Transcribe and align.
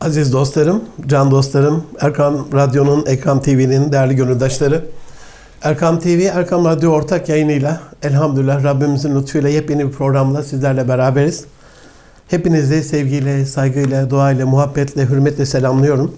Aziz 0.00 0.32
dostlarım, 0.32 0.84
can 1.06 1.30
dostlarım, 1.30 1.84
Erkam 2.00 2.46
Radyo'nun, 2.52 3.06
Ekram 3.06 3.42
TV'nin 3.42 3.92
değerli 3.92 4.16
gönüldaşları. 4.16 4.84
Erkam 5.62 6.00
TV, 6.00 6.06
Erkam 6.06 6.64
Radyo 6.64 6.90
ortak 6.90 7.28
yayınıyla 7.28 7.80
elhamdülillah 8.02 8.64
Rabbimizin 8.64 9.16
lütfuyla 9.16 9.48
yepyeni 9.48 9.86
bir 9.86 9.92
programla 9.92 10.42
sizlerle 10.42 10.88
beraberiz. 10.88 11.44
Hepinizi 12.28 12.82
sevgiyle, 12.82 13.46
saygıyla, 13.46 14.10
duayla, 14.10 14.46
muhabbetle, 14.46 15.08
hürmetle 15.08 15.46
selamlıyorum. 15.46 16.14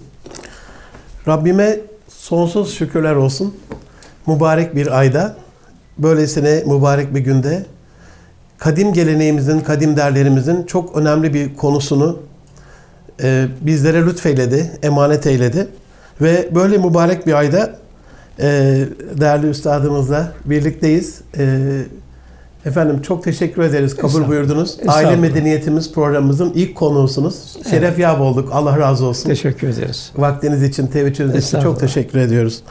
Rabbime 1.27 1.79
sonsuz 2.07 2.73
şükürler 2.73 3.15
olsun. 3.15 3.53
Mübarek 4.27 4.75
bir 4.75 4.99
ayda, 4.99 5.35
böylesine 5.97 6.63
mübarek 6.65 7.15
bir 7.15 7.19
günde 7.19 7.65
kadim 8.57 8.93
geleneğimizin, 8.93 9.59
kadim 9.59 9.97
değerlerimizin 9.97 10.63
çok 10.63 10.97
önemli 10.97 11.33
bir 11.33 11.55
konusunu 11.55 12.19
e, 13.21 13.47
bizlere 13.61 14.05
lütfeyledi, 14.05 14.71
emanet 14.83 15.27
eyledi. 15.27 15.67
Ve 16.21 16.49
böyle 16.55 16.77
mübarek 16.77 17.27
bir 17.27 17.33
ayda 17.33 17.75
e, 18.39 18.45
değerli 19.19 19.47
üstadımızla 19.47 20.31
birlikteyiz. 20.45 21.21
E, 21.37 21.59
efendim 22.65 23.01
çok 23.01 23.23
teşekkür 23.23 23.61
ederiz. 23.61 23.95
Kabul 23.95 24.27
buyurdunuz. 24.27 24.77
Aile 24.87 25.15
Medeniyetimiz 25.15 25.93
programımızın 25.93 26.51
ilk 26.55 26.75
konuğusunuz. 26.75 27.57
Şeref 27.69 27.83
evet. 27.83 27.99
yap 27.99 28.21
olduk. 28.21 28.49
Allah 28.51 28.79
razı 28.79 29.05
olsun. 29.05 29.29
Teşekkür 29.29 29.67
ederiz. 29.67 30.11
Vaktiniz 30.15 30.63
için, 30.63 30.87
teveccühünüz 30.87 31.47
için 31.47 31.61
çok 31.61 31.79
teşekkür 31.79 32.19
ediyoruz. 32.19 32.63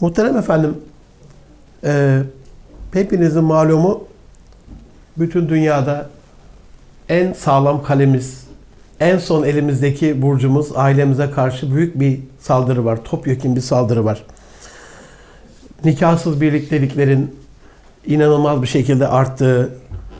Muhterem 0.00 0.36
efendim, 0.36 0.74
e, 1.84 2.22
hepinizin 2.92 3.44
malumu 3.44 4.04
bütün 5.18 5.48
dünyada 5.48 6.08
en 7.08 7.32
sağlam 7.32 7.82
kalemiz, 7.82 8.45
en 9.00 9.18
son 9.18 9.44
elimizdeki 9.44 10.22
burcumuz 10.22 10.68
ailemize 10.74 11.30
karşı 11.30 11.74
büyük 11.74 12.00
bir 12.00 12.20
saldırı 12.40 12.84
var. 12.84 12.98
Topyekun 13.04 13.56
bir 13.56 13.60
saldırı 13.60 14.04
var. 14.04 14.24
Nikahsız 15.84 16.40
birlikteliklerin 16.40 17.36
inanılmaz 18.06 18.62
bir 18.62 18.66
şekilde 18.66 19.08
arttığı, 19.08 19.72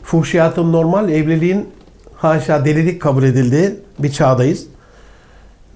fuhşiyatın 0.03 0.73
normal, 0.73 1.09
evliliğin 1.09 1.69
haşa 2.15 2.65
delilik 2.65 3.01
kabul 3.01 3.23
edildiği 3.23 3.75
bir 3.99 4.11
çağdayız. 4.11 4.67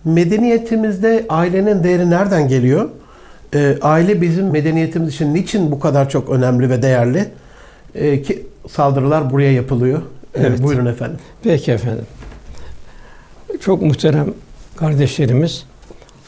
Medeniyetimizde 0.05 1.25
ailenin 1.29 1.83
değeri 1.83 2.09
nereden 2.09 2.47
geliyor? 2.47 2.89
E, 3.55 3.77
aile 3.81 4.21
bizim 4.21 4.51
medeniyetimiz 4.51 5.13
için 5.13 5.33
niçin 5.33 5.71
bu 5.71 5.79
kadar 5.79 6.09
çok 6.09 6.29
önemli 6.29 6.69
ve 6.69 6.81
değerli? 6.81 7.25
E, 7.95 8.21
ki 8.21 8.45
saldırılar 8.69 9.29
buraya 9.31 9.51
yapılıyor. 9.51 10.01
Evet. 10.35 10.59
E, 10.59 10.63
buyurun 10.63 10.85
efendim. 10.85 11.19
Peki 11.43 11.71
efendim 11.71 12.05
çok 13.61 13.81
muhterem 13.81 14.33
kardeşlerimiz, 14.75 15.63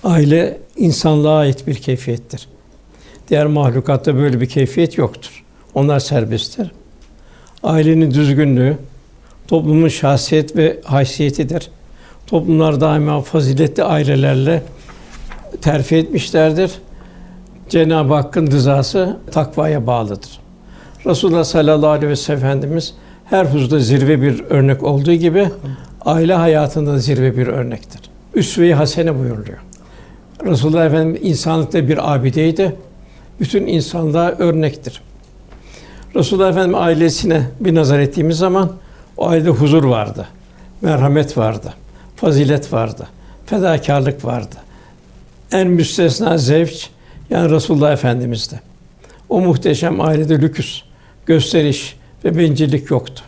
aile 0.03 0.57
insanlığa 0.77 1.37
ait 1.37 1.67
bir 1.67 1.75
keyfiyettir. 1.75 2.47
Diğer 3.29 3.45
mahlukatta 3.45 4.15
böyle 4.15 4.41
bir 4.41 4.45
keyfiyet 4.45 4.97
yoktur. 4.97 5.43
Onlar 5.73 5.99
serbesttir. 5.99 6.71
Ailenin 7.63 8.11
düzgünlüğü, 8.11 8.77
toplumun 9.47 9.87
şahsiyet 9.87 10.55
ve 10.55 10.79
haysiyetidir. 10.83 11.69
Toplumlar 12.27 12.81
daima 12.81 13.21
faziletli 13.21 13.83
ailelerle 13.83 14.63
terfi 15.61 15.95
etmişlerdir. 15.95 16.71
Cenab-ı 17.69 18.13
Hakk'ın 18.13 18.47
rızası 18.47 19.17
takvaya 19.31 19.87
bağlıdır. 19.87 20.39
Resulullah 21.05 21.43
sallallahu 21.43 21.89
aleyhi 21.89 22.09
ve 22.09 22.15
sellem 22.15 22.39
Efendimiz 22.39 22.93
her 23.25 23.45
huzuda 23.45 23.79
zirve 23.79 24.21
bir 24.21 24.43
örnek 24.49 24.83
olduğu 24.83 25.13
gibi 25.13 25.49
aile 26.05 26.33
hayatında 26.33 26.99
zirve 26.99 27.37
bir 27.37 27.47
örnektir. 27.47 28.01
Üsve-i 28.33 28.73
hasene 28.73 29.19
buyuruluyor. 29.19 29.57
Resulullah 30.45 30.85
Efendimiz 30.85 31.21
insanlıkta 31.23 31.87
bir 31.87 32.13
abideydi. 32.13 32.75
Bütün 33.39 33.67
insanlığa 33.67 34.29
örnektir. 34.29 35.01
Resulullah 36.15 36.49
Efendimiz 36.49 36.81
ailesine 36.81 37.47
bir 37.59 37.75
nazar 37.75 37.99
ettiğimiz 37.99 38.37
zaman 38.37 38.71
o 39.17 39.27
ailede 39.27 39.49
huzur 39.49 39.83
vardı. 39.83 40.27
Merhamet 40.81 41.37
vardı. 41.37 41.73
Fazilet 42.15 42.73
vardı. 42.73 43.07
Fedakarlık 43.45 44.25
vardı. 44.25 44.55
En 45.51 45.67
müstesna 45.67 46.37
zevk 46.37 46.89
yani 47.29 47.51
Resulullah 47.51 47.93
Efendimiz'de. 47.93 48.59
O 49.29 49.39
muhteşem 49.39 50.01
ailede 50.01 50.41
lüküs, 50.41 50.81
gösteriş 51.25 51.95
ve 52.25 52.37
bencillik 52.37 52.91
yoktu. 52.91 53.23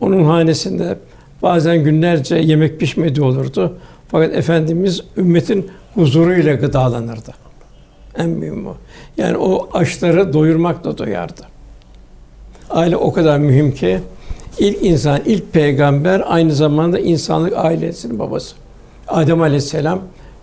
Onun 0.00 0.24
hanesinde 0.24 0.98
Bazen 1.42 1.84
günlerce 1.84 2.36
yemek 2.36 2.80
pişmedi 2.80 3.22
olurdu. 3.22 3.78
Fakat 4.08 4.34
Efendimiz 4.34 5.00
ümmetin 5.16 5.70
huzuruyla 5.94 6.54
gıdalanırdı. 6.54 7.32
En 8.18 8.28
mühim 8.28 8.66
o. 8.66 8.74
Yani 9.16 9.36
o 9.36 9.68
açları 9.72 10.32
doyurmakla 10.32 10.98
doyardı. 10.98 11.40
Aile 12.70 12.96
o 12.96 13.12
kadar 13.12 13.38
mühim 13.38 13.72
ki 13.72 13.98
ilk 14.58 14.82
insan, 14.82 15.20
ilk 15.26 15.52
peygamber 15.52 16.22
aynı 16.26 16.54
zamanda 16.54 16.98
insanlık 16.98 17.52
ailesinin 17.56 18.18
babası. 18.18 18.54
Adem 19.08 19.42
Aleyhisselam 19.42 20.00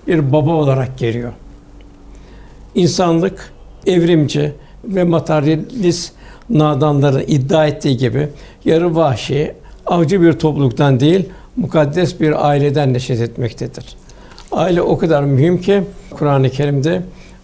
bir 0.08 0.32
baba 0.32 0.52
olarak 0.52 0.98
geliyor. 0.98 1.34
İnsanlık 2.76 3.54
evrimci 3.86 4.54
ve 4.84 5.04
materyalist 5.04 6.14
nadanların 6.50 7.24
iddia 7.28 7.68
ettiği 7.68 7.98
gibi 7.98 8.28
yarı 8.66 8.96
vahşi, 8.96 9.54
avcı 9.90 10.22
bir 10.22 10.34
topluluktan 10.34 11.00
değil, 11.00 11.30
mukaddes 11.56 12.20
bir 12.20 12.50
aileden 12.50 12.94
neşet 12.94 13.22
etmektedir. 13.22 13.86
Aile 14.52 14.82
o 14.82 14.98
kadar 14.98 15.24
mühim 15.24 15.62
ki 15.62 15.84
Kur'an-ı 16.12 16.50
Kerim'de 16.50 17.02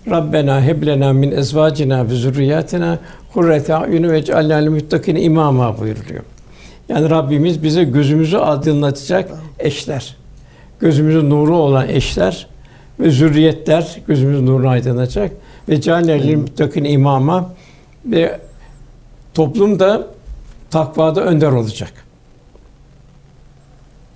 Rabbena 0.09 0.65
heblena 0.65 1.13
min 1.13 1.31
ezvacina 1.31 2.09
ve 2.09 2.13
zurriyatina 2.13 2.99
kurrete 3.33 3.75
ayunu 3.75 4.11
ve 4.11 4.23
cealnâ 4.23 4.71
muttakin 4.71 5.15
imama 5.15 5.79
buyuruluyor. 5.79 6.23
Yani 6.89 7.09
Rabbimiz 7.09 7.63
bize 7.63 7.83
gözümüzü 7.83 8.37
aydınlatacak 8.37 9.31
eşler, 9.59 10.15
gözümüzün 10.79 11.29
nuru 11.29 11.57
olan 11.57 11.89
eşler 11.89 12.47
ve 12.99 13.09
zürriyetler 13.09 14.01
gözümüzün 14.07 14.45
nurunu 14.45 14.69
aydınlatacak 14.69 15.31
ve 15.69 15.81
cealnâ 15.81 16.37
muttakin 16.37 16.83
imama 16.83 17.53
ve 18.05 18.39
toplum 19.33 19.79
da 19.79 20.07
takvada 20.71 21.21
önder 21.21 21.51
olacak. 21.51 22.04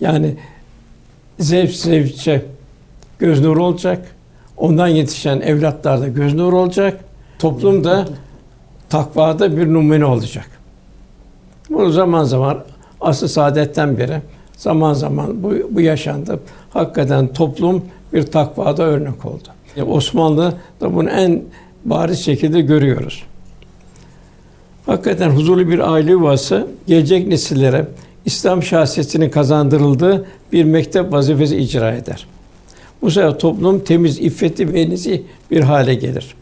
Yani 0.01 0.35
zevk 1.39 1.71
zevkçe 1.71 2.45
göz 3.19 3.41
nuru 3.41 3.65
olacak. 3.65 4.15
Ondan 4.57 4.87
yetişen 4.87 5.41
evlatlar 5.41 6.01
da 6.01 6.07
göz 6.07 6.33
nuru 6.33 6.59
olacak. 6.59 6.99
Toplum 7.39 7.83
da 7.83 8.05
takvada 8.89 9.57
bir 9.57 9.73
numune 9.73 10.05
olacak. 10.05 10.49
Bu 11.69 11.89
zaman 11.89 12.23
zaman 12.23 12.63
asıl 13.01 13.27
saadetten 13.27 13.97
beri 13.97 14.21
zaman 14.57 14.93
zaman 14.93 15.43
bu, 15.43 15.53
bu 15.71 15.81
yaşandı. 15.81 16.39
Hakikaten 16.69 17.27
toplum 17.33 17.85
bir 18.13 18.23
takvada 18.23 18.83
örnek 18.83 19.25
oldu. 19.25 19.47
Yani 19.75 19.91
Osmanlı 19.91 20.53
da 20.81 20.95
bunu 20.95 21.09
en 21.09 21.41
bariz 21.85 22.19
şekilde 22.25 22.61
görüyoruz. 22.61 23.23
Hakikaten 24.85 25.29
huzurlu 25.29 25.69
bir 25.69 25.93
aile 25.93 26.11
yuvası 26.11 26.67
gelecek 26.87 27.27
nesillere 27.27 27.87
İslam 28.29 28.63
şahsiyetinin 28.63 29.29
kazandırıldığı 29.29 30.25
bir 30.53 30.63
mektep 30.63 31.13
vazifesi 31.13 31.57
icra 31.57 31.91
eder. 31.91 32.27
Bu 33.01 33.11
sefer 33.11 33.39
toplum 33.39 33.79
temiz, 33.79 34.19
iffetli 34.19 34.73
ve 34.73 34.89
nezih 34.89 35.21
bir 35.51 35.61
hale 35.61 35.95
gelir. 35.95 36.35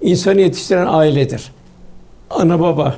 İnsanı 0.00 0.40
yetiştiren 0.40 0.86
ailedir. 0.86 1.52
Ana 2.30 2.60
baba, 2.60 2.96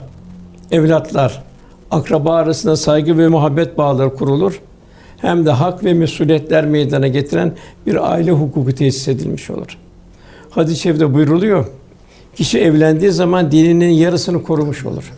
evlatlar, 0.70 1.42
akraba 1.90 2.34
arasında 2.34 2.76
saygı 2.76 3.18
ve 3.18 3.28
muhabbet 3.28 3.78
bağları 3.78 4.14
kurulur. 4.14 4.60
Hem 5.16 5.46
de 5.46 5.50
hak 5.50 5.84
ve 5.84 5.94
mesuliyetler 5.94 6.66
meydana 6.66 7.08
getiren 7.08 7.52
bir 7.86 8.12
aile 8.12 8.30
hukuku 8.30 8.74
tesis 8.74 9.08
edilmiş 9.08 9.50
olur. 9.50 9.78
Hadis-i 10.50 10.80
şerifte 10.80 11.14
buyruluyor. 11.14 11.66
Kişi 12.36 12.58
evlendiği 12.58 13.10
zaman 13.10 13.50
dininin 13.50 13.90
yarısını 13.90 14.42
korumuş 14.42 14.86
olur. 14.86 15.12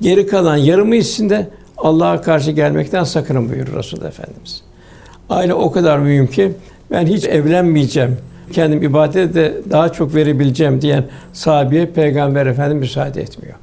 Geri 0.00 0.26
kalan 0.26 0.56
yarımı 0.56 0.96
içinde 0.96 1.50
Allah'a 1.76 2.20
karşı 2.20 2.50
gelmekten 2.50 3.04
sakının 3.04 3.50
buyurur 3.50 3.76
Resul 3.76 4.04
Efendimiz. 4.04 4.62
Aile 5.30 5.54
o 5.54 5.72
kadar 5.72 5.98
mühim 5.98 6.26
ki 6.26 6.52
ben 6.90 7.06
hiç 7.06 7.24
evlenmeyeceğim. 7.24 8.16
Kendim 8.52 8.82
ibadete 8.82 9.34
de 9.34 9.54
daha 9.70 9.92
çok 9.92 10.14
verebileceğim 10.14 10.82
diyen 10.82 11.04
sahabeye 11.32 11.86
Peygamber 11.86 12.46
Efendimiz 12.46 12.80
müsaade 12.80 13.22
etmiyor. 13.22 13.54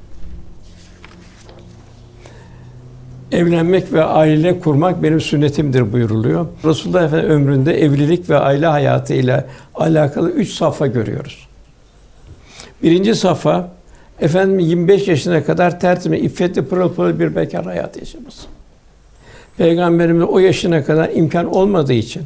Evlenmek 3.31 3.93
ve 3.93 4.03
aile 4.03 4.59
kurmak 4.59 5.03
benim 5.03 5.21
sünnetimdir 5.21 5.93
buyuruluyor. 5.93 6.47
Resulullah 6.65 7.03
Efendimiz 7.03 7.35
ömründe 7.35 7.81
evlilik 7.81 8.29
ve 8.29 8.37
aile 8.37 8.65
hayatı 8.65 9.13
ile 9.13 9.45
alakalı 9.75 10.31
üç 10.31 10.53
safha 10.53 10.87
görüyoruz. 10.87 11.47
Birinci 12.83 13.15
safha 13.15 13.71
Efendim 14.19 14.59
25 14.59 15.07
yaşına 15.07 15.43
kadar 15.43 15.79
tertemiz, 15.79 16.23
iffetli, 16.23 16.65
pırıl 16.65 16.93
pırıl 16.93 17.19
bir 17.19 17.35
bekar 17.35 17.65
hayatı 17.65 17.99
yaşaması. 17.99 18.47
Peygamberimiz 19.57 20.27
o 20.29 20.39
yaşına 20.39 20.83
kadar 20.83 21.09
imkan 21.09 21.53
olmadığı 21.53 21.93
için, 21.93 22.23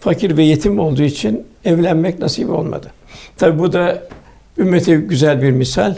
fakir 0.00 0.36
ve 0.36 0.42
yetim 0.42 0.78
olduğu 0.78 1.02
için 1.02 1.46
evlenmek 1.64 2.18
nasip 2.18 2.50
olmadı. 2.50 2.90
Tabi 3.36 3.58
bu 3.58 3.72
da 3.72 4.02
ümmete 4.58 4.94
güzel 4.94 5.42
bir 5.42 5.50
misal. 5.50 5.96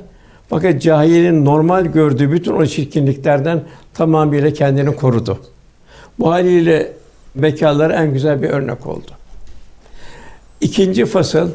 Fakat 0.48 0.82
cahilin 0.82 1.44
normal 1.44 1.86
gördüğü 1.86 2.32
bütün 2.32 2.52
o 2.52 2.66
çirkinliklerden 2.66 3.62
tamamıyla 3.94 4.52
kendini 4.52 4.96
korudu. 4.96 5.38
Bu 6.18 6.30
haliyle 6.30 6.92
bekarlara 7.36 7.94
en 7.94 8.12
güzel 8.12 8.42
bir 8.42 8.48
örnek 8.48 8.86
oldu. 8.86 9.10
İkinci 10.60 11.06
fasıl 11.06 11.50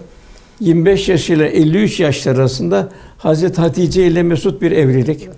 25 0.61 1.09
yaş 1.09 1.29
ile 1.29 1.47
53 1.47 1.99
yaşlar 1.99 2.35
arasında 2.35 2.89
Hazreti 3.17 3.61
Hatice 3.61 4.07
ile 4.07 4.23
mesut 4.23 4.61
bir 4.61 4.71
evlilik. 4.71 5.29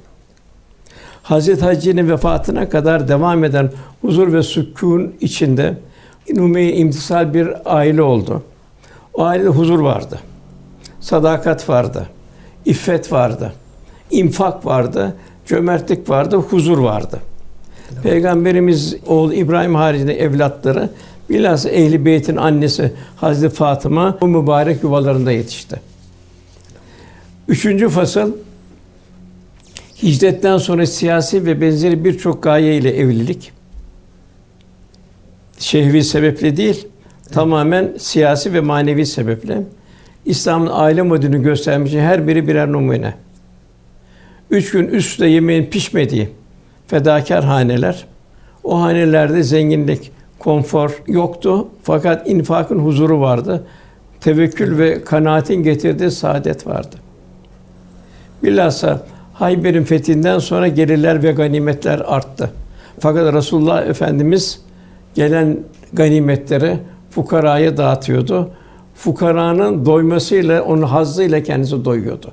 Hazreti 1.24 1.66
Hatice'nin 1.66 2.10
vefatına 2.10 2.70
kadar 2.70 3.08
devam 3.08 3.44
eden 3.44 3.72
huzur 4.02 4.34
ve 4.34 4.44
sükûn 4.44 5.14
içinde 5.22 5.78
Numey 6.36 6.82
imtisal 6.82 7.34
bir 7.34 7.50
aile 7.66 8.02
oldu. 8.02 8.44
O 9.14 9.24
ailede 9.24 9.50
huzur 9.50 9.80
vardı. 9.80 10.20
Sadakat 11.00 11.70
vardı. 11.70 12.08
İffet 12.66 13.12
vardı. 13.12 13.54
infak 14.12 14.66
vardı. 14.66 15.16
Cömertlik 15.46 16.10
vardı, 16.10 16.38
huzur 16.38 16.78
vardı. 16.78 17.20
Peygamberimiz 18.04 18.96
oğlu 19.08 19.34
İbrahim 19.34 19.76
haricinde 19.76 20.20
evlatları 20.20 20.90
bilhassa 21.34 21.70
Ehli 21.70 22.06
Beyt'in 22.06 22.36
annesi 22.36 22.94
Hazreti 23.16 23.56
Fatıma 23.56 24.18
bu 24.22 24.28
mübarek 24.28 24.84
yuvalarında 24.84 25.32
yetişti. 25.32 25.80
Üçüncü 27.48 27.90
fasıl 27.90 28.32
hicretten 30.04 30.58
sonra 30.58 30.86
siyasi 30.86 31.46
ve 31.46 31.62
benzeri 31.62 32.06
birçok 32.06 32.44
gaye 32.44 32.78
ile 32.78 32.98
evlilik. 32.98 33.52
Şehvi 35.60 36.04
sebeple 36.04 36.58
değil, 36.58 36.88
tamamen 37.32 37.94
siyasi 37.98 38.54
ve 38.54 38.60
manevi 38.60 39.06
sebeple. 39.06 39.64
İslam'ın 40.26 40.70
aile 40.72 41.02
modelini 41.02 41.44
göstermiş 41.44 41.94
her 41.94 42.28
biri 42.28 42.48
birer 42.48 42.72
numune. 42.72 43.14
Üç 44.50 44.72
gün 44.72 44.88
üst 44.88 45.10
üste 45.10 45.28
yemeğin 45.28 45.66
pişmediği 45.66 46.30
fedakar 46.88 47.44
haneler. 47.44 48.06
O 48.64 48.82
hanelerde 48.82 49.44
zenginlik, 49.44 50.12
konfor 50.44 51.04
yoktu 51.08 51.68
fakat 51.84 52.28
infakın 52.28 52.80
huzuru 52.80 53.22
vardı. 53.22 53.64
Tevekkül 54.22 54.78
ve 54.78 55.04
kanaatin 55.04 55.64
getirdiği 55.64 56.12
saadet 56.12 56.68
vardı. 56.68 56.96
Bilhassa 58.44 59.06
Hayber'in 59.34 59.84
fethinden 59.84 60.40
sonra 60.40 60.68
gelirler 60.68 61.24
ve 61.24 61.32
ganimetler 61.32 62.02
arttı. 62.06 62.52
Fakat 63.00 63.34
Resulullah 63.34 63.86
Efendimiz 63.86 64.62
gelen 65.16 65.58
ganimetleri 65.94 66.78
fukaraya 67.12 67.78
dağıtıyordu. 67.78 68.52
Fukaranın 68.96 69.86
doymasıyla, 69.86 70.64
onun 70.64 70.82
hazzıyla 70.82 71.44
kendisi 71.44 71.86
doyuyordu. 71.86 72.32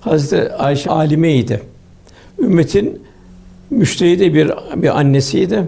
Hazreti 0.00 0.52
Ayşe 0.52 0.90
alimeydi. 0.90 1.62
Ümmetin 2.38 3.02
müştehide 3.70 4.34
bir 4.34 4.52
bir 4.76 4.98
annesiydi. 4.98 5.64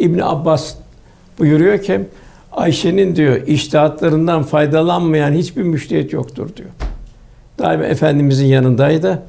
İbn 0.00 0.18
Abbas 0.18 0.74
buyuruyor 1.38 1.82
ki 1.82 2.00
Ayşe'nin 2.52 3.16
diyor 3.16 3.46
iştihatlarından 3.46 4.42
faydalanmayan 4.42 5.32
hiçbir 5.32 5.62
müştehit 5.62 6.12
yoktur 6.12 6.56
diyor. 6.56 6.68
Daima 7.58 7.84
efendimizin 7.84 8.46
yanındaydı. 8.46 9.22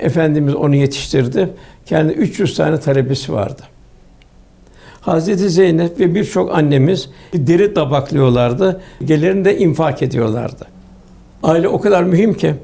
Efendimiz 0.00 0.54
onu 0.54 0.76
yetiştirdi. 0.76 1.50
Kendi 1.86 2.12
300 2.12 2.56
tane 2.56 2.80
talebesi 2.80 3.32
vardı. 3.32 3.62
Hazreti 5.00 5.50
Zeynep 5.50 6.00
ve 6.00 6.14
birçok 6.14 6.54
annemiz 6.54 7.10
deri 7.34 7.74
tabaklıyorlardı. 7.74 8.80
Gelirini 9.04 9.44
de 9.44 9.58
infak 9.58 10.02
ediyorlardı. 10.02 10.66
Aile 11.42 11.68
o 11.68 11.80
kadar 11.80 12.02
mühim 12.02 12.34
ki 12.34 12.54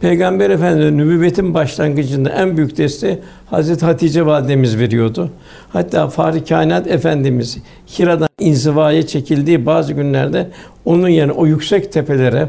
Peygamber 0.00 0.50
Efendimiz 0.50 0.92
nübüvvetin 0.92 1.54
başlangıcında 1.54 2.30
en 2.30 2.56
büyük 2.56 2.76
desteği 2.76 3.18
Hazreti 3.46 3.84
Hatice 3.84 4.26
validemiz 4.26 4.78
veriyordu. 4.78 5.30
Hatta 5.68 6.08
Fahri 6.08 6.44
Kainat 6.44 6.86
Efendimiz 6.86 7.58
Hira'dan 7.98 8.28
inzivaya 8.38 9.06
çekildiği 9.06 9.66
bazı 9.66 9.92
günlerde 9.92 10.50
onun 10.84 11.08
yerine 11.08 11.32
o 11.32 11.46
yüksek 11.46 11.92
tepelere 11.92 12.48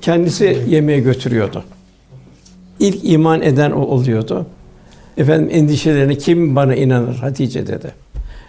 kendisi 0.00 0.58
yemeğe 0.68 1.00
götürüyordu. 1.00 1.64
İlk 2.80 2.98
iman 3.02 3.42
eden 3.42 3.70
o 3.70 3.80
oluyordu. 3.80 4.46
Efendim 5.16 5.48
endişelerini 5.52 6.18
kim 6.18 6.56
bana 6.56 6.74
inanır 6.74 7.14
Hatice 7.14 7.66
dedi. 7.66 7.92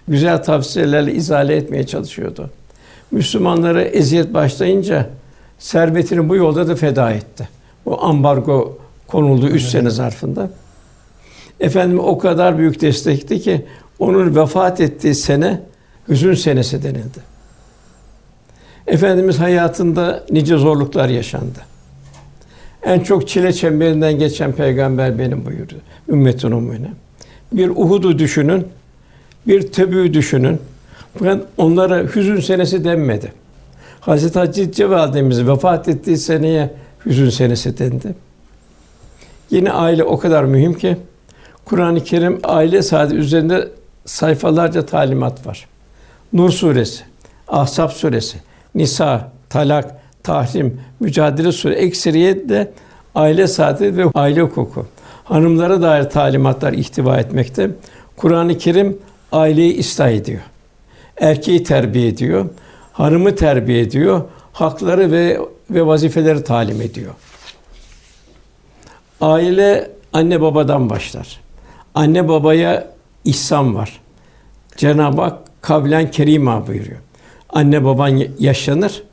Güzel 0.08 0.44
tavsiyelerle 0.44 1.14
izale 1.14 1.56
etmeye 1.56 1.86
çalışıyordu. 1.86 2.50
Müslümanlara 3.12 3.82
eziyet 3.82 4.34
başlayınca 4.34 5.10
servetini 5.60 6.30
bu 6.30 6.36
yolda 6.36 6.68
da 6.68 6.76
feda 6.76 7.12
etti. 7.12 7.61
O 7.86 8.02
ambargo 8.02 8.78
konuldu 9.08 9.48
üç 9.48 9.64
sene 9.64 9.90
zarfında. 9.90 10.50
Efendim 11.60 12.00
o 12.00 12.18
kadar 12.18 12.58
büyük 12.58 12.82
destekti 12.82 13.42
ki 13.42 13.66
onun 14.00 14.36
vefat 14.36 14.82
ettiği 14.82 15.16
sene 15.16 15.62
hüzün 16.10 16.34
senesi 16.34 16.84
denildi. 16.84 17.20
Efendimiz 18.88 19.40
hayatında 19.40 20.24
nice 20.32 20.58
zorluklar 20.58 21.10
yaşandı. 21.10 21.60
En 22.84 23.00
çok 23.00 23.28
çile 23.28 23.54
çemberinden 23.54 24.20
geçen 24.20 24.52
peygamber 24.52 25.20
benim 25.20 25.46
buyurdu. 25.46 25.74
Ümmetin 26.10 26.52
umumine. 26.52 26.92
Bir 27.52 27.70
Uhud'u 27.70 28.20
düşünün, 28.20 28.68
bir 29.48 29.72
Tebük'ü 29.72 30.14
düşünün. 30.14 30.60
Fakat 31.18 31.44
onlara 31.58 32.04
hüzün 32.16 32.40
senesi 32.40 32.84
denmedi. 32.84 33.34
Hazreti 34.00 34.40
Hatice 34.40 34.90
validemiz 34.90 35.48
vefat 35.48 35.88
ettiği 35.88 36.18
seneye 36.18 36.70
hüzün 37.06 37.30
senesi 37.30 37.78
dendi. 37.78 38.16
Yine 39.50 39.72
aile 39.72 40.04
o 40.04 40.20
kadar 40.20 40.44
mühim 40.44 40.74
ki 40.74 40.98
Kur'an-ı 41.66 42.04
Kerim 42.04 42.40
aile 42.44 42.82
saati 42.82 43.16
üzerinde 43.16 43.70
sayfalarca 44.06 44.86
talimat 44.86 45.48
var. 45.48 45.68
Nur 46.34 46.50
suresi, 46.50 47.04
Ahzab 47.48 47.90
suresi, 47.90 48.38
Nisa, 48.76 49.32
Talak, 49.50 50.02
Tahrim, 50.24 50.82
Mücadele 51.00 51.52
suresi 51.52 51.80
ekseriyetle 51.80 52.72
aile 53.16 53.48
saati 53.48 53.98
ve 53.98 54.06
aile 54.14 54.42
hukuku. 54.42 54.86
Hanımlara 55.24 55.82
dair 55.82 56.04
talimatlar 56.04 56.74
ihtiva 56.74 57.18
etmekte. 57.18 57.70
Kur'an-ı 58.18 58.58
Kerim 58.58 58.98
aileyi 59.32 59.80
ıslah 59.80 60.10
ediyor. 60.10 60.42
Erkeği 61.18 61.64
terbiye 61.64 62.08
ediyor. 62.08 62.46
Hanımı 62.94 63.36
terbiye 63.36 63.82
ediyor. 63.82 64.22
Hakları 64.54 65.12
ve 65.12 65.40
ve 65.72 65.86
vazifeleri 65.86 66.44
talim 66.44 66.82
ediyor. 66.82 67.14
Aile 69.22 69.92
anne 70.14 70.42
babadan 70.42 70.90
başlar. 70.90 71.42
Anne 71.96 72.28
babaya 72.28 72.88
ihsan 73.26 73.76
var. 73.76 74.02
Cenab-ı 74.78 75.22
Hak 75.22 75.38
kavlen 75.62 76.12
kerima 76.12 76.68
buyuruyor. 76.68 77.00
Anne 77.50 77.86
baban 77.86 78.22
yaşlanır. 78.40 79.04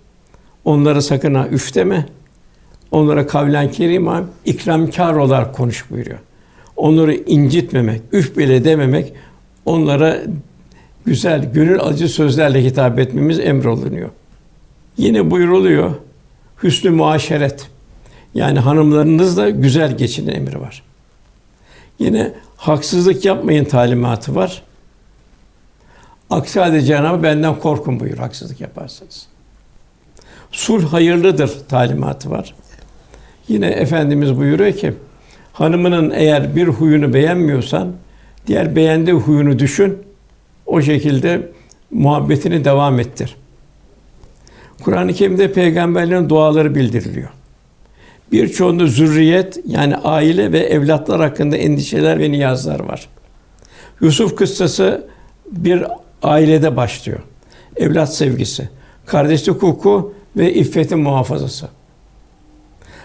Onlara 0.64 1.00
sakın 1.00 1.34
ha 1.34 1.48
üf 1.48 1.74
deme. 1.74 2.06
Onlara 2.90 3.26
kavlen 3.26 3.70
kerima, 3.70 4.24
ikramkar 4.44 5.14
olarak 5.14 5.54
konuş 5.54 5.90
buyuruyor. 5.90 6.18
Onları 6.76 7.14
incitmemek, 7.14 8.02
üf 8.12 8.36
bile 8.36 8.64
dememek, 8.64 9.12
onlara 9.64 10.18
güzel, 11.06 11.52
gönül 11.52 11.80
acı 11.80 12.08
sözlerle 12.08 12.64
hitap 12.64 12.98
etmemiz 12.98 13.38
emrolunuyor. 13.40 14.10
Yine 14.96 15.30
buyuruluyor, 15.30 15.94
hüsnü 16.62 16.90
muaşeret. 16.90 17.70
Yani 18.34 18.58
hanımlarınızla 18.58 19.50
güzel 19.50 19.96
geçinin 19.96 20.34
emri 20.34 20.60
var. 20.60 20.82
Yine 21.98 22.32
haksızlık 22.56 23.24
yapmayın 23.24 23.64
talimatı 23.64 24.34
var. 24.34 24.62
Aksi 26.30 26.60
halde 26.60 26.82
Cenab-ı 26.82 27.22
benden 27.22 27.58
korkun 27.58 28.00
buyur 28.00 28.18
haksızlık 28.18 28.60
yaparsanız. 28.60 29.26
Sulh 30.52 30.92
hayırlıdır 30.92 31.50
talimatı 31.68 32.30
var. 32.30 32.54
Yine 33.48 33.66
efendimiz 33.66 34.36
buyuruyor 34.36 34.72
ki 34.72 34.94
hanımının 35.52 36.10
eğer 36.10 36.56
bir 36.56 36.68
huyunu 36.68 37.14
beğenmiyorsan 37.14 37.92
diğer 38.46 38.76
beğendiği 38.76 39.16
huyunu 39.16 39.58
düşün. 39.58 39.98
O 40.66 40.82
şekilde 40.82 41.48
muhabbetini 41.90 42.64
devam 42.64 43.00
ettir. 43.00 43.36
Kur'an-ı 44.84 45.12
Kerim'de 45.12 45.52
peygamberlerin 45.52 46.28
duaları 46.28 46.74
bildiriliyor. 46.74 47.28
Birçoğunda 48.32 48.86
zürriyet 48.86 49.60
yani 49.66 49.96
aile 49.96 50.52
ve 50.52 50.58
evlatlar 50.58 51.20
hakkında 51.20 51.56
endişeler 51.56 52.18
ve 52.18 52.30
niyazlar 52.30 52.80
var. 52.80 53.08
Yusuf 54.00 54.36
kıssası 54.36 55.08
bir 55.50 55.84
ailede 56.22 56.76
başlıyor. 56.76 57.18
Evlat 57.76 58.14
sevgisi, 58.14 58.68
kardeşlik 59.06 59.54
hukuku 59.54 60.14
ve 60.36 60.54
iffetin 60.54 60.98
muhafazası. 60.98 61.68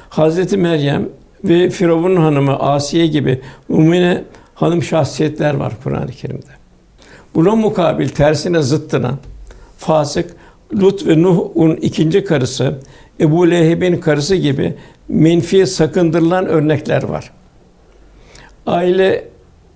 Hazreti 0.10 0.58
Meryem 0.58 1.10
ve 1.44 1.70
Firavun'un 1.70 2.16
hanımı 2.22 2.60
Asiye 2.60 3.08
gibi 3.08 3.42
mümine 3.70 4.24
hanım 4.56 4.84
şahsiyetler 4.84 5.54
var 5.54 5.74
Kur'an-ı 5.84 6.12
Kerim'de. 6.12 6.54
Buna 7.36 7.56
mukabil 7.56 8.10
tersine 8.10 8.62
zıttına 8.62 9.18
fasık 9.78 10.36
Lut 10.82 11.08
ve 11.08 11.22
Nuh'un 11.22 11.76
ikinci 11.76 12.24
karısı, 12.24 12.80
Ebu 13.20 13.52
Leheb'in 13.52 13.98
karısı 13.98 14.36
gibi 14.36 14.76
menfi 15.08 15.68
sakındırılan 15.68 16.46
örnekler 16.46 17.04
var. 17.04 17.32
Aile 18.66 19.28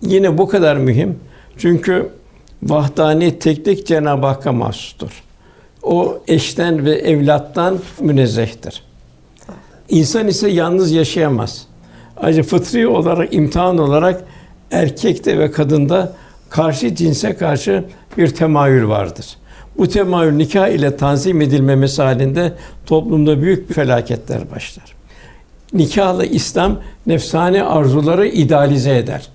yine 0.01 0.37
bu 0.37 0.47
kadar 0.47 0.77
mühim. 0.77 1.19
Çünkü 1.57 2.09
vahdani 2.63 3.39
teklik 3.39 3.87
Cenab-ı 3.87 4.27
Hakk'a 4.27 4.51
mahsustur. 4.51 5.23
O 5.83 6.19
eşten 6.27 6.85
ve 6.85 6.91
evlattan 6.91 7.79
münezzehtir. 7.99 8.83
İnsan 9.89 10.27
ise 10.27 10.49
yalnız 10.49 10.91
yaşayamaz. 10.91 11.67
Ayrıca 12.17 12.43
fıtri 12.43 12.87
olarak, 12.87 13.33
imtihan 13.33 13.77
olarak 13.77 14.23
erkekte 14.71 15.39
ve 15.39 15.51
kadında 15.51 16.13
karşı 16.49 16.95
cinse 16.95 17.35
karşı 17.35 17.83
bir 18.17 18.27
temayül 18.27 18.87
vardır. 18.87 19.25
Bu 19.77 19.89
temayül 19.89 20.33
nikah 20.33 20.67
ile 20.67 20.97
tanzim 20.97 21.41
edilmemesi 21.41 22.01
halinde 22.01 22.53
toplumda 22.85 23.41
büyük 23.41 23.73
felaketler 23.73 24.51
başlar. 24.51 24.95
Nikahla 25.73 26.25
İslam 26.25 26.79
nefsani 27.05 27.63
arzuları 27.63 28.27
idealize 28.27 28.97
eder. 28.97 29.29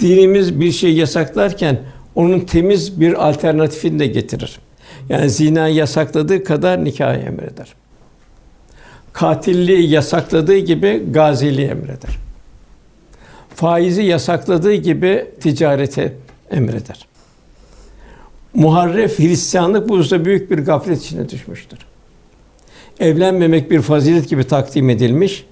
Dinimiz 0.00 0.60
bir 0.60 0.72
şey 0.72 0.94
yasaklarken 0.94 1.78
onun 2.14 2.40
temiz 2.40 3.00
bir 3.00 3.28
alternatifini 3.28 3.98
de 3.98 4.06
getirir. 4.06 4.58
Yani 5.08 5.30
zina 5.30 5.68
yasakladığı 5.68 6.44
kadar 6.44 6.84
nikahı 6.84 7.16
emreder. 7.16 7.74
Katilliği 9.12 9.90
yasakladığı 9.90 10.58
gibi 10.58 11.02
gaziliği 11.10 11.66
emreder. 11.66 12.18
Faizi 13.54 14.02
yasakladığı 14.02 14.74
gibi 14.74 15.26
ticareti 15.40 16.16
emreder. 16.50 17.06
Muharref 18.54 19.18
Hristiyanlık 19.18 19.88
bu 19.88 19.98
hususta 19.98 20.24
büyük 20.24 20.50
bir 20.50 20.58
gaflet 20.58 21.02
içine 21.02 21.28
düşmüştür. 21.28 21.78
Evlenmemek 23.00 23.70
bir 23.70 23.82
fazilet 23.82 24.28
gibi 24.28 24.44
takdim 24.44 24.90
edilmiş, 24.90 25.44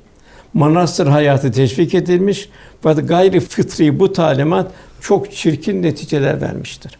manastır 0.54 1.06
hayatı 1.06 1.52
teşvik 1.52 1.94
edilmiş 1.94 2.48
fakat 2.82 3.08
gayri 3.08 3.40
fıtri 3.40 4.00
bu 4.00 4.12
talimat 4.12 4.70
çok 5.00 5.32
çirkin 5.32 5.82
neticeler 5.82 6.40
vermiştir. 6.40 6.98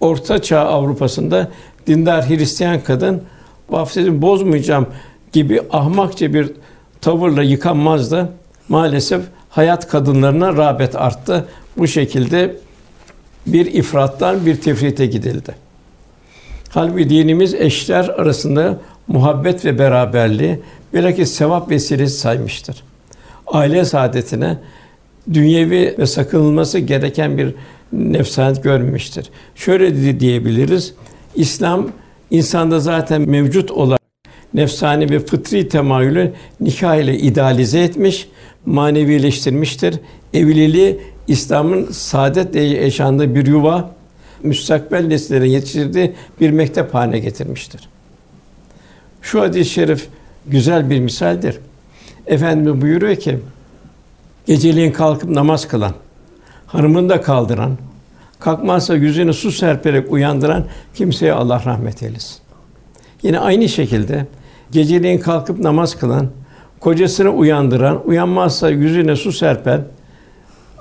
Orta 0.00 0.42
Çağ 0.42 0.60
Avrupa'sında 0.60 1.48
dindar 1.86 2.28
Hristiyan 2.28 2.80
kadın 2.80 3.22
vafsizmi 3.70 4.22
bozmayacağım 4.22 4.86
gibi 5.32 5.60
ahmakça 5.70 6.34
bir 6.34 6.52
tavırla 7.00 7.42
yıkanmaz 7.42 8.10
da 8.10 8.30
maalesef 8.68 9.22
hayat 9.48 9.88
kadınlarına 9.88 10.56
rağbet 10.56 10.96
arttı. 10.96 11.48
Bu 11.76 11.86
şekilde 11.86 12.56
bir 13.52 13.66
ifrattan 13.66 14.46
bir 14.46 14.60
tefrite 14.60 15.06
gidildi. 15.06 15.54
Halbuki 16.68 17.10
dinimiz 17.10 17.54
eşler 17.54 18.08
arasında 18.08 18.78
muhabbet 19.08 19.64
ve 19.64 19.78
beraberliği 19.78 20.58
bilakis 20.94 21.32
sevap 21.32 21.70
vesilesi 21.70 22.18
saymıştır. 22.18 22.82
Aile 23.46 23.84
saadetine 23.84 24.58
dünyevi 25.32 25.94
ve 25.98 26.06
sakınılması 26.06 26.78
gereken 26.78 27.38
bir 27.38 27.54
nefsaniyet 27.92 28.62
görmemiştir. 28.64 29.30
Şöyle 29.54 30.20
diyebiliriz. 30.20 30.94
İslam 31.34 31.88
insanda 32.30 32.80
zaten 32.80 33.30
mevcut 33.30 33.70
olarak 33.70 34.00
nefsani 34.54 35.10
ve 35.10 35.20
fıtri 35.20 35.68
temayülü 35.68 36.32
nikah 36.60 36.96
ile 36.96 37.18
idealize 37.18 37.80
etmiş, 37.80 38.28
manevileştirmiştir. 38.66 39.94
Evliliği 40.34 41.00
İslam'ın 41.28 41.88
saadetle 41.90 42.60
yaşandığı 42.60 43.34
bir 43.34 43.46
yuva, 43.46 43.90
müstakbel 44.42 45.06
nesillere 45.06 45.48
yetiştirdiği 45.48 46.14
bir 46.40 46.50
mektep 46.50 46.94
haline 46.94 47.18
getirmiştir. 47.18 47.88
Şu 49.22 49.40
hadis-i 49.40 49.70
şerif 49.70 50.08
güzel 50.46 50.90
bir 50.90 51.00
misaldir. 51.00 51.58
Efendimiz 52.26 52.82
buyuruyor 52.82 53.16
ki, 53.16 53.38
geceliğin 54.46 54.92
kalkıp 54.92 55.30
namaz 55.30 55.68
kılan, 55.68 55.94
hanımını 56.66 57.08
da 57.08 57.20
kaldıran, 57.20 57.78
kalkmazsa 58.40 58.94
yüzünü 58.94 59.34
su 59.34 59.52
serperek 59.52 60.12
uyandıran 60.12 60.64
kimseye 60.94 61.32
Allah 61.32 61.62
rahmet 61.64 62.02
eylesin. 62.02 62.36
Yine 63.22 63.38
aynı 63.38 63.68
şekilde 63.68 64.26
geceliğin 64.70 65.18
kalkıp 65.18 65.58
namaz 65.58 65.94
kılan, 65.98 66.26
kocasını 66.80 67.30
uyandıran, 67.30 68.08
uyanmazsa 68.08 68.70
yüzüne 68.70 69.16
su 69.16 69.32
serpen 69.32 69.84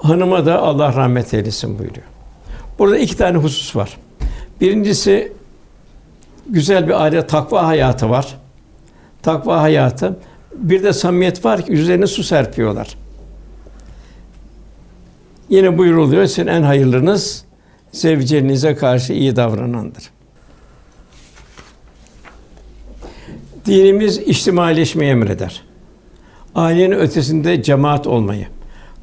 hanıma 0.01 0.45
da 0.45 0.61
Allah 0.61 0.95
rahmet 0.95 1.33
eylesin 1.33 1.79
buyuruyor. 1.79 2.05
Burada 2.79 2.97
iki 2.97 3.17
tane 3.17 3.37
husus 3.37 3.75
var. 3.75 3.97
Birincisi 4.61 5.33
güzel 6.49 6.87
bir 6.87 7.03
aile 7.03 7.27
takva 7.27 7.67
hayatı 7.67 8.09
var. 8.09 8.37
Takva 9.21 9.61
hayatı. 9.61 10.19
Bir 10.55 10.83
de 10.83 10.93
samimiyet 10.93 11.45
var 11.45 11.65
ki 11.65 11.71
üzerine 11.71 12.07
su 12.07 12.23
serpiyorlar. 12.23 12.97
Yine 15.49 15.77
buyuruluyor, 15.77 16.25
sizin 16.25 16.47
en 16.47 16.61
hayırlınız 16.61 17.45
sevcenize 17.91 18.75
karşı 18.75 19.13
iyi 19.13 19.35
davranandır. 19.35 20.09
Dinimiz 23.65 24.17
içtimaileşmeyi 24.17 25.11
emreder. 25.11 25.63
Ailenin 26.55 26.95
ötesinde 26.95 27.63
cemaat 27.63 28.07
olmayı, 28.07 28.47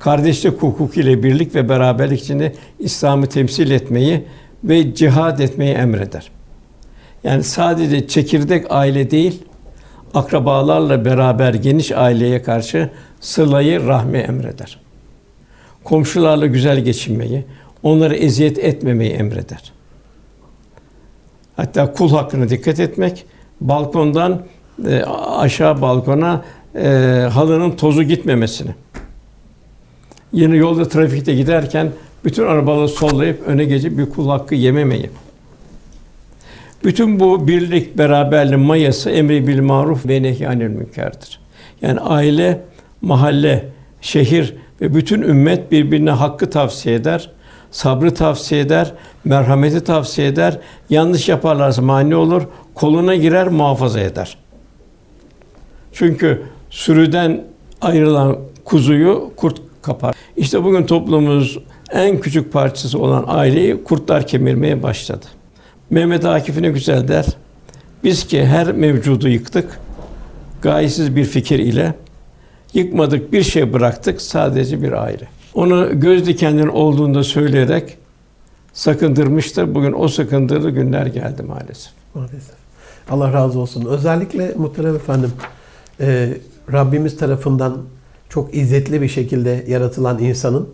kardeşlik 0.05 0.63
hukuku 0.63 1.01
ile 1.01 1.23
birlik 1.23 1.55
ve 1.55 1.69
beraberlik 1.69 2.21
içinde 2.21 2.53
İslam'ı 2.79 3.27
temsil 3.27 3.71
etmeyi 3.71 4.25
ve 4.65 4.95
cihad 4.95 5.39
etmeyi 5.39 5.75
emreder. 5.75 6.31
Yani 7.25 7.43
sadece 7.43 8.09
çekirdek 8.09 8.67
aile 8.71 9.11
değil, 9.11 9.43
akrabalarla 10.15 11.05
beraber 11.05 11.55
geniş 11.55 11.93
aileye 11.93 12.43
karşı 12.43 12.91
sılayı 13.21 13.87
rahmi 13.87 14.19
emreder. 14.19 14.81
Komşularla 15.85 16.47
güzel 16.47 16.81
geçinmeyi, 16.81 17.45
onları 17.83 18.15
eziyet 18.15 18.59
etmemeyi 18.59 19.13
emreder. 19.13 19.73
Hatta 21.57 21.93
kul 21.93 22.11
hakkına 22.11 22.49
dikkat 22.49 22.81
etmek, 22.81 23.27
balkondan 23.61 24.43
e, 24.89 25.03
aşağı 25.37 25.81
balkona 25.83 26.45
e, 26.75 26.89
halının 27.33 27.71
tozu 27.71 28.03
gitmemesini. 28.03 28.71
Yine 30.35 30.57
yolda 30.57 30.89
trafikte 30.89 31.35
giderken 31.35 31.91
bütün 32.25 32.47
arabaları 32.47 32.89
sollayıp 32.89 33.43
öne 33.47 33.65
geçip 33.65 33.99
bir 33.99 34.11
kul 34.11 34.29
hakkı 34.29 34.55
yememeyi. 34.55 35.11
Bütün 36.85 37.21
bu 37.21 37.49
birlik, 37.49 37.99
beraberlik 37.99 38.59
mayası 38.59 39.11
emri 39.11 39.47
bil 39.47 39.61
maruf 39.61 40.07
ve 40.07 40.23
nehyanil 40.23 40.69
münkerdir. 40.69 41.41
Yani 41.83 42.01
aile, 42.01 42.61
mahalle, 43.01 43.69
şehir 44.01 44.55
ve 44.81 44.95
bütün 44.95 45.23
ümmet 45.23 45.73
birbirine 45.73 46.11
hakkı 46.11 46.51
tavsiye 46.51 46.95
eder, 46.95 47.31
sabrı 47.71 48.15
tavsiye 48.15 48.61
eder, 48.61 48.93
merhameti 49.25 49.85
tavsiye 49.85 50.29
eder. 50.29 50.59
Yanlış 50.91 51.29
yaparlarsa 51.29 51.83
mani 51.83 52.17
olur, 52.17 52.43
koluna 52.75 53.15
girer, 53.15 53.49
muhafaza 53.49 54.01
eder. 54.01 54.37
Çünkü 55.93 56.43
sürüden 56.71 57.45
ayrılan 57.81 58.39
kuzuyu 58.65 59.33
kurt 59.37 59.61
kapar. 59.83 60.14
İşte 60.37 60.65
bugün 60.65 60.87
toplumumuz 60.87 61.59
en 61.93 62.21
küçük 62.21 62.53
parçası 62.53 62.99
olan 62.99 63.25
aileyi 63.29 63.85
kurtlar 63.85 64.27
kemirmeye 64.27 64.83
başladı. 64.83 65.27
Mehmet 65.91 66.25
Akif 66.25 66.61
ne 66.61 66.69
güzel 66.69 67.09
der. 67.09 67.27
Biz 68.05 68.27
ki 68.27 68.47
her 68.47 68.73
mevcudu 68.73 69.29
yıktık. 69.29 69.81
Gayesiz 70.63 71.17
bir 71.17 71.25
fikir 71.25 71.59
ile 71.59 71.95
yıkmadık 72.75 73.33
bir 73.33 73.43
şey 73.43 73.73
bıraktık 73.73 74.23
sadece 74.23 74.83
bir 74.83 74.93
aile. 74.93 75.29
Onu 75.55 76.01
göz 76.01 76.27
dikenlerin 76.27 76.69
olduğunda 76.69 77.25
söyleyerek 77.25 77.97
sakındırmıştır. 78.73 79.75
Bugün 79.75 79.93
o 79.93 80.09
sakındırdığı 80.09 80.71
günler 80.71 81.07
geldi 81.07 81.43
maalesef. 81.43 81.93
Maalesef. 82.15 82.55
Allah 83.11 83.33
razı 83.33 83.59
olsun. 83.59 83.87
Özellikle 83.87 84.55
muhterem 84.57 84.97
efendim, 84.97 85.33
e, 86.01 86.35
Rabbimiz 86.73 87.17
tarafından 87.17 87.83
çok 88.35 88.55
izzetli 88.55 89.03
bir 89.03 89.09
şekilde 89.09 89.65
yaratılan 89.69 90.19
insanın 90.19 90.69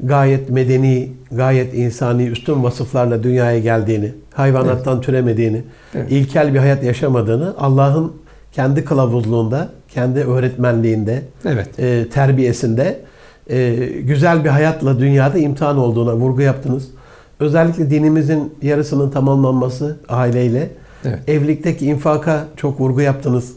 gayet 0.00 0.50
medeni, 0.50 1.12
gayet 1.32 1.74
insani, 1.74 2.26
üstün 2.26 2.62
vasıflarla 2.62 3.22
dünyaya 3.22 3.58
geldiğini, 3.58 4.12
hayvanattan 4.34 4.94
evet. 4.94 5.04
türemediğini, 5.04 5.62
evet. 5.94 6.12
ilkel 6.12 6.54
bir 6.54 6.58
hayat 6.58 6.84
yaşamadığını, 6.84 7.54
Allah'ın 7.58 8.12
kendi 8.52 8.84
kılavuzluğunda, 8.84 9.68
kendi 9.88 10.20
öğretmenliğinde, 10.20 11.22
evet. 11.44 11.78
e, 11.78 12.08
terbiyesinde 12.08 13.00
e, 13.50 13.74
güzel 14.00 14.44
bir 14.44 14.48
hayatla 14.48 14.98
dünyada 14.98 15.38
imtihan 15.38 15.78
olduğuna 15.78 16.14
vurgu 16.14 16.40
yaptınız. 16.42 16.88
Özellikle 17.40 17.90
dinimizin 17.90 18.54
yarısının 18.62 19.10
tamamlanması 19.10 19.96
aileyle, 20.08 20.70
evet. 21.04 21.18
evlilikteki 21.28 21.86
infaka 21.86 22.44
çok 22.56 22.80
vurgu 22.80 23.00
yaptınız. 23.00 23.52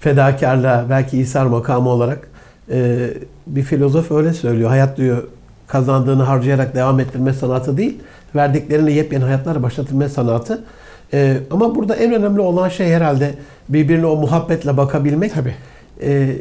Fedakarlığa, 0.00 0.86
belki 0.90 1.18
İsar 1.18 1.46
makamı 1.46 1.88
olarak 1.88 2.33
Ee, 2.70 3.10
bir 3.46 3.62
filozof 3.62 4.10
öyle 4.10 4.32
söylüyor. 4.32 4.68
Hayat 4.68 4.96
diyor 4.96 5.22
kazandığını 5.66 6.22
harcayarak 6.22 6.74
devam 6.74 7.00
ettirme 7.00 7.32
sanatı 7.32 7.76
değil, 7.76 7.98
verdiklerini 8.34 8.92
yepyeni 8.92 9.24
hayatlar 9.24 9.62
başlatılma 9.62 10.08
sanatı. 10.08 10.64
Ee, 11.12 11.36
ama 11.50 11.74
burada 11.74 11.96
en 11.96 12.12
önemli 12.12 12.40
olan 12.40 12.68
şey 12.68 12.88
herhalde 12.88 13.34
birbirine 13.68 14.06
o 14.06 14.16
muhabbetle 14.16 14.76
bakabilmek. 14.76 15.34
Tabii. 15.34 15.54
Ee, 16.02 16.36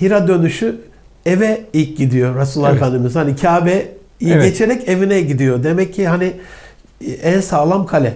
Hira 0.00 0.28
dönüşü 0.28 0.76
eve 1.26 1.60
ilk 1.72 1.96
gidiyor 1.98 2.36
Resulullah 2.40 2.70
Evet. 2.70 2.82
Efendimiz. 2.82 3.16
Hani 3.16 3.36
Kabe 3.36 3.88
Evet. 4.26 4.42
geçerek 4.42 4.88
evine 4.88 5.20
gidiyor. 5.20 5.64
Demek 5.64 5.94
ki 5.94 6.08
hani 6.08 6.32
en 7.22 7.40
sağlam 7.40 7.86
kale. 7.86 8.14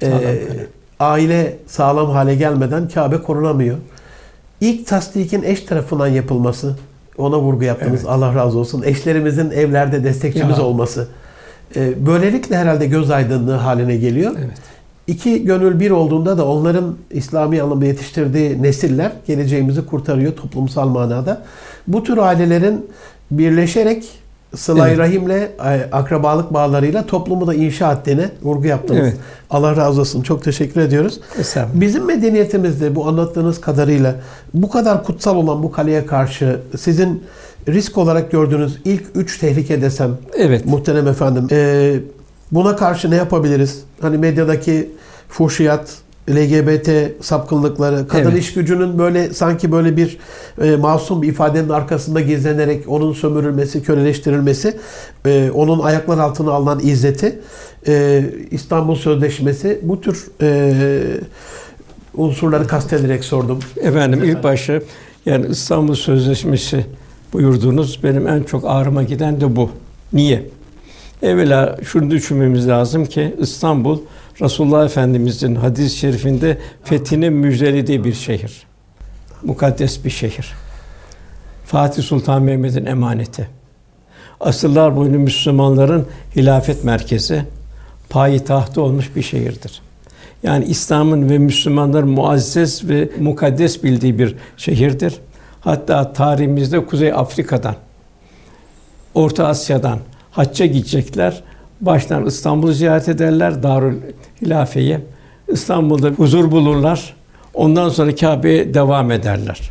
Sağlam 0.00 0.20
kale. 0.20 0.66
aile 1.00 1.56
sağlam 1.66 2.10
hale 2.10 2.34
gelmeden 2.34 2.88
Kabe 2.88 3.16
korunamıyor. 3.16 3.76
İlk 4.64 4.86
tasdikin 4.86 5.42
eş 5.42 5.60
tarafından 5.60 6.06
yapılması, 6.06 6.76
ona 7.18 7.38
vurgu 7.38 7.64
yaptınız. 7.64 8.00
Evet. 8.00 8.10
Allah 8.10 8.34
razı 8.34 8.58
olsun. 8.58 8.82
Eşlerimizin 8.82 9.50
evlerde 9.50 10.04
destekçimiz 10.04 10.58
Ya. 10.58 10.64
olması. 10.64 11.08
Ee, 11.76 12.06
böylelikle 12.06 12.56
herhalde 12.56 12.86
göz 12.86 13.10
aydınlığı 13.10 13.54
haline 13.54 13.96
geliyor. 13.96 14.32
Evet. 14.38 14.58
İki 15.06 15.44
gönül 15.44 15.80
bir 15.80 15.90
olduğunda 15.90 16.38
da 16.38 16.46
onların 16.48 16.96
İslami 17.10 17.62
anlamda 17.62 17.86
yetiştirdiği 17.86 18.62
nesiller 18.62 19.12
geleceğimizi 19.26 19.86
kurtarıyor 19.86 20.32
toplumsal 20.32 20.88
manada. 20.88 21.42
Bu 21.86 22.02
tür 22.04 22.18
ailelerin 22.18 22.86
birleşerek 23.30 24.04
sıla-i 24.56 24.88
Evet. 24.88 24.98
rahimle, 24.98 25.52
e, 25.64 25.88
akrabalık 25.92 26.54
bağlarıyla 26.54 27.06
toplumu 27.06 27.46
da 27.46 27.54
inşa 27.54 27.92
ettiğine 27.92 28.30
vurgu 28.42 28.66
yaptınız. 28.66 29.02
Evet. 29.02 29.16
Allah 29.50 29.76
razı 29.76 30.00
olsun. 30.00 30.22
Çok 30.22 30.44
teşekkür 30.44 30.80
ediyoruz. 30.80 31.20
Bizim 31.74 32.06
medeniyetimizde 32.06 32.94
bu 32.94 33.08
anlattığınız 33.08 33.60
kadarıyla 33.60 34.14
bu 34.54 34.70
kadar 34.70 35.04
kutsal 35.04 35.36
olan 35.36 35.62
bu 35.62 35.72
kaleye 35.72 36.06
karşı 36.06 36.60
sizin 36.78 37.22
risk 37.68 37.98
olarak 37.98 38.30
gördüğünüz 38.30 38.78
ilk 38.84 39.04
üç 39.14 39.38
tehlike 39.38 39.82
desem 39.82 40.10
Evet. 40.36 40.66
Muhterem 40.66 41.08
efendim. 41.08 41.48
Ee, 41.50 41.96
buna 42.52 42.76
karşı 42.76 43.10
ne 43.10 43.16
yapabiliriz? 43.16 43.82
Hani 44.00 44.18
medyadaki 44.18 44.90
fuhşiyat, 45.28 45.94
LGBT 46.30 46.90
sapkınlıkları, 47.20 48.08
kadın 48.08 48.30
Evet. 48.30 48.38
iş 48.38 48.54
gücünün 48.54 48.98
böyle 48.98 49.34
sanki 49.34 49.72
böyle 49.72 49.96
bir 49.96 50.18
e, 50.62 50.76
masum 50.76 51.22
bir 51.22 51.28
ifadenin 51.28 51.68
arkasında 51.68 52.20
gizlenerek 52.20 52.88
onun 52.88 53.12
sömürülmesi, 53.12 53.82
köleleştirilmesi, 53.82 54.76
e, 55.26 55.50
onun 55.54 55.78
ayaklar 55.78 56.18
altına 56.18 56.52
alınan 56.52 56.80
izzeti, 56.82 57.40
e, 57.88 58.24
İstanbul 58.50 58.94
Sözleşmesi 58.94 59.80
bu 59.82 60.00
tür 60.00 60.26
e, 60.42 60.72
unsurları 62.14 62.66
kastederek 62.66 63.24
sordum. 63.24 63.58
Efendim 63.80 64.24
ilk 64.24 64.44
başta 64.44 64.80
yani 65.26 65.46
İstanbul 65.46 65.94
Sözleşmesi 65.94 66.86
buyurduğunuz 67.32 68.00
benim 68.02 68.28
en 68.28 68.42
çok 68.42 68.64
ağrıma 68.66 69.02
giden 69.02 69.40
de 69.40 69.56
bu. 69.56 69.70
Niye? 70.12 70.46
Evvela 71.22 71.78
şunu 71.84 72.10
düşünmemiz 72.10 72.68
lazım 72.68 73.06
ki 73.06 73.34
İstanbul 73.38 73.98
Resulullah 74.40 74.84
Efendimizin 74.84 75.54
hadis-i 75.54 75.96
şerifinde 75.96 76.58
fethini 76.84 77.30
müjdelediği 77.30 78.04
bir 78.04 78.12
şehir. 78.12 78.66
Mukaddes 79.42 80.04
bir 80.04 80.10
şehir. 80.10 80.52
Fatih 81.66 82.02
Sultan 82.02 82.42
Mehmet'in 82.42 82.86
emaneti. 82.86 83.48
Asırlar 84.40 84.96
boyunca 84.96 85.18
Müslümanların 85.18 86.06
hilafet 86.36 86.84
merkezi, 86.84 87.44
payitahtı 88.10 88.82
olmuş 88.82 89.16
bir 89.16 89.22
şehirdir. 89.22 89.82
Yani 90.42 90.64
İslam'ın 90.64 91.30
ve 91.30 91.38
Müslümanların 91.38 92.08
muazzez 92.08 92.88
ve 92.88 93.10
mukaddes 93.20 93.82
bildiği 93.82 94.18
bir 94.18 94.36
şehirdir. 94.56 95.14
Hatta 95.60 96.12
tarihimizde 96.12 96.86
Kuzey 96.86 97.12
Afrika'dan, 97.12 97.76
Orta 99.14 99.46
Asya'dan 99.46 99.98
hacca 100.30 100.66
gidecekler. 100.66 101.42
Baştan 101.80 102.26
İstanbul'u 102.26 102.72
ziyaret 102.72 103.08
ederler, 103.08 103.62
Darül 103.62 103.96
Hilafe'yi. 104.42 104.98
İstanbul'da 105.48 106.08
huzur 106.08 106.50
bulurlar. 106.50 107.14
Ondan 107.54 107.88
sonra 107.88 108.14
Kâbe'ye 108.14 108.74
devam 108.74 109.10
ederler. 109.10 109.70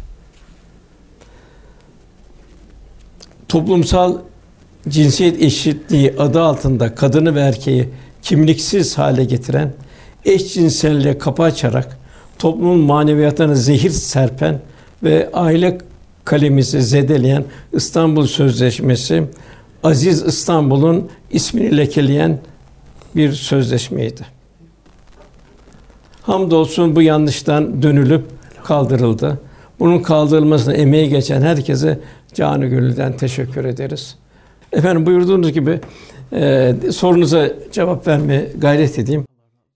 Toplumsal 3.47 4.17
cinsiyet 4.89 5.41
eşitliği 5.41 6.15
adı 6.19 6.41
altında 6.41 6.95
kadını 6.95 7.35
ve 7.35 7.39
erkeği 7.39 7.89
kimliksiz 8.21 8.97
hale 8.97 9.23
getiren, 9.23 9.73
eşcinselliğe 10.25 11.17
kapı 11.17 11.43
açarak 11.43 11.97
toplumun 12.39 12.79
maneviyatına 12.79 13.55
zehir 13.55 13.89
serpen 13.89 14.59
ve 15.03 15.29
aile 15.33 15.77
kalemizi 16.25 16.81
zedeleyen 16.81 17.43
İstanbul 17.73 18.27
Sözleşmesi 18.27 19.23
Aziz 19.83 20.23
İstanbul'un 20.23 21.09
ismini 21.31 21.77
lekeleyen 21.77 22.39
bir 23.15 23.31
sözleşmeydi. 23.31 24.25
Hamdolsun 26.21 26.95
bu 26.95 27.01
yanlıştan 27.01 27.83
dönülüp 27.83 28.23
kaldırıldı. 28.63 29.39
Bunun 29.79 29.99
kaldırılmasına 29.99 30.73
emeği 30.73 31.09
geçen 31.09 31.41
herkese 31.41 31.99
canı 32.33 32.65
gönülden 32.65 33.17
teşekkür 33.17 33.65
ederiz. 33.65 34.15
Efendim 34.71 35.05
buyurduğunuz 35.05 35.51
gibi 35.51 35.79
e, 36.33 36.73
sorunuza 36.91 37.49
cevap 37.71 38.07
vermeye 38.07 38.51
gayret 38.57 38.99
edeyim. 38.99 39.25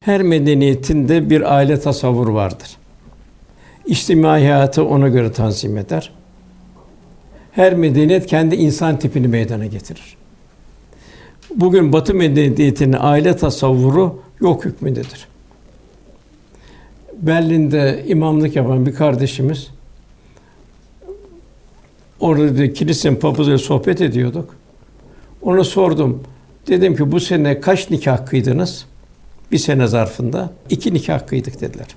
Her 0.03 0.23
medeniyetin 0.23 1.07
de 1.09 1.29
bir 1.29 1.55
aile 1.55 1.79
tasavvuru 1.79 2.33
vardır. 2.33 2.77
İçtimai 3.85 4.41
hayatı 4.41 4.85
ona 4.85 5.07
göre 5.07 5.31
tanzim 5.31 5.77
eder. 5.77 6.11
Her 7.57 7.73
medeniyet 7.73 8.25
kendi 8.25 8.55
insan 8.55 8.99
tipini 8.99 9.27
meydana 9.27 9.65
getirir. 9.65 10.17
Bugün 11.55 11.93
Batı 11.93 12.13
medeniyetinin 12.13 12.97
aile 12.99 13.35
tasavvuru 13.35 14.21
yok 14.39 14.65
hükmündedir. 14.65 15.27
Berlin'de 17.13 18.03
imamlık 18.07 18.55
yapan 18.55 18.85
bir 18.85 18.95
kardeşimiz 18.95 19.67
orada 22.19 22.57
da 22.57 22.73
kilisenin 22.73 23.15
papazıyla 23.15 23.57
sohbet 23.57 24.01
ediyorduk. 24.01 24.55
Ona 25.41 25.63
sordum. 25.63 26.23
Dedim 26.67 26.95
ki 26.95 27.11
bu 27.11 27.19
sene 27.19 27.61
kaç 27.61 27.89
nikah 27.89 28.25
kıydınız? 28.25 28.85
Bir 29.51 29.57
sene 29.57 29.87
zarfında 29.87 30.53
iki 30.69 30.93
nikah 30.93 31.27
kıydık 31.27 31.61
dediler. 31.61 31.87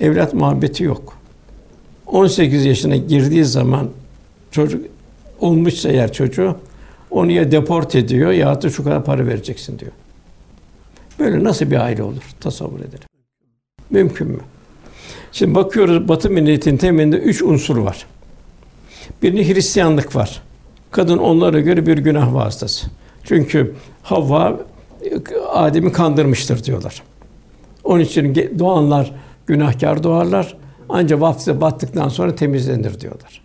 Evlat 0.00 0.34
muhabbeti 0.34 0.84
yok. 0.84 1.19
18 2.10 2.64
yaşına 2.64 2.96
girdiği 2.96 3.44
zaman 3.44 3.88
çocuk 4.50 4.86
olmuşsa 5.40 5.88
eğer 5.88 6.12
çocuğu 6.12 6.56
onu 7.10 7.32
ya 7.32 7.52
deport 7.52 7.94
ediyor 7.94 8.30
ya 8.30 8.62
da 8.62 8.70
şu 8.70 8.84
kadar 8.84 9.04
para 9.04 9.26
vereceksin 9.26 9.78
diyor. 9.78 9.92
Böyle 11.18 11.44
nasıl 11.44 11.70
bir 11.70 11.76
aile 11.76 12.02
olur? 12.02 12.22
Tasavvur 12.40 12.80
edelim. 12.80 13.08
Mümkün 13.90 14.28
mü? 14.28 14.40
Şimdi 15.32 15.54
bakıyoruz 15.54 16.08
Batı 16.08 16.30
medeniyetinin 16.30 16.76
temelinde 16.76 17.16
üç 17.16 17.42
unsur 17.42 17.76
var. 17.76 18.06
Birinci 19.22 19.54
Hristiyanlık 19.54 20.16
var. 20.16 20.42
Kadın 20.90 21.18
onlara 21.18 21.60
göre 21.60 21.86
bir 21.86 21.98
günah 21.98 22.34
vasıtası. 22.34 22.86
Çünkü 23.24 23.74
Havva 24.02 24.60
Adem'i 25.52 25.92
kandırmıştır 25.92 26.64
diyorlar. 26.64 27.02
Onun 27.84 28.00
için 28.00 28.54
doğanlar 28.58 29.12
günahkar 29.46 30.02
doğarlar. 30.02 30.56
Ancak 30.92 31.20
vaftize 31.20 31.60
battıktan 31.60 32.08
sonra 32.08 32.34
temizlenir 32.34 33.00
diyorlar. 33.00 33.42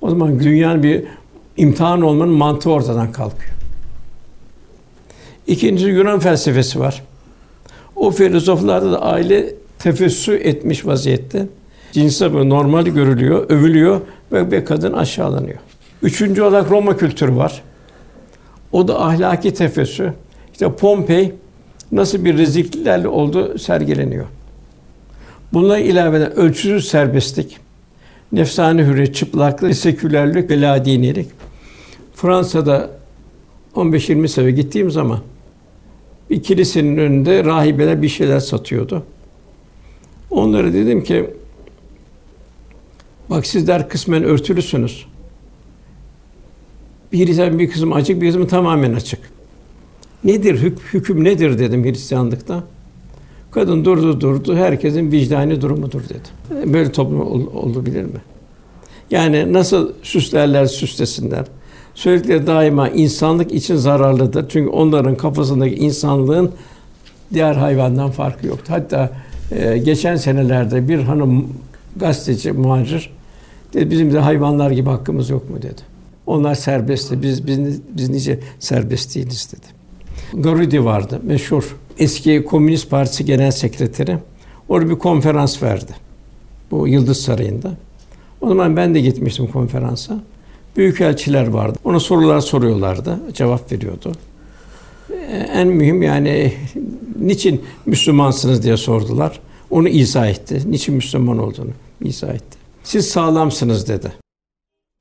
O 0.00 0.10
zaman 0.10 0.40
dünyanın 0.40 0.82
bir 0.82 1.04
imtihan 1.56 2.02
olmanın 2.02 2.32
mantığı 2.34 2.70
ortadan 2.70 3.12
kalkıyor. 3.12 3.52
İkincisi 5.46 5.90
Yunan 5.90 6.20
felsefesi 6.20 6.80
var. 6.80 7.02
O 7.96 8.10
filozoflarda 8.10 8.92
da 8.92 9.02
aile 9.02 9.54
tefessü 9.78 10.34
etmiş 10.34 10.86
vaziyette. 10.86 11.46
Cinsel 11.92 12.34
böyle 12.34 12.48
normal 12.48 12.84
görülüyor, 12.84 13.50
övülüyor 13.50 14.00
ve, 14.32 14.50
ve 14.50 14.64
kadın 14.64 14.92
aşağılanıyor. 14.92 15.58
Üçüncü 16.02 16.42
olarak 16.42 16.70
Roma 16.70 16.96
kültürü 16.96 17.36
var. 17.36 17.62
O 18.72 18.88
da 18.88 19.00
ahlaki 19.04 19.54
tefessü. 19.54 20.12
İşte 20.52 20.72
Pompei 20.72 21.32
nasıl 21.92 22.24
bir 22.24 22.38
rezilliklerle 22.38 23.08
oldu 23.08 23.58
sergileniyor. 23.58 24.26
Bunlara 25.52 25.78
ilaveden 25.78 26.32
ölçüsüz 26.32 26.88
serbestlik, 26.88 27.58
nefsani 28.32 28.82
hürriyet, 28.82 29.14
çıplaklık, 29.14 29.76
sekülerlik 29.76 30.50
ve 30.50 30.60
ladinilik. 30.60 31.28
Fransa'da 32.14 32.90
15-20 33.74 34.28
sene 34.28 34.50
gittiğim 34.50 34.90
zaman 34.90 35.20
bir 36.30 36.42
kilisenin 36.42 36.96
önünde 36.96 37.44
rahibeler 37.44 38.02
bir 38.02 38.08
şeyler 38.08 38.40
satıyordu. 38.40 39.04
Onlara 40.30 40.72
dedim 40.72 41.04
ki 41.04 41.30
bak 43.30 43.46
sizler 43.46 43.88
kısmen 43.88 44.24
örtülüsünüz. 44.24 45.06
Bir 47.12 47.26
Hristiyan 47.26 47.58
bir 47.58 47.70
kısım 47.70 47.92
açık, 47.92 48.22
bir 48.22 48.26
kısmı 48.26 48.48
tamamen 48.48 48.92
açık. 48.92 49.20
Nedir 50.24 50.62
hük, 50.62 50.78
hüküm 50.92 51.24
nedir 51.24 51.58
dedim 51.58 51.84
Hristiyanlıkta. 51.84 52.64
Kadın 53.52 53.84
durdu 53.84 54.20
durdu. 54.20 54.56
Herkesin 54.56 55.12
vicdani 55.12 55.60
durumudur 55.60 56.02
dedi. 56.08 56.72
Böyle 56.72 56.92
toplum 56.92 57.20
ol, 57.20 57.46
olabilir 57.54 58.04
mi? 58.04 58.20
Yani 59.10 59.52
nasıl 59.52 59.92
süslerler 60.02 60.66
süslesinler. 60.66 61.44
Söyledikleri 61.94 62.46
daima 62.46 62.88
insanlık 62.88 63.52
için 63.52 63.76
zararlıdır. 63.76 64.48
Çünkü 64.48 64.70
onların 64.70 65.16
kafasındaki 65.16 65.74
insanlığın 65.74 66.52
diğer 67.34 67.54
hayvandan 67.54 68.10
farkı 68.10 68.46
yoktu. 68.46 68.64
Hatta 68.68 69.10
e, 69.50 69.78
geçen 69.78 70.16
senelerde 70.16 70.88
bir 70.88 70.98
hanım 70.98 71.48
gazeteci, 71.96 72.52
muhacir 72.52 73.10
dedi 73.74 73.90
bizim 73.90 74.12
de 74.12 74.18
hayvanlar 74.18 74.70
gibi 74.70 74.88
hakkımız 74.88 75.30
yok 75.30 75.50
mu 75.50 75.56
dedi. 75.62 75.82
Onlar 76.26 76.54
serbestti. 76.54 77.22
Biz 77.22 77.46
biz 77.46 77.80
biz 77.96 78.08
nice 78.08 78.40
serbest 78.58 79.14
değiliz 79.14 79.52
dedi. 79.52 79.66
Garudi 80.42 80.84
vardı 80.84 81.20
meşhur 81.22 81.76
eski 81.98 82.44
Komünist 82.44 82.90
Partisi 82.90 83.24
Genel 83.24 83.50
Sekreteri. 83.50 84.18
Orada 84.68 84.90
bir 84.90 84.98
konferans 84.98 85.62
verdi. 85.62 85.92
Bu 86.70 86.88
Yıldız 86.88 87.20
Sarayı'nda. 87.20 87.72
O 88.40 88.48
zaman 88.48 88.76
ben 88.76 88.94
de 88.94 89.00
gitmiştim 89.00 89.46
konferansa. 89.46 90.22
Büyükelçiler 90.76 91.46
vardı. 91.46 91.78
Ona 91.84 92.00
sorular 92.00 92.40
soruyorlardı. 92.40 93.18
Cevap 93.34 93.72
veriyordu. 93.72 94.12
Ee, 95.10 95.48
en 95.52 95.68
mühim 95.68 96.02
yani 96.02 96.52
niçin 97.20 97.62
Müslümansınız 97.86 98.62
diye 98.62 98.76
sordular. 98.76 99.40
Onu 99.70 99.88
izah 99.88 100.26
etti. 100.26 100.62
Niçin 100.66 100.94
Müslüman 100.94 101.38
olduğunu 101.38 101.70
izah 102.04 102.34
etti. 102.34 102.58
Siz 102.84 103.08
sağlamsınız 103.08 103.88
dedi. 103.88 104.12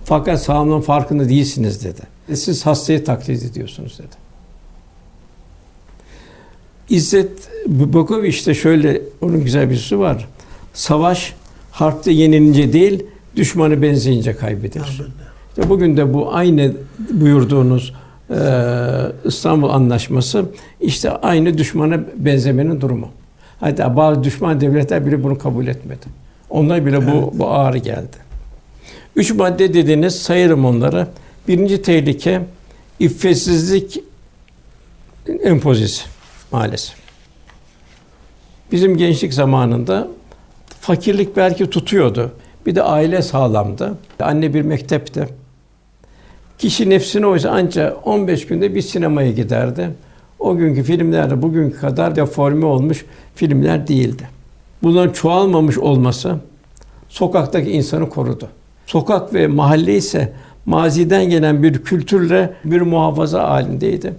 Fakat 0.04 0.42
sağlamlığın 0.42 0.82
farkında 0.82 1.30
değilsiniz 1.30 1.86
dedi. 1.86 2.02
Siz 2.34 2.66
hastayı 2.66 3.04
taklit 3.06 3.44
ediyorsunuz 3.44 4.00
dedi. 4.00 4.21
İzzet 6.92 7.50
Bukoviç'te 7.68 8.54
şöyle 8.54 9.02
onun 9.22 9.44
güzel 9.44 9.70
bir 9.70 9.76
sözü 9.76 10.00
var. 10.00 10.28
Savaş 10.74 11.34
harpte 11.72 12.12
yenilince 12.12 12.74
değil, 12.74 13.04
düşmanı 13.36 13.82
benzeyince 13.82 14.34
kaybedilir. 14.36 15.02
İşte 15.50 15.70
bugün 15.70 15.98
de 15.98 16.14
bu 16.14 16.34
aynı 16.36 16.74
buyurduğunuz 17.12 17.94
e, 18.30 18.36
İstanbul 19.26 19.70
Anlaşması 19.70 20.46
işte 20.82 21.12
aynı 21.12 21.58
düşmana 21.58 22.00
benzemenin 22.16 22.82
durumu. 22.82 23.10
Hatta 23.60 23.98
bazı 23.98 24.24
düşman 24.24 24.62
devletler 24.62 25.06
bile 25.06 25.24
bunu 25.24 25.38
kabul 25.38 25.68
etmedi. 25.68 26.06
Onlar 26.50 26.86
bile 26.86 27.08
bu, 27.08 27.12
evet. 27.12 27.30
bu 27.34 27.50
ağrı 27.50 27.78
geldi. 27.78 28.18
Üç 29.16 29.34
madde 29.34 29.74
dediğiniz 29.74 30.16
sayarım 30.16 30.66
onları. 30.66 31.08
Birinci 31.48 31.82
tehlike 31.82 32.42
iffetsizlik 33.00 34.04
empozisi 35.44 36.04
maalesef. 36.52 36.96
Bizim 38.72 38.98
gençlik 38.98 39.34
zamanında 39.34 40.08
fakirlik 40.82 41.38
belki 41.38 41.70
tutuyordu. 41.70 42.32
Bir 42.66 42.76
de 42.76 42.84
aile 42.84 43.22
sağlamdı. 43.22 43.98
Anne 44.20 44.54
bir 44.54 44.62
mektepte. 44.62 45.28
Kişi 46.58 46.90
nefsine 46.90 47.26
oysa 47.26 47.50
ancak 47.50 48.08
15 48.08 48.48
günde 48.48 48.76
bir 48.76 48.82
sinemaya 48.82 49.32
giderdi. 49.32 49.90
O 50.40 50.58
günkü 50.58 50.84
filmlerde 50.84 51.42
bugünkü 51.42 51.80
kadar 51.80 52.16
deforme 52.16 52.66
olmuş 52.66 53.06
filmler 53.36 53.88
değildi. 53.88 54.30
Bunların 54.84 55.14
çoğalmamış 55.14 55.78
olması 55.78 56.36
sokaktaki 57.10 57.72
insanı 57.72 58.10
korudu. 58.10 58.48
Sokak 58.86 59.34
ve 59.34 59.48
mahalle 59.48 59.96
ise 59.96 60.34
maziden 60.66 61.30
gelen 61.30 61.64
bir 61.64 61.84
kültürle 61.84 62.54
bir 62.66 62.82
muhafaza 62.82 63.50
halindeydi. 63.50 64.14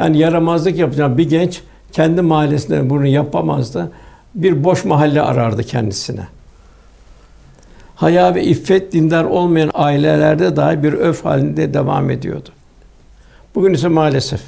Yani 0.00 0.18
yaramazlık 0.18 0.78
yapacak 0.78 1.18
bir 1.18 1.28
genç 1.28 1.60
kendi 1.92 2.22
mahallesinde 2.22 2.90
bunu 2.90 3.06
yapamazdı. 3.06 3.92
Bir 4.34 4.64
boş 4.64 4.84
mahalle 4.84 5.22
arardı 5.22 5.62
kendisine. 5.62 6.26
Haya 7.94 8.34
ve 8.34 8.44
iffet 8.44 8.92
dindar 8.92 9.24
olmayan 9.24 9.70
ailelerde 9.74 10.56
dahi 10.56 10.82
bir 10.82 10.92
öf 10.92 11.24
halinde 11.24 11.74
devam 11.74 12.10
ediyordu. 12.10 12.48
Bugün 13.54 13.74
ise 13.74 13.88
maalesef 13.88 14.40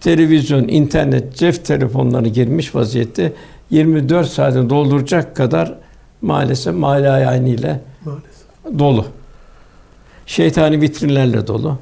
televizyon, 0.00 0.68
internet, 0.68 1.36
cep 1.36 1.64
telefonları 1.64 2.28
girmiş 2.28 2.74
vaziyette 2.74 3.32
24 3.70 4.28
saati 4.28 4.70
dolduracak 4.70 5.36
kadar 5.36 5.74
maalesef 6.22 6.74
mahalle 6.74 7.10
ayağıyla 7.10 7.80
dolu. 8.78 9.06
Şeytani 10.26 10.80
vitrinlerle 10.80 11.46
dolu. 11.46 11.78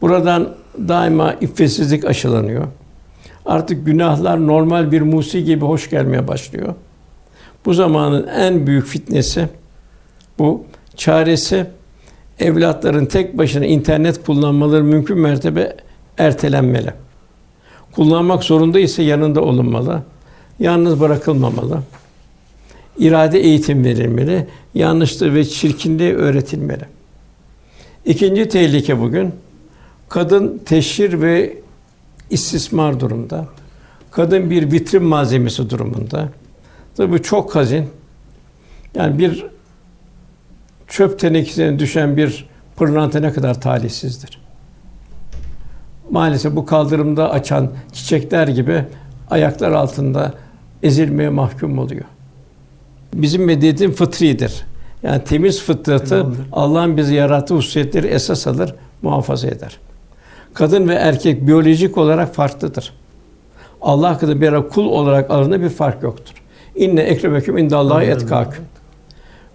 Buradan 0.00 0.48
daima 0.88 1.32
iffetsizlik 1.32 2.04
aşılanıyor. 2.04 2.64
Artık 3.46 3.86
günahlar 3.86 4.46
normal 4.46 4.92
bir 4.92 5.00
musiki 5.00 5.44
gibi 5.44 5.64
hoş 5.64 5.90
gelmeye 5.90 6.28
başlıyor. 6.28 6.74
Bu 7.64 7.74
zamanın 7.74 8.26
en 8.26 8.66
büyük 8.66 8.86
fitnesi 8.86 9.48
bu. 10.38 10.64
Çaresi 10.96 11.66
evlatların 12.38 13.06
tek 13.06 13.38
başına 13.38 13.66
internet 13.66 14.24
kullanmaları 14.24 14.84
mümkün 14.84 15.18
mertebe 15.18 15.76
ertelenmeli. 16.18 16.92
Kullanmak 17.92 18.44
zorunda 18.44 18.80
ise 18.80 19.02
yanında 19.02 19.40
olunmalı. 19.40 20.02
Yalnız 20.58 21.00
bırakılmamalı. 21.00 21.78
İrade 22.98 23.38
eğitim 23.38 23.84
verilmeli. 23.84 24.46
Yanlışlığı 24.74 25.34
ve 25.34 25.44
çirkinliği 25.44 26.14
öğretilmeli. 26.14 26.84
İkinci 28.04 28.48
tehlike 28.48 29.00
bugün 29.00 29.32
kadın 30.08 30.58
teşhir 30.58 31.20
ve 31.20 31.56
istismar 32.30 33.00
durumda. 33.00 33.46
Kadın 34.10 34.50
bir 34.50 34.72
vitrin 34.72 35.02
malzemesi 35.02 35.70
durumunda. 35.70 36.28
Tabi 36.96 37.12
bu 37.12 37.22
çok 37.22 37.54
hazin. 37.54 37.86
Yani 38.94 39.18
bir 39.18 39.46
çöp 40.86 41.18
tenekesine 41.18 41.78
düşen 41.78 42.16
bir 42.16 42.48
pırlanta 42.76 43.20
ne 43.20 43.32
kadar 43.32 43.60
talihsizdir. 43.60 44.40
Maalesef 46.10 46.56
bu 46.56 46.66
kaldırımda 46.66 47.30
açan 47.30 47.70
çiçekler 47.92 48.48
gibi 48.48 48.84
ayaklar 49.30 49.72
altında 49.72 50.34
ezilmeye 50.82 51.28
mahkum 51.28 51.78
oluyor. 51.78 52.04
Bizim 53.14 53.44
medeniyetin 53.44 53.90
fıtridir. 53.90 54.64
Yani 55.02 55.24
temiz 55.24 55.62
fıtratı 55.62 56.26
Allah'ın 56.52 56.96
bizi 56.96 57.14
yarattığı 57.14 57.54
hususiyetleri 57.54 58.06
esas 58.06 58.46
alır, 58.46 58.74
muhafaza 59.02 59.48
eder. 59.48 59.78
Kadın 60.54 60.88
ve 60.88 60.94
erkek 60.94 61.46
biyolojik 61.46 61.98
olarak 61.98 62.34
farklıdır. 62.34 62.92
Allah 63.80 64.10
hakkında 64.10 64.40
bir 64.40 64.68
kul 64.68 64.86
olarak 64.86 65.30
arasında 65.30 65.60
bir 65.60 65.68
fark 65.68 66.02
yoktur. 66.02 66.34
İnne 66.76 67.00
ekremeküm 67.00 67.58
indallahi 67.58 68.06
etkâküm. 68.06 68.64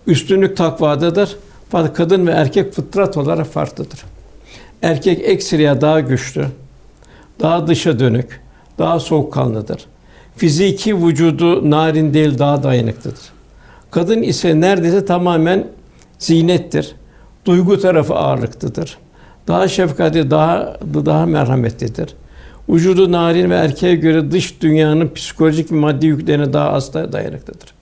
Üstünlük 0.07 0.57
takvadadır. 0.57 1.35
Fakat 1.69 1.93
kadın 1.93 2.27
ve 2.27 2.31
erkek 2.31 2.73
fıtrat 2.73 3.17
olarak 3.17 3.47
farklıdır. 3.47 4.03
Erkek 4.81 5.29
ekseriye 5.29 5.81
daha 5.81 5.99
güçlü, 5.99 6.45
daha 7.39 7.67
dışa 7.67 7.99
dönük, 7.99 8.41
daha 8.77 8.99
soğukkanlıdır. 8.99 9.85
Fiziki 10.35 11.05
vücudu 11.05 11.69
narin 11.69 12.13
değil, 12.13 12.39
daha 12.39 12.63
dayanıklıdır. 12.63 13.33
Kadın 13.91 14.21
ise 14.21 14.61
neredeyse 14.61 15.05
tamamen 15.05 15.67
zinettir. 16.19 16.95
Duygu 17.45 17.79
tarafı 17.79 18.15
ağırlıklıdır. 18.15 18.97
Daha 19.47 19.67
şefkatli, 19.67 20.31
daha 20.31 20.77
daha 21.05 21.25
merhametlidir. 21.25 22.15
Vücudu 22.69 23.11
narin 23.11 23.49
ve 23.49 23.55
erkeğe 23.55 23.95
göre 23.95 24.31
dış 24.31 24.61
dünyanın 24.61 25.13
psikolojik 25.13 25.71
ve 25.71 25.75
maddi 25.75 26.05
yüklerine 26.05 26.53
daha 26.53 26.69
az 26.69 26.93
dayanıklıdır. 26.93 27.73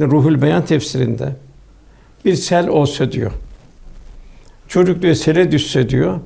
Ruhul 0.00 0.42
Beyan 0.42 0.64
tefsirinde 0.64 1.28
bir 2.24 2.34
sel 2.34 2.68
olsa 2.68 3.12
diyor. 3.12 3.32
Çocuk 4.68 5.02
diyor 5.02 5.14
sele 5.14 5.52
düşse 5.52 5.88
diyor. 5.88 6.20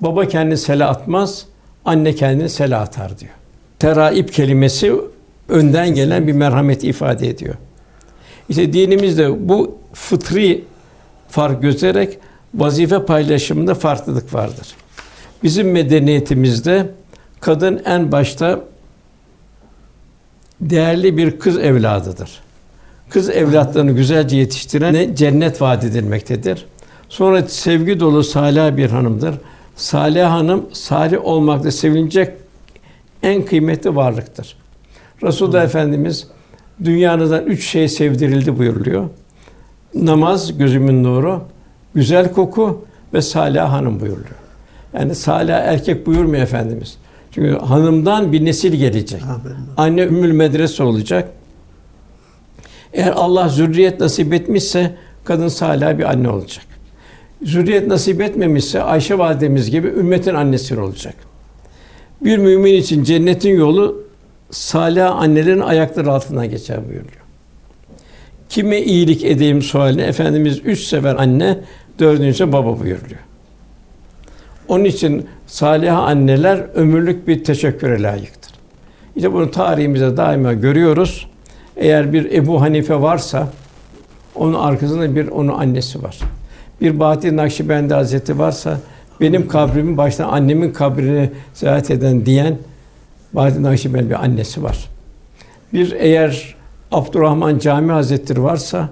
Baba 0.00 0.28
kendini 0.28 0.56
sele 0.56 0.84
atmaz, 0.84 1.46
anne 1.84 2.14
kendini 2.14 2.48
sele 2.48 2.76
atar 2.76 3.18
diyor. 3.18 3.32
Teraip 3.78 4.32
kelimesi 4.32 4.92
önden 5.48 5.94
gelen 5.94 6.26
bir 6.26 6.32
merhamet 6.32 6.84
ifade 6.84 7.28
ediyor. 7.28 7.54
İşte 8.48 8.72
dinimizde 8.72 9.48
bu 9.48 9.78
fıtri 9.92 10.64
fark 11.28 11.62
göstererek 11.62 12.18
vazife 12.56 13.04
paylaşımında 13.04 13.74
farklılık 13.74 14.34
vardır. 14.34 14.68
Bizim 15.42 15.70
medeniyetimizde 15.70 16.90
kadın 17.40 17.82
en 17.84 18.12
başta 18.12 18.60
değerli 20.60 21.16
bir 21.16 21.38
kız 21.38 21.58
evladıdır. 21.58 22.40
Kız 23.10 23.30
evlatlarını 23.30 23.92
güzelce 23.92 24.36
yetiştiren 24.36 25.14
cennet 25.14 25.60
vaat 25.60 25.84
edilmektedir. 25.84 26.66
Sonra 27.08 27.42
sevgi 27.42 28.00
dolu 28.00 28.24
salih 28.24 28.76
bir 28.76 28.90
hanımdır. 28.90 29.34
Salih 29.76 30.24
hanım 30.24 30.66
salih 30.72 31.24
olmakta 31.24 31.70
sevilecek 31.70 32.32
en 33.22 33.44
kıymetli 33.44 33.96
varlıktır. 33.96 34.56
Resulullah 35.22 35.60
Hı. 35.60 35.64
Efendimiz 35.64 36.28
dünyanızdan 36.84 37.46
üç 37.46 37.66
şey 37.66 37.88
sevdirildi 37.88 38.58
buyuruluyor. 38.58 39.08
Namaz 39.94 40.58
gözümün 40.58 41.04
nuru, 41.04 41.42
güzel 41.96 42.32
koku 42.32 42.84
ve 43.14 43.22
salih 43.22 43.60
hanım 43.60 44.00
buyuruluyor. 44.00 44.36
Yani 44.94 45.14
salih 45.14 45.54
erkek 45.54 46.06
buyurmuyor 46.06 46.42
efendimiz. 46.42 46.98
Çünkü 47.30 47.58
hanımdan 47.58 48.32
bir 48.32 48.44
nesil 48.44 48.72
gelecek. 48.72 49.22
Amin. 49.22 49.56
Anne 49.76 50.02
ümmül 50.02 50.32
medrese 50.32 50.82
olacak. 50.82 51.28
Eğer 52.92 53.12
Allah 53.16 53.48
zürriyet 53.48 54.00
nasip 54.00 54.32
etmişse 54.32 54.94
kadın 55.24 55.48
salih 55.48 55.98
bir 55.98 56.04
anne 56.04 56.28
olacak. 56.28 56.64
Zürriyet 57.42 57.86
nasip 57.86 58.20
etmemişse 58.20 58.82
Ayşe 58.82 59.18
validemiz 59.18 59.70
gibi 59.70 59.88
ümmetin 59.88 60.34
annesi 60.34 60.80
olacak. 60.80 61.14
Bir 62.20 62.38
mümin 62.38 62.74
için 62.74 63.04
cennetin 63.04 63.56
yolu 63.56 64.04
salih 64.50 65.16
annelerin 65.16 65.60
ayakları 65.60 66.12
altından 66.12 66.50
geçer 66.50 66.78
buyuruyor. 66.88 67.26
Kime 68.48 68.82
iyilik 68.82 69.24
edeyim 69.24 69.62
sualine 69.62 70.02
Efendimiz 70.02 70.60
üç 70.64 70.80
sefer 70.80 71.14
anne, 71.14 71.58
dördüncü 71.98 72.52
baba 72.52 72.80
buyuruyor. 72.80 73.20
Onun 74.68 74.84
için 74.84 75.26
salih 75.46 75.98
anneler 75.98 76.64
ömürlük 76.74 77.28
bir 77.28 77.44
teşekküre 77.44 78.02
layıktır. 78.02 78.52
İşte 79.16 79.32
bunu 79.32 79.50
tarihimizde 79.50 80.16
daima 80.16 80.52
görüyoruz. 80.52 81.26
Eğer 81.76 82.12
bir 82.12 82.32
Ebu 82.32 82.60
Hanife 82.60 83.02
varsa 83.02 83.48
onun 84.34 84.54
arkasında 84.54 85.16
bir 85.16 85.28
onun 85.28 85.52
annesi 85.52 86.02
var. 86.02 86.18
Bir 86.80 87.00
Bahattin 87.00 87.36
Nakşibendi 87.36 87.94
Hazreti 87.94 88.38
varsa 88.38 88.78
benim 89.20 89.48
kabrimin 89.48 89.96
baştan 89.96 90.28
annemin 90.28 90.72
kabrini 90.72 91.30
ziyaret 91.54 91.90
eden 91.90 92.26
diyen 92.26 92.58
Bahattin 93.32 93.62
Nakşibendi 93.62 94.10
bir 94.10 94.24
annesi 94.24 94.62
var. 94.62 94.88
Bir 95.72 95.92
eğer 95.92 96.54
Abdurrahman 96.92 97.58
Cami 97.58 97.92
Hazretleri 97.92 98.42
varsa 98.42 98.88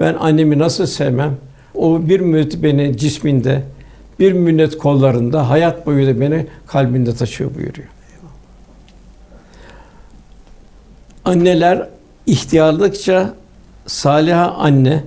ben 0.00 0.14
annemi 0.14 0.58
nasıl 0.58 0.86
sevmem? 0.86 1.36
O 1.74 2.08
bir 2.08 2.20
müddet 2.20 2.62
beni 2.62 2.96
cisminde, 2.96 3.62
bir 4.18 4.32
müddet 4.32 4.78
kollarında, 4.78 5.50
hayat 5.50 5.86
boyu 5.86 6.06
da 6.06 6.20
beni 6.20 6.46
kalbinde 6.66 7.14
taşıyor 7.14 7.54
buyuruyor. 7.54 7.88
Anneler 11.24 11.88
ihtiyarlıkça 12.26 13.34
saliha 13.86 14.50
anne, 14.50 15.04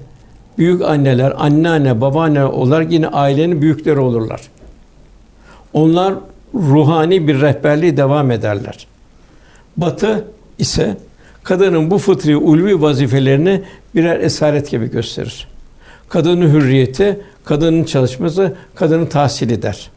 büyük 0.58 0.82
anneler, 0.82 1.34
anneanne, 1.38 2.02
babaanne 2.02 2.46
olarak 2.46 2.92
yine 2.92 3.08
ailenin 3.08 3.62
büyükleri 3.62 4.00
olurlar. 4.00 4.42
Onlar 5.74 6.14
ruhani 6.56 7.28
bir 7.28 7.42
rehberliği 7.42 7.98
devam 7.98 8.32
ederler. 8.32 8.88
Batı 9.78 10.28
ise 10.60 10.98
kadının 11.44 11.92
bu 11.92 11.98
fıtri 11.98 12.38
ulvi 12.38 12.82
vazifelerini 12.82 13.62
birer 13.96 14.20
esaret 14.20 14.72
gibi 14.72 14.92
gösterir. 14.92 15.48
Kadının 16.12 16.50
hürriyeti, 16.50 17.20
kadının 17.44 17.84
çalışması, 17.84 18.54
kadının 18.76 19.06
tahsil 19.06 19.50
eder. 19.50 19.90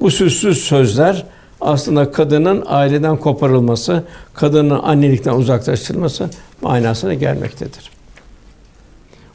Bu 0.00 0.10
süssüz 0.10 0.58
sözler 0.58 1.26
aslında 1.60 2.12
kadının 2.12 2.62
aileden 2.66 3.16
koparılması, 3.16 4.04
kadının 4.34 4.80
annelikten 4.82 5.34
uzaklaştırılması 5.34 6.30
manasına 6.62 7.14
gelmektedir. 7.14 7.90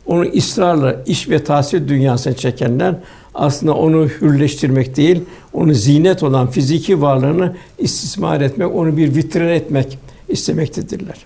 Onu 0.06 0.26
ısrarla 0.38 0.96
iş 1.06 1.30
ve 1.30 1.44
tahsil 1.44 1.88
dünyasına 1.88 2.34
çekenler 2.34 2.96
aslında 3.34 3.74
onu 3.74 4.08
hürleştirmek 4.08 4.98
değil, 4.98 5.22
onu 5.54 5.74
zinet 5.74 6.24
olan 6.24 6.50
fiziki 6.50 7.02
varlığını 7.02 7.56
istismar 7.78 8.42
etmek, 8.42 8.76
onu 8.76 8.98
bir 8.98 9.16
vitrin 9.16 9.48
etmek 9.48 9.98
istemektedirler. 10.30 11.18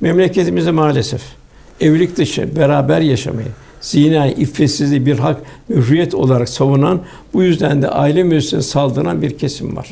Memleketimizde 0.00 0.70
maalesef 0.70 1.22
evlilik 1.80 2.16
dışı 2.16 2.56
beraber 2.56 3.00
yaşamayı, 3.00 3.48
zina, 3.82 4.26
iffetsizliği 4.26 5.06
bir 5.06 5.18
hak 5.18 5.40
ve 5.70 5.74
hürriyet 5.74 6.14
olarak 6.14 6.48
savunan, 6.48 7.00
bu 7.34 7.42
yüzden 7.42 7.82
de 7.82 7.88
aile 7.88 8.22
müessesesine 8.22 8.62
saldıran 8.62 9.22
bir 9.22 9.38
kesim 9.38 9.76
var. 9.76 9.90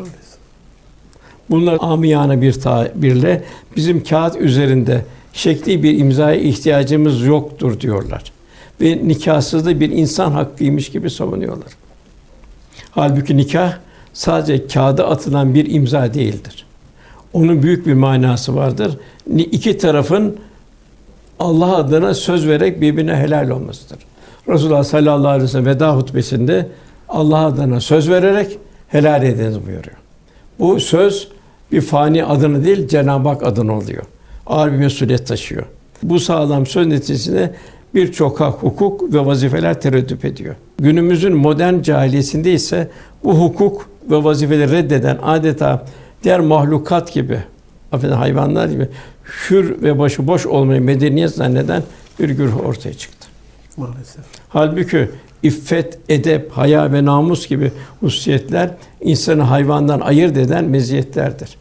Bunlar 1.50 1.78
amiyane 1.80 2.40
bir 2.40 2.52
tabirle 2.52 3.44
bizim 3.76 4.04
kağıt 4.04 4.36
üzerinde 4.36 5.04
şekli 5.32 5.82
bir 5.82 5.98
imzaya 5.98 6.40
ihtiyacımız 6.40 7.22
yoktur 7.22 7.80
diyorlar. 7.80 8.32
Ve 8.80 9.08
nikahsızlığı 9.08 9.80
bir 9.80 9.90
insan 9.90 10.32
hakkıymış 10.32 10.88
gibi 10.88 11.10
savunuyorlar. 11.10 11.68
Halbuki 12.90 13.36
nikah 13.36 13.72
sadece 14.12 14.66
kağıda 14.66 15.08
atılan 15.08 15.54
bir 15.54 15.74
imza 15.74 16.14
değildir. 16.14 16.66
Onun 17.32 17.62
büyük 17.62 17.86
bir 17.86 17.94
manası 17.94 18.56
vardır. 18.56 18.98
İki 19.36 19.78
tarafın 19.78 20.36
Allah 21.40 21.76
adına 21.76 22.14
söz 22.14 22.48
vererek 22.48 22.80
birbirine 22.80 23.16
helal 23.16 23.50
olmasıdır. 23.50 23.98
Resulullah 24.48 24.84
sallallahu 24.84 25.28
aleyhi 25.28 25.44
ve 25.44 25.48
sellem 25.48 25.66
veda 25.66 25.96
hutbesinde 25.96 26.68
Allah 27.08 27.46
adına 27.46 27.80
söz 27.80 28.10
vererek 28.10 28.58
helal 28.88 29.22
ediniz 29.22 29.56
buyuruyor. 29.66 29.96
Bu 30.58 30.80
söz 30.80 31.28
bir 31.72 31.80
fani 31.80 32.24
adını 32.24 32.64
değil 32.64 32.88
Cenab-ı 32.88 33.28
Hak 33.28 33.42
adını 33.42 33.76
oluyor. 33.76 34.02
Ağır 34.46 34.72
bir 34.72 34.76
mesuliyet 34.76 35.26
taşıyor. 35.26 35.62
Bu 36.02 36.20
sağlam 36.20 36.66
söz 36.66 36.86
neticesinde 36.86 37.54
birçok 37.94 38.40
hak, 38.40 38.62
hukuk 38.62 39.14
ve 39.14 39.26
vazifeler 39.26 39.80
tereddüt 39.80 40.24
ediyor. 40.24 40.54
Günümüzün 40.78 41.36
modern 41.36 41.82
cahiliyesinde 41.82 42.52
ise 42.52 42.90
bu 43.24 43.34
hukuk 43.34 43.88
ve 44.10 44.24
vazifeleri 44.24 44.72
reddeden 44.72 45.18
adeta 45.22 45.86
diğer 46.22 46.40
mahlukat 46.40 47.12
gibi, 47.12 47.38
affedin 47.92 48.12
hayvanlar 48.12 48.68
gibi 48.68 48.88
hür 49.30 49.82
ve 49.82 49.98
başıboş 49.98 50.46
olmayı 50.46 50.80
medeniyet 50.80 51.30
zanneden 51.30 51.82
bir 52.20 52.28
güruh 52.28 52.66
ortaya 52.66 52.94
çıktı. 52.94 53.28
Maalesef. 53.76 54.24
Halbuki 54.48 55.10
iffet, 55.42 55.98
edep, 56.08 56.50
haya 56.52 56.92
ve 56.92 57.04
namus 57.04 57.48
gibi 57.48 57.72
hususiyetler 58.00 58.70
insanı 59.00 59.42
hayvandan 59.42 60.00
ayırt 60.00 60.36
eden 60.36 60.64
meziyetlerdir. 60.64 61.56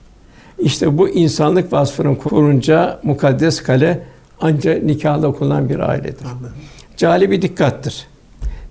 İşte 0.60 0.98
bu 0.98 1.10
insanlık 1.10 1.74
vasfının 1.74 2.16
kurunca 2.16 3.00
mukaddes 3.04 3.64
kale 3.64 4.04
ancak 4.42 4.84
nikahla 4.84 5.28
okunan 5.28 5.70
bir 5.70 5.80
ailedir. 5.80 6.26
Anladım. 6.26 6.54
Cali 6.98 7.32
bir 7.32 7.42
dikkattir. 7.42 8.08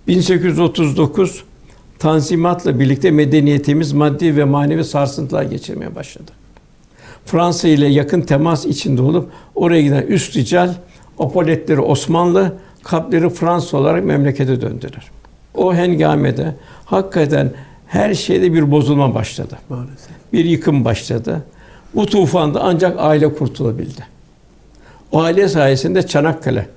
1839 0.07 1.45
Tanzimatla 1.99 2.81
birlikte 2.81 3.11
medeniyetimiz 3.11 3.93
maddi 3.93 4.37
ve 4.37 4.45
manevi 4.45 4.85
sarsıntılar 4.85 5.43
geçirmeye 5.43 5.95
başladı. 5.95 6.31
Fransa 7.29 7.69
ile 7.69 7.87
yakın 7.87 8.21
temas 8.21 8.67
içinde 8.67 9.03
olup 9.03 9.31
oraya 9.55 9.83
giden 9.83 10.03
üst 10.03 10.37
rical 10.37 10.75
apoletleri 11.19 11.81
Osmanlı, 11.81 12.53
kalpleri 12.83 13.31
Fransa 13.31 13.77
olarak 13.77 14.05
memlekete 14.05 14.61
döndüler. 14.61 15.11
O 15.55 15.75
hengamede 15.75 16.55
hakikaten 16.85 17.51
her 17.87 18.14
şeyde 18.14 18.53
bir 18.53 18.71
bozulma 18.71 19.14
başladı. 19.14 19.59
Maalesef. 19.69 20.11
Bir 20.33 20.45
yıkım 20.45 20.85
başladı. 20.85 21.43
Bu 21.95 22.07
tufanda 22.07 22.61
ancak 22.62 22.97
aile 22.99 23.35
kurtulabildi. 23.35 24.07
O 25.12 25.23
aile 25.23 25.49
sayesinde 25.49 26.07
Çanakkale, 26.07 26.69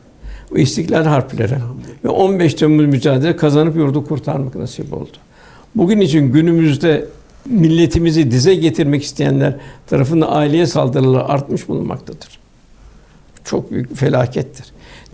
o 0.56 0.58
İstiklal 0.58 1.04
Harpleri 1.04 1.56
ve 2.04 2.10
15 2.10 2.54
Temmuz 2.54 2.86
mücadele 2.86 3.36
kazanıp 3.36 3.76
yurdu 3.76 4.06
kurtarmak 4.06 4.56
nasip 4.56 4.94
oldu. 4.94 5.18
Bugün 5.76 6.00
için 6.00 6.32
günümüzde 6.32 7.06
milletimizi 7.46 8.32
dize 8.32 8.56
getirmek 8.56 9.04
isteyenler 9.04 9.56
tarafından 9.88 10.28
aileye 10.32 10.68
saldırılar 10.68 11.26
artmış 11.30 11.68
bulunmaktadır. 11.68 12.40
Çok 13.44 13.72
büyük 13.72 13.96
felakettir. 13.96 14.66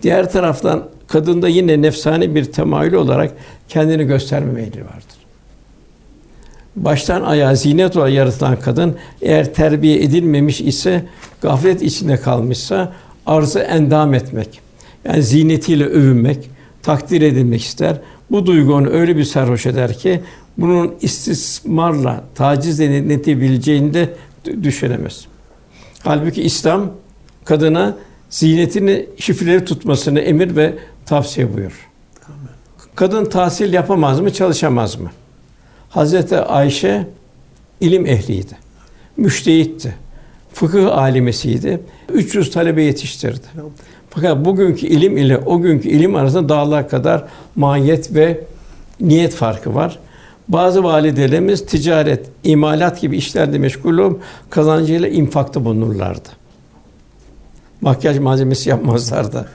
Diğer 0.02 0.32
taraftan 0.32 0.88
kadında 1.08 1.48
yine 1.48 1.82
nefsani 1.82 2.34
bir 2.34 2.44
temayül 2.44 2.92
olarak 2.92 3.32
kendini 3.68 4.04
gösterme 4.04 4.52
meyli 4.52 4.80
vardır. 4.84 5.18
Baştan 6.76 7.22
ayağa 7.22 7.54
zinet 7.54 7.96
olarak 7.96 8.12
yaratılan 8.12 8.60
kadın 8.60 8.96
eğer 9.22 9.54
terbiye 9.54 10.02
edilmemiş 10.02 10.60
ise 10.60 11.04
gaflet 11.42 11.82
içinde 11.82 12.16
kalmışsa 12.16 12.92
arzı 13.26 13.58
endam 13.58 14.14
etmek. 14.14 14.60
Yani 15.04 15.22
zinetiyle 15.22 15.84
övünmek, 15.84 16.50
takdir 16.82 17.22
edilmek 17.22 17.62
ister. 17.62 17.96
Bu 18.30 18.46
duygu 18.46 18.74
onu 18.74 18.88
öyle 18.88 19.16
bir 19.16 19.24
sarhoş 19.24 19.66
eder 19.66 19.98
ki 19.98 20.20
bunun 20.58 20.94
istismarla 21.00 22.24
taciz 22.34 22.80
edilebileceğini 22.80 23.94
de 23.94 24.14
düşünemez. 24.62 25.26
Halbuki 26.02 26.42
İslam 26.42 26.90
kadına 27.44 27.96
zinetini 28.30 29.06
şifreleri 29.18 29.64
tutmasını 29.64 30.20
emir 30.20 30.56
ve 30.56 30.74
tavsiye 31.06 31.54
buyur. 31.54 31.88
Kadın 32.94 33.24
tahsil 33.24 33.72
yapamaz 33.72 34.20
mı, 34.20 34.32
çalışamaz 34.32 34.96
mı? 34.96 35.10
Hazreti 35.88 36.36
Ayşe 36.36 37.06
ilim 37.80 38.06
ehliydi. 38.06 38.56
Müştehitti. 39.16 39.94
Fıkıh 40.52 40.98
alimesiydi. 40.98 41.80
300 42.12 42.50
talebe 42.50 42.82
yetiştirdi. 42.82 43.46
Fakat 44.10 44.44
bugünkü 44.44 44.86
ilim 44.86 45.16
ile 45.16 45.38
o 45.38 45.60
günkü 45.60 45.88
ilim 45.88 46.14
arasında 46.14 46.48
dağlar 46.48 46.88
kadar 46.88 47.24
mahiyet 47.56 48.14
ve 48.14 48.40
niyet 49.00 49.34
farkı 49.34 49.74
var. 49.74 49.98
Bazı 50.48 50.84
validelerimiz 50.84 51.66
ticaret, 51.66 52.26
imalat 52.44 53.00
gibi 53.00 53.16
işlerde 53.16 53.58
meşgul 53.58 53.98
olup 53.98 54.20
kazancıyla 54.50 55.08
infakta 55.08 55.64
bulunurlardı. 55.64 56.28
Makyaj 57.80 58.18
malzemesi 58.18 58.70
yapmazlardı. 58.70 59.48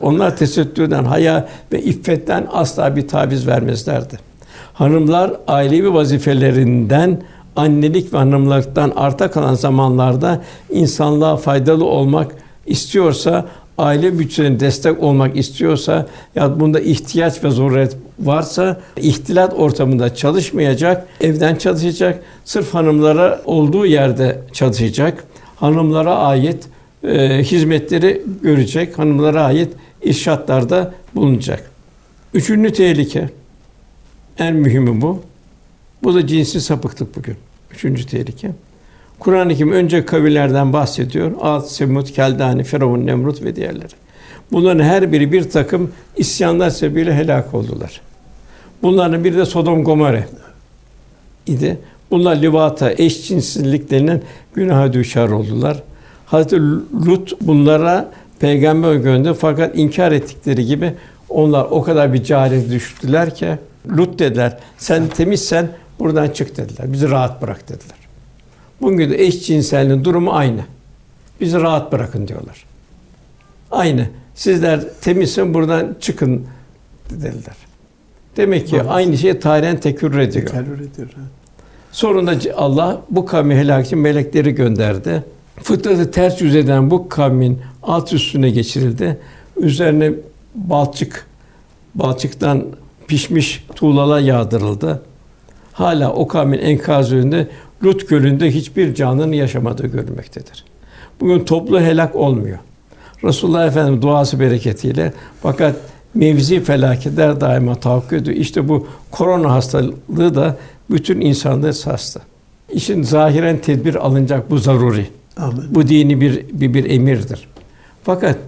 Onlar 0.00 0.36
tesettürden, 0.36 1.04
haya 1.04 1.48
ve 1.72 1.82
iffetten 1.82 2.46
asla 2.52 2.96
bir 2.96 3.08
taviz 3.08 3.46
vermezlerdi. 3.46 4.18
Hanımlar 4.72 5.32
ailevi 5.48 5.94
vazifelerinden 5.94 7.22
annelik 7.56 8.12
ve 8.14 8.18
hanımlıktan 8.18 8.92
arta 8.96 9.30
kalan 9.30 9.54
zamanlarda 9.54 10.42
insanlığa 10.70 11.36
faydalı 11.36 11.84
olmak 11.84 12.32
istiyorsa 12.66 13.46
aile 13.78 14.18
bütçelerine 14.18 14.60
destek 14.60 15.02
olmak 15.02 15.36
istiyorsa 15.36 16.06
ya 16.34 16.60
bunda 16.60 16.80
ihtiyaç 16.80 17.44
ve 17.44 17.50
zaruret 17.50 17.96
varsa 18.20 18.80
ihtilat 18.96 19.54
ortamında 19.54 20.14
çalışmayacak, 20.14 21.06
evden 21.20 21.56
çalışacak, 21.56 22.22
sırf 22.44 22.74
hanımlara 22.74 23.42
olduğu 23.44 23.86
yerde 23.86 24.40
çalışacak, 24.52 25.24
hanımlara 25.56 26.16
ait 26.16 26.68
e, 27.04 27.42
hizmetleri 27.42 28.22
görecek, 28.42 28.98
hanımlara 28.98 29.44
ait 29.44 29.72
irşatlarda 30.02 30.94
bulunacak. 31.14 31.70
Üçüncü 32.34 32.72
tehlike, 32.72 33.30
en 34.38 34.56
mühimi 34.56 35.00
bu. 35.00 35.22
Bu 36.02 36.14
da 36.14 36.26
cinsi 36.26 36.60
sapıklık 36.60 37.16
bugün. 37.16 37.36
Üçüncü 37.74 38.06
tehlike. 38.06 38.50
Kur'an-ı 39.18 39.54
Kerim 39.54 39.72
önce 39.72 40.06
kavillerden 40.06 40.72
bahsediyor. 40.72 41.32
Ad, 41.40 41.60
Semud, 41.60 42.06
Keldani, 42.06 42.64
Firavun, 42.64 43.06
Nemrut 43.06 43.42
ve 43.42 43.56
diğerleri. 43.56 43.94
Bunların 44.52 44.84
her 44.84 45.12
biri 45.12 45.32
bir 45.32 45.50
takım 45.50 45.90
isyanlar 46.16 46.70
sebebiyle 46.70 47.14
helak 47.14 47.54
oldular. 47.54 48.00
Bunların 48.82 49.24
biri 49.24 49.36
de 49.36 49.44
Sodom 49.44 49.84
Gomorre 49.84 50.26
idi. 51.46 51.78
Bunlar 52.10 52.36
livata, 52.36 52.92
eşcinsizlik 52.92 53.90
denilen 53.90 54.22
günaha 54.54 54.92
düşer 54.92 55.28
oldular. 55.28 55.82
Hazreti 56.26 56.60
Lut 57.06 57.40
bunlara 57.40 58.10
peygamber 58.38 58.94
gönderdi 58.94 59.38
fakat 59.40 59.78
inkar 59.78 60.12
ettikleri 60.12 60.66
gibi 60.66 60.92
onlar 61.28 61.66
o 61.70 61.82
kadar 61.82 62.12
bir 62.12 62.22
cehalet 62.22 62.70
düştüler 62.70 63.34
ki 63.34 63.48
Lut 63.96 64.18
dediler. 64.18 64.58
Sen 64.78 65.08
temizsen 65.08 65.68
buradan 65.98 66.28
çık 66.28 66.56
dediler. 66.56 66.92
Bizi 66.92 67.10
rahat 67.10 67.42
bırak 67.42 67.68
dediler. 67.68 67.95
Bugün 68.80 69.10
de 69.10 69.24
eşcinselliğin 69.24 70.04
durumu 70.04 70.32
aynı. 70.32 70.60
Bizi 71.40 71.60
rahat 71.60 71.92
bırakın 71.92 72.28
diyorlar. 72.28 72.64
Aynı. 73.70 74.08
Sizler 74.34 74.80
temizsin 75.00 75.54
buradan 75.54 75.96
çıkın 76.00 76.46
dediler. 77.10 77.56
Demek 78.36 78.66
ki 78.66 78.72
Maalesef. 78.76 78.92
aynı 78.94 79.18
şey 79.18 79.38
tarihen 79.38 79.80
tekrar 79.80 80.18
ediyor. 80.18 80.46
Terör 80.46 80.78
ediyor. 80.78 81.08
Sonunda 81.92 82.34
Allah 82.56 83.00
bu 83.10 83.26
kavmi 83.26 83.54
helak 83.54 83.86
için 83.86 83.98
melekleri 83.98 84.54
gönderdi. 84.54 85.24
Fıtratı 85.62 86.10
ters 86.10 86.40
yüz 86.40 86.56
eden 86.56 86.90
bu 86.90 87.08
kavmin 87.08 87.60
alt 87.82 88.12
üstüne 88.12 88.50
geçirildi. 88.50 89.18
Üzerine 89.56 90.12
balçık, 90.54 91.26
balçıktan 91.94 92.64
pişmiş 93.06 93.64
tuğlalar 93.74 94.20
yağdırıldı. 94.20 95.02
Hala 95.72 96.12
o 96.12 96.28
kavmin 96.28 96.58
enkazı 96.58 97.16
önünde 97.16 97.48
Lut 97.84 98.08
Gölü'nde 98.08 98.50
hiçbir 98.50 98.94
canlının 98.94 99.32
yaşamadığı 99.32 99.86
görülmektedir. 99.86 100.64
Bugün 101.20 101.44
toplu 101.44 101.80
helak 101.80 102.16
olmuyor. 102.16 102.58
Resulullah 103.24 103.66
Efendimiz 103.66 104.02
duası 104.02 104.40
bereketiyle 104.40 105.12
fakat 105.42 105.76
mevzi 106.14 106.60
felaketler 106.60 107.40
daima 107.40 107.74
tahakkuk 107.74 108.12
ediyor. 108.12 108.36
İşte 108.36 108.68
bu 108.68 108.86
korona 109.10 109.52
hastalığı 109.52 110.34
da 110.34 110.56
bütün 110.90 111.20
insanları 111.20 111.74
sarstı. 111.74 112.20
İşin 112.72 113.02
zahiren 113.02 113.58
tedbir 113.58 113.94
alınacak 113.94 114.50
bu 114.50 114.58
zaruri. 114.58 115.06
Amin. 115.36 115.64
Bu 115.70 115.88
dini 115.88 116.20
bir, 116.20 116.44
bir 116.52 116.74
bir 116.74 116.90
emirdir. 116.90 117.48
Fakat 118.02 118.38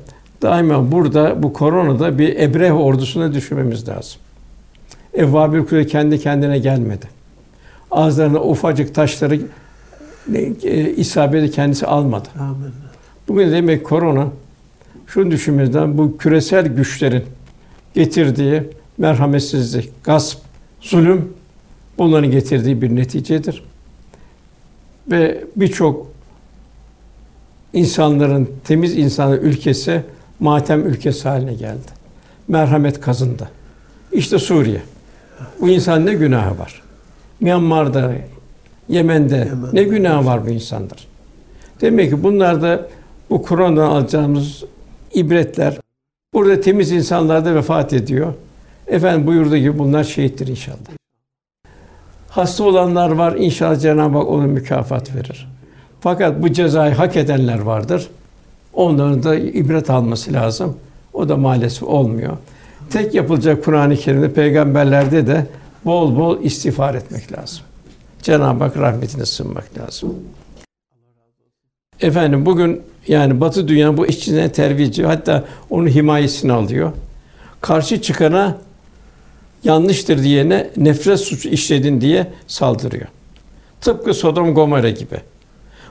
daima 0.43 0.93
burada 0.93 1.43
bu 1.43 1.53
koronada 1.53 2.19
bir 2.19 2.37
Ebrehe 2.37 2.73
ordusuna 2.73 3.35
düşünmemiz 3.35 3.89
lazım. 3.89 4.21
Evvabil 5.15 5.65
Kule 5.65 5.87
kendi 5.87 6.21
kendine 6.21 6.59
gelmedi. 6.59 7.18
Ağızlarına 7.91 8.43
ufacık 8.43 8.95
taşları 8.95 9.41
e, 10.63 10.91
isabeti 10.91 11.51
kendisi 11.51 11.87
almadı. 11.87 12.29
Amin. 12.41 12.73
Bugün 13.29 13.53
demek 13.53 13.87
korona 13.87 14.29
şunu 15.07 15.31
düşünmemizden 15.31 15.99
bu 15.99 16.19
küresel 16.19 16.67
güçlerin 16.67 17.25
getirdiği 17.95 18.63
merhametsizlik, 18.99 20.05
gasp, 20.05 20.39
zulüm 20.81 21.33
bunların 21.99 22.31
getirdiği 22.31 22.83
bir 22.83 22.97
neticedir. 22.97 23.63
Ve 25.11 25.45
birçok 25.57 26.07
insanların 27.73 28.51
temiz 28.65 28.97
insanın 28.97 29.41
ülkesi 29.41 30.03
matem 30.41 30.87
ülkesi 30.87 31.29
haline 31.29 31.55
geldi. 31.55 31.99
Merhamet 32.49 33.01
kazındı. 33.01 33.51
İşte 34.13 34.39
Suriye. 34.39 34.83
Bu 35.61 35.69
insan 35.69 36.07
ne 36.07 36.15
günahı 36.15 36.59
var? 36.59 36.83
Myanmar'da, 37.41 38.13
Yemen'de 38.89 39.37
Yemen. 39.37 39.71
ne 39.73 39.83
günahı 39.83 40.27
var 40.27 40.47
bu 40.47 40.51
insanlar? 40.51 41.09
Demek 41.81 42.11
ki 42.11 42.23
bunlar 42.23 42.63
da 42.63 42.89
bu 43.31 43.43
Kur'an'dan 43.43 43.91
alacağımız 43.91 44.65
ibretler. 45.15 45.79
Burada 46.35 46.61
temiz 46.61 46.93
insanlar 46.93 47.45
da 47.45 47.55
vefat 47.55 47.93
ediyor. 47.93 48.35
Efendim 48.87 49.27
buyurduğu 49.27 49.57
gibi 49.57 49.79
bunlar 49.79 50.05
şehittir 50.05 50.47
inşallah. 50.47 50.79
Hasta 52.29 52.65
olanlar 52.65 53.11
var. 53.11 53.35
İnşallah 53.37 53.81
Cenab-ı 53.81 54.19
Hak 54.19 54.29
ona 54.29 54.47
mükafat 54.47 55.15
verir. 55.15 55.49
Fakat 56.01 56.43
bu 56.43 56.53
cezayı 56.53 56.95
hak 56.95 57.17
edenler 57.17 57.59
vardır. 57.59 58.09
Onların 58.73 59.23
da 59.23 59.37
ibret 59.37 59.91
alması 59.91 60.33
lazım. 60.33 60.77
O 61.13 61.29
da 61.29 61.37
maalesef 61.37 61.83
olmuyor. 61.83 62.37
Tek 62.91 63.15
yapılacak 63.15 63.65
Kur'an-ı 63.65 63.97
Kerim'de 63.97 64.33
peygamberlerde 64.33 65.27
de 65.27 65.47
bol 65.89 66.17
bol 66.17 66.41
istiğfar 66.43 66.95
etmek 66.95 67.33
lazım. 67.39 67.61
Cenab-ı 68.23 68.65
Hak 68.65 68.77
rahmetine 68.77 69.27
sığınmak 69.27 69.79
lazım. 69.79 70.15
Efendim 72.01 72.47
bugün 72.47 72.83
yani 73.09 73.41
Batı 73.41 73.69
dünya 73.69 73.97
bu 73.97 74.07
terbiye 74.55 74.89
ediyor. 74.89 75.09
Hatta 75.09 75.45
onun 75.71 75.89
himayesini 75.89 76.53
alıyor. 76.53 76.93
Karşı 77.61 78.03
çıkana 78.03 78.59
yanlıştır 79.65 80.23
diyene 80.23 80.71
nefret 80.77 81.21
suçu 81.21 81.49
işledin 81.49 82.01
diye 82.01 82.33
saldırıyor. 82.47 83.07
Tıpkı 83.81 84.15
Sodom 84.15 84.55
Gomorre 84.55 84.91
gibi. 84.91 85.17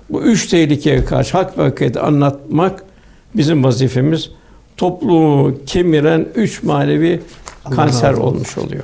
Bu 0.10 0.22
üç 0.22 0.48
tehlikeye 0.48 1.06
karşı 1.06 1.38
hak 1.38 1.58
ve 1.58 1.62
hakikati 1.62 2.00
anlatmak 2.00 2.84
bizim 3.36 3.64
vazifemiz. 3.64 4.30
Toplumu 4.78 5.58
kemiren 5.66 6.28
üç 6.36 6.64
manevi 6.64 7.22
Allah 7.66 7.76
kanser 7.76 8.14
olmuş 8.14 8.58
oluyor. 8.58 8.84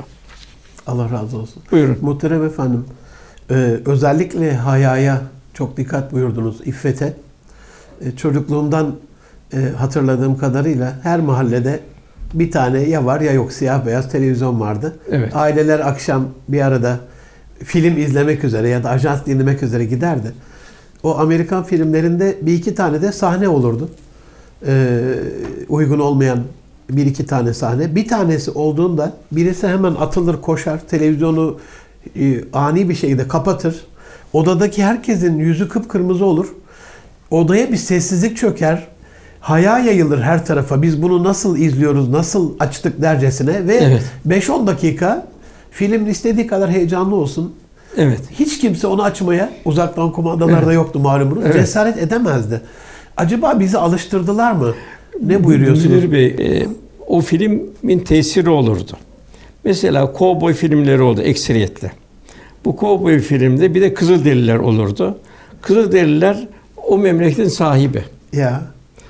Allah 0.88 1.12
razı 1.12 1.38
olsun. 1.38 1.63
Buyurun. 1.72 1.98
Muhterem 2.02 2.46
efendim, 2.46 2.86
e, 3.50 3.54
özellikle 3.86 4.56
hayaya 4.56 5.22
çok 5.54 5.78
dikkat 5.78 6.12
buyurdunuz, 6.12 6.62
iffete. 6.67 7.13
E, 8.02 8.12
çocukluğumdan 8.12 8.96
e, 9.54 9.58
hatırladığım 9.78 10.38
kadarıyla 10.38 11.00
her 11.04 11.19
mahallede 11.19 11.80
bir 12.34 12.52
tane 12.52 12.80
ya 12.82 13.06
var 13.06 13.22
ya 13.22 13.34
yok 13.34 13.54
siyah 13.54 13.86
beyaz 13.86 14.12
televizyon 14.12 14.60
vardı. 14.60 14.96
Evet. 15.12 15.36
Aileler 15.36 15.80
akşam 15.80 16.28
bir 16.48 16.62
arada 16.62 17.00
film 17.63 17.98
izlemek 17.98 18.43
üzere 18.43 18.69
ya 18.69 18.84
da 18.84 18.89
ajans 18.89 19.26
dinlemek 19.26 19.63
üzere 19.63 19.86
giderdi. 19.86 20.32
O 21.04 21.19
Amerikan 21.19 21.63
filmlerinde 21.63 22.38
bir 22.41 22.54
iki 22.54 22.76
tane 22.76 23.02
de 23.02 23.12
sahne 23.12 23.48
olurdu. 23.48 23.89
Ee, 24.67 25.02
uygun 25.69 26.00
olmayan 26.00 26.39
bir 26.89 27.06
iki 27.06 27.26
tane 27.26 27.54
sahne. 27.54 27.96
Bir 27.96 28.08
tanesi 28.08 28.52
olduğunda 28.52 29.13
birisi 29.32 29.67
hemen 29.67 29.96
atılır 29.96 30.41
koşar, 30.41 30.80
televizyonu 30.80 31.58
e, 32.19 32.36
ani 32.54 32.89
bir 32.89 32.96
şekilde 32.96 33.28
kapatır. 33.28 33.86
Odadaki 34.34 34.84
herkesin 34.84 35.38
yüzü 35.38 35.69
kıpkırmızı 35.69 36.26
olur. 36.26 36.48
Odaya 37.32 37.72
bir 37.72 37.78
sessizlik 37.78 38.38
çöker. 38.38 38.88
Haya 39.39 39.80
yayılır 39.80 40.22
her 40.22 40.46
tarafa. 40.46 40.82
Biz 40.82 41.02
bunu 41.02 41.24
nasıl 41.24 41.58
izliyoruz, 41.58 42.10
nasıl 42.10 42.52
açtık 42.60 43.02
dercesine 43.02 43.67
ve 43.67 43.75
Evet. 43.75 44.04
5-10 44.27 44.67
dakika 44.67 45.27
film 45.71 46.10
istediği 46.10 46.48
kadar 46.48 46.69
heyecanlı 46.69 47.15
olsun. 47.15 47.54
Evet. 47.98 48.21
Hiç 48.31 48.60
kimse 48.60 48.88
onu 48.88 49.04
açmaya 49.04 49.50
uzaktan 49.65 50.12
kumandalarda 50.12 50.65
Evet. 50.65 50.75
yoktu 50.75 51.00
malumunuz. 51.00 51.44
Evet. 51.46 51.56
Cesaret 51.56 51.98
edemezdi. 51.98 52.62
Acaba 53.17 53.60
bizi 53.60 53.77
alıştırdılar 53.77 54.52
mı? 54.52 54.73
Ne 55.22 55.44
buyuruyorsunuz? 55.44 55.90
Münir 55.90 56.12
Bey, 56.12 56.26
e, 56.26 56.68
o 57.08 57.22
filmin 57.22 58.00
tesiri 58.00 58.50
olurdu. 58.50 58.92
Mesela 59.64 60.14
kovboy 60.14 60.54
filmleri 60.54 61.02
oldu 61.02 61.22
ekseriyetle. 61.22 61.92
Bu 62.66 62.76
kovboy 62.76 63.20
filmde 63.20 63.76
bir 63.76 63.82
de 63.82 63.94
Kızılderililer 63.94 64.56
olurdu. 64.56 65.18
Kızılderililer 65.62 66.48
o 66.88 66.98
memleketin 66.98 67.48
sahibi. 67.48 68.04
Ya 68.34 68.62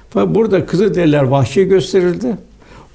Fakat 0.09 0.35
burada 0.35 0.65
Kızılderililer 0.65 1.23
vahşi 1.23 1.67
gösterildi. 1.67 2.37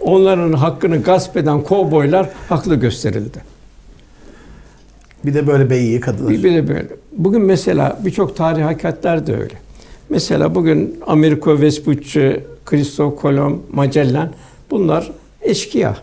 Onların 0.00 0.52
hakkını 0.52 1.02
gasp 1.02 1.36
eden 1.36 1.62
kovboylar 1.62 2.28
haklı 2.48 2.74
gösterildi. 2.74 3.38
bir 5.24 5.34
de 5.34 5.46
böyle 5.46 5.70
beyin 5.70 5.92
yıkadılar. 5.92 6.32
Bir, 6.32 6.44
bir 6.44 6.54
de 6.54 6.68
böyle. 6.68 6.88
Bugün 7.12 7.42
mesela 7.42 7.98
birçok 8.04 8.36
tarih 8.36 8.64
hakikatler 8.64 9.26
de 9.26 9.36
öyle. 9.36 9.54
Mesela 10.10 10.54
bugün 10.54 11.00
Amerigo 11.06 11.60
Vespucci, 11.60 12.44
Christoph 12.64 13.20
Kolomb, 13.20 13.58
Magellan 13.72 14.32
bunlar 14.70 15.10
eşkıya. 15.42 15.96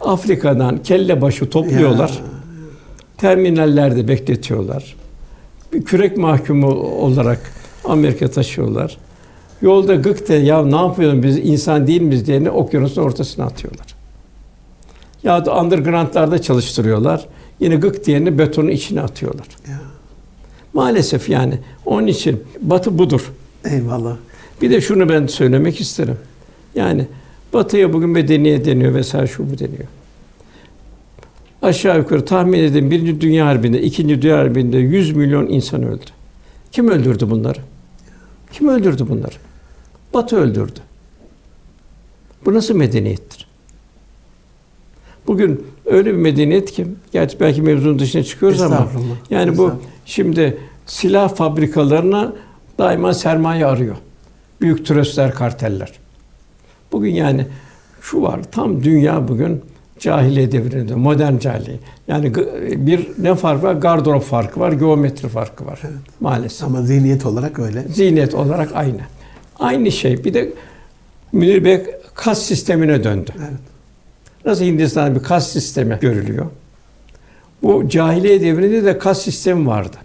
Afrika'dan 0.00 0.82
kelle 0.82 1.20
başı 1.20 1.50
topluyorlar. 1.50 2.08
Ya. 2.08 2.16
Terminallerde 3.18 4.08
bekletiyorlar. 4.08 4.96
Bir 5.72 5.84
kürek 5.84 6.16
mahkumu 6.16 6.68
olarak 6.80 7.52
Amerika 7.84 8.30
taşıyorlar. 8.30 8.98
Yolda 9.62 9.94
gık 9.94 10.28
de 10.28 10.34
ya 10.34 10.64
ne 10.64 10.76
yapıyorsun 10.76 11.22
biz 11.22 11.38
insan 11.38 11.86
değil 11.86 12.02
miyiz 12.02 12.26
diye 12.26 12.50
okyanusun 12.50 13.02
ortasına 13.02 13.44
atıyorlar. 13.44 13.86
Ya 15.22 15.44
da 15.46 15.60
underground'larda 15.60 16.42
çalıştırıyorlar. 16.42 17.26
Yine 17.60 17.76
gık 17.76 18.06
diyeni 18.06 18.38
betonun 18.38 18.68
içine 18.68 19.00
atıyorlar. 19.00 19.46
Ya. 19.68 19.91
Maalesef 20.74 21.28
yani. 21.28 21.58
Onun 21.86 22.06
için 22.06 22.42
Batı 22.60 22.98
budur. 22.98 23.32
Eyvallah. 23.64 24.16
Bir 24.62 24.70
de 24.70 24.80
şunu 24.80 25.08
ben 25.08 25.26
söylemek 25.26 25.80
isterim. 25.80 26.16
Yani 26.74 27.06
Batı'ya 27.52 27.92
bugün 27.92 28.10
medeniyet 28.10 28.66
deniyor 28.66 28.94
vesaire 28.94 29.26
şu 29.26 29.50
bu 29.50 29.58
deniyor. 29.58 29.84
Aşağı 31.62 31.98
yukarı 31.98 32.24
tahmin 32.24 32.58
edin 32.58 32.90
Birinci 32.90 33.20
Dünya 33.20 33.46
Harbi'nde, 33.46 33.82
İkinci 33.82 34.22
Dünya 34.22 34.38
Harbi'nde 34.38 34.78
100 34.78 35.16
milyon 35.16 35.46
insan 35.46 35.82
öldü. 35.82 36.04
Kim 36.72 36.88
öldürdü 36.88 37.30
bunları? 37.30 37.58
Kim 38.52 38.68
öldürdü 38.68 39.08
bunları? 39.08 39.34
Batı 40.14 40.36
öldürdü. 40.36 40.80
Bu 42.44 42.54
nasıl 42.54 42.76
medeniyettir? 42.76 43.46
Bugün 45.26 45.66
öyle 45.86 46.12
bir 46.12 46.18
medeniyet 46.18 46.70
ki, 46.72 46.86
gerçi 47.12 47.40
belki 47.40 47.62
mevzunun 47.62 47.98
dışına 47.98 48.22
çıkıyoruz 48.22 48.62
ama 48.62 48.88
yani 49.30 49.58
bu 49.58 49.72
şimdi 50.06 50.58
silah 50.86 51.34
fabrikalarına 51.34 52.32
daima 52.78 53.14
sermaye 53.14 53.66
arıyor. 53.66 53.96
Büyük 54.60 54.86
tröstler, 54.86 55.34
karteller. 55.34 55.92
Bugün 56.92 57.14
yani 57.14 57.46
şu 58.00 58.22
var, 58.22 58.40
tam 58.52 58.82
dünya 58.82 59.28
bugün 59.28 59.62
cahiliye 59.98 60.52
devrinde, 60.52 60.94
modern 60.94 61.38
cahiliye. 61.38 61.78
Yani 62.08 62.34
bir 62.86 63.08
ne 63.18 63.34
fark 63.34 63.62
var? 63.62 63.74
Gardırop 63.74 64.22
farkı 64.22 64.60
var, 64.60 64.72
geometri 64.72 65.28
farkı 65.28 65.66
var. 65.66 65.80
Maalesef. 66.20 66.68
Ama 66.68 66.82
zihniyet 66.82 67.26
olarak 67.26 67.58
öyle. 67.58 67.82
Zihniyet 67.82 68.34
olarak 68.34 68.70
aynı. 68.74 69.00
Aynı 69.58 69.92
şey. 69.92 70.24
Bir 70.24 70.34
de 70.34 70.52
Münir 71.32 71.64
Bey 71.64 71.82
kas 72.14 72.42
sistemine 72.42 73.04
döndü. 73.04 73.30
Evet. 73.38 73.71
Nasıl 74.44 74.64
Hindistan'da 74.64 75.14
bir 75.14 75.24
kas 75.24 75.52
sistemi 75.52 75.98
görülüyor. 76.00 76.46
Bu 77.62 77.88
cahiliye 77.88 78.40
devrinde 78.40 78.84
de 78.84 78.98
kas 78.98 79.22
sistemi 79.22 79.66
vardı. 79.66 79.96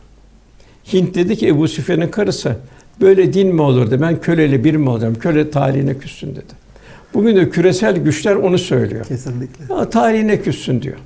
Hint 0.94 1.16
dedi 1.16 1.36
ki 1.36 1.48
Ebu 1.48 1.68
Süfyan'ın 1.68 2.08
karısı 2.08 2.56
böyle 3.02 3.34
din 3.34 3.56
mi 3.56 3.62
olur 3.62 3.92
dedi. 3.92 4.02
Ben 4.02 4.22
köleli 4.22 4.64
bir 4.64 4.76
mi 4.76 4.90
olacağım? 4.90 5.16
Köle 5.16 5.52
tarihine 5.52 5.98
küssün 5.98 6.32
dedi. 6.32 6.68
Bugün 7.14 7.36
de 7.36 7.50
küresel 7.50 7.98
güçler 7.98 8.36
onu 8.36 8.58
söylüyor. 8.58 9.06
Kesinlikle. 9.06 9.74
Ya, 9.74 9.90
tarihine 9.90 10.42
küssün 10.42 10.82
diyor. 10.82 10.98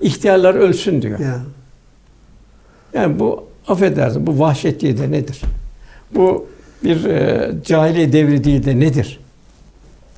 İhtiyarlar 0.00 0.54
ölsün 0.54 1.02
diyor. 1.02 1.18
Ya. 1.18 1.40
Yani 2.94 3.18
bu 3.18 3.48
affedersin 3.68 4.26
bu 4.26 4.38
vahşet 4.38 4.82
değil 4.82 4.98
de 4.98 5.10
nedir? 5.10 5.40
Bu 6.14 6.46
bir 6.84 7.04
e, 7.04 7.50
cahiliye 7.64 8.12
devri 8.12 8.44
değil 8.44 8.64
de 8.64 8.80
nedir? 8.80 9.20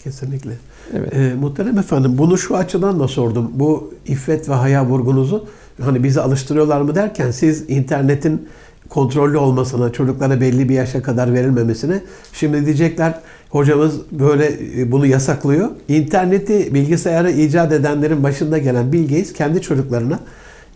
Kesinlikle. 0.04 0.50
Evet. 0.94 1.14
Ee, 1.14 1.34
muhterem 1.34 1.78
efendim 1.78 2.18
bunu 2.18 2.38
şu 2.38 2.56
açıdan 2.56 3.00
da 3.00 3.08
sordum. 3.08 3.50
Bu 3.54 3.94
iffet 4.06 4.48
ve 4.48 4.54
haya 4.54 4.86
vurgunuzu 4.86 5.46
hani 5.80 6.04
bizi 6.04 6.20
alıştırıyorlar 6.20 6.80
mı 6.80 6.94
derken 6.94 7.30
siz 7.30 7.70
internetin 7.70 8.48
kontrollü 8.88 9.36
olmasına, 9.36 9.92
çocuklara 9.92 10.40
belli 10.40 10.68
bir 10.68 10.74
yaşa 10.74 11.02
kadar 11.02 11.34
verilmemesine 11.34 12.00
şimdi 12.32 12.66
diyecekler 12.66 13.20
hocamız 13.50 14.00
böyle 14.12 14.58
e, 14.80 14.92
bunu 14.92 15.06
yasaklıyor. 15.06 15.68
İnterneti, 15.88 16.74
bilgisayarı 16.74 17.30
icat 17.30 17.72
edenlerin 17.72 18.22
başında 18.22 18.58
gelen 18.58 18.92
Bill 18.92 19.24
kendi 19.24 19.60
çocuklarına 19.60 20.20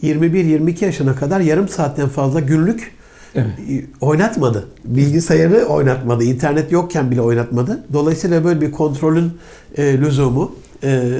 21-22 0.03 0.85
yaşına 0.85 1.15
kadar 1.15 1.41
yarım 1.41 1.69
saatten 1.69 2.09
fazla 2.09 2.41
günlük 2.41 2.93
Evet. 3.35 3.85
oynatmadı. 4.01 4.69
Bilgisayarı 4.85 5.65
oynatmadı. 5.65 6.25
İnternet 6.25 6.73
yokken 6.73 7.11
bile 7.11 7.21
oynatmadı. 7.21 7.85
Dolayısıyla 7.93 8.45
böyle 8.45 8.61
bir 8.61 8.73
kontrolün 8.73 9.33
e, 9.77 9.99
lüzumu 9.99 10.55
e, 10.85 11.11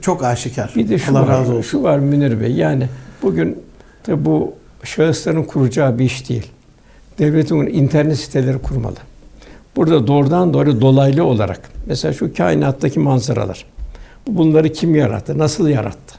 çok 0.00 0.24
aşikar. 0.24 0.72
Bir 0.76 0.88
de 0.88 0.98
şu 0.98 1.12
Allah 1.12 1.22
var, 1.22 1.28
razı 1.28 1.52
olsun. 1.52 1.62
şu 1.70 1.82
var 1.82 1.98
Münir 1.98 2.40
Bey. 2.40 2.52
Yani 2.52 2.88
bugün 3.22 3.58
tabi 4.02 4.24
bu 4.24 4.54
şahısların 4.84 5.44
kuracağı 5.44 5.98
bir 5.98 6.04
iş 6.04 6.28
değil. 6.28 6.46
Devletin 7.18 7.56
internet 7.56 8.18
siteleri 8.18 8.58
kurmalı. 8.58 8.96
Burada 9.76 10.06
doğrudan 10.06 10.54
doğru 10.54 10.80
dolaylı 10.80 11.24
olarak 11.24 11.60
mesela 11.86 12.14
şu 12.14 12.34
kainattaki 12.34 13.00
manzaralar. 13.00 13.64
Bunları 14.26 14.72
kim 14.72 14.94
yarattı? 14.94 15.38
Nasıl 15.38 15.68
yarattı? 15.68 16.14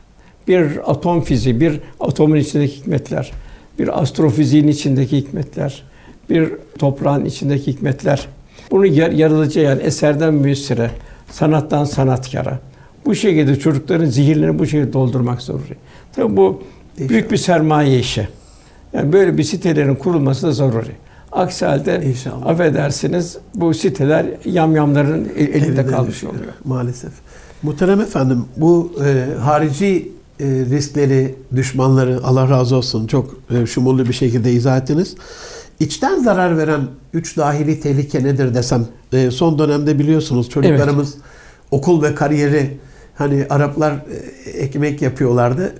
Bir 0.47 0.91
atom 0.91 1.21
fiziği, 1.21 1.59
bir 1.59 1.79
atomun 1.99 2.35
içindeki 2.35 2.75
hikmetler, 2.75 3.31
bir 3.79 4.01
astrofiziğin 4.01 4.67
içindeki 4.67 5.17
hikmetler, 5.17 5.83
bir 6.29 6.51
toprağın 6.79 7.25
içindeki 7.25 7.71
hikmetler. 7.71 8.27
Bunu 8.71 8.85
yar- 8.85 9.11
yaratıcı 9.11 9.59
yani 9.59 9.81
eserden 9.81 10.33
müessire, 10.33 10.91
sanattan 11.31 11.85
sanatkara. 11.85 12.59
Bu 13.05 13.15
şekilde 13.15 13.59
çocukların 13.59 14.05
zihinlerini 14.05 14.59
bu 14.59 14.65
şekilde 14.65 14.93
doldurmak 14.93 15.41
zaruri. 15.41 15.75
Tabii 16.15 16.37
bu 16.37 16.63
büyük 17.09 17.31
bir 17.31 17.37
sermaye 17.37 17.99
işi. 17.99 18.27
Yani 18.93 19.13
böyle 19.13 19.37
bir 19.37 19.43
sitelerin 19.43 19.95
kurulması 19.95 20.47
da 20.47 20.51
zaruri. 20.51 20.91
Aksi 21.31 21.65
halde 21.65 22.01
İnşallah. 22.05 22.47
affedersiniz 22.47 23.37
bu 23.55 23.73
siteler 23.73 24.25
yamyamların 24.45 25.29
el- 25.37 25.47
elinde 25.47 25.57
Elinde 25.57 25.85
kalmış 25.85 26.23
oluyor. 26.23 26.53
Maalesef. 26.65 27.11
Muhterem 27.63 28.01
efendim 28.01 28.45
bu 28.57 28.93
e, 29.05 29.25
harici 29.39 30.11
e, 30.39 30.45
riskleri, 30.45 31.35
düşmanları 31.55 32.19
Allah 32.23 32.49
razı 32.49 32.75
olsun 32.75 33.07
çok 33.07 33.35
e, 33.51 33.65
şumullu 33.65 34.05
bir 34.05 34.13
şekilde 34.13 34.51
izah 34.51 34.77
ettiniz. 34.77 35.15
İçten 35.79 36.23
zarar 36.23 36.57
veren 36.57 36.81
üç 37.13 37.37
dahili 37.37 37.79
tehlike 37.79 38.23
nedir 38.23 38.53
desem 38.53 38.85
e, 39.13 39.31
son 39.31 39.59
dönemde 39.59 39.99
biliyorsunuz 39.99 40.49
çocuklarımız 40.49 41.13
okul 41.71 42.03
ve 42.03 42.15
kariyeri 42.15 42.77
hani 43.15 43.45
Araplar 43.49 43.91
e, 43.91 44.49
ekmek 44.49 45.01
yapıyorlardı 45.01 45.73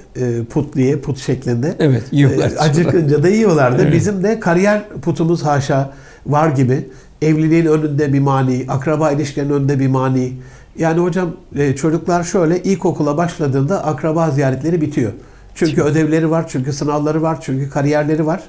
put 0.50 0.76
diye 0.76 0.98
put 0.98 1.18
şeklinde. 1.18 1.76
Evet, 1.80 2.04
yiyorlar. 2.12 2.52
E, 2.52 2.60
acıkınca 2.60 3.24
da 3.24 3.30
yiyorlardı. 3.30 3.82
Evet. 3.82 3.94
Bizim 3.94 4.24
de 4.24 4.40
kariyer 4.40 4.90
putumuz 5.02 5.46
haşa 5.46 5.94
var 6.26 6.50
gibi. 6.50 6.90
Evliliğin 7.22 7.66
önünde 7.66 8.14
bir 8.14 8.20
mani, 8.20 8.66
akraba 8.68 9.12
ilişkilerinin 9.12 9.54
önünde 9.54 9.80
bir 9.80 9.88
mani. 9.88 10.34
Yani 10.78 11.00
hocam 11.00 11.32
e, 11.56 11.76
çocuklar 11.76 12.24
şöyle 12.24 12.64
ilkokula 12.64 13.18
başladığında 13.18 13.84
akraba 13.84 14.32
ziyaretleri 14.32 14.82
bitiyor. 14.82 15.12
Çünkü 15.56 15.82
ödevleri 15.82 16.32
var, 16.32 16.46
çünkü 16.48 16.74
sınavları 16.74 17.22
var, 17.22 17.38
çünkü 17.42 17.70
kariyerleri 17.70 18.26
var. 18.26 18.44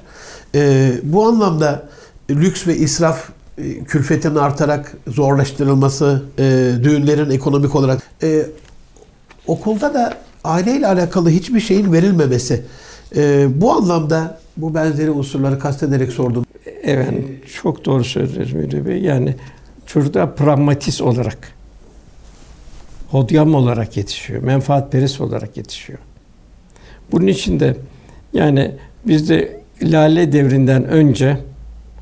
E, 0.55 0.91
bu 1.03 1.27
anlamda 1.27 1.89
lüks 2.29 2.67
ve 2.67 2.77
israf 2.77 3.29
e, 3.57 3.83
külfetin 3.83 4.35
artarak 4.35 4.97
zorlaştırılması, 5.07 6.23
e, 6.39 6.43
düğünlerin 6.83 7.29
ekonomik 7.29 7.75
olarak 7.75 8.01
e, 8.23 8.45
okulda 9.47 9.93
da 9.93 10.13
aileyle 10.43 10.87
alakalı 10.87 11.29
hiçbir 11.29 11.59
şeyin 11.59 11.93
verilmemesi. 11.93 12.65
E, 13.15 13.47
bu 13.61 13.73
anlamda 13.73 14.39
bu 14.57 14.75
benzeri 14.75 15.11
unsurları 15.11 15.59
kastederek 15.59 16.11
sordum. 16.11 16.45
Evet, 16.83 17.13
çok 17.61 17.85
doğru 17.85 18.03
söylüyorsunuz 18.03 18.53
Müdür 18.53 18.85
Bey. 18.85 19.01
Yani 19.01 19.35
çocuklar 19.85 20.35
pragmatist 20.35 21.01
olarak, 21.01 21.37
hodyam 23.15 23.55
olarak 23.55 23.97
yetişiyor, 23.97 24.43
menfaatperest 24.43 25.21
olarak 25.21 25.57
yetişiyor. 25.57 25.99
Bunun 27.11 27.27
için 27.27 27.59
de 27.59 27.77
yani 28.33 28.71
bizde 29.05 29.59
Lale 29.81 30.31
devrinden 30.31 30.85
önce 30.85 31.37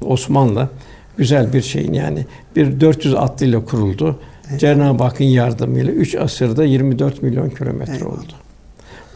Osmanlı 0.02 0.70
güzel 1.18 1.54
bir 1.54 1.62
şeyin 1.62 1.94
yani 1.94 2.26
bir 2.56 2.82
400 2.82 3.16
atlıyla 3.16 3.66
kuruldu. 3.66 4.20
Cenab-ı 4.58 5.04
Hakk'ın 5.04 5.26
yardımıyla 5.26 5.94
3 5.94 6.16
asırda 6.16 6.64
24 6.64 7.22
milyon 7.24 7.50
kilometre 7.50 7.96
Eyvallah. 7.96 8.14
oldu. 8.14 8.34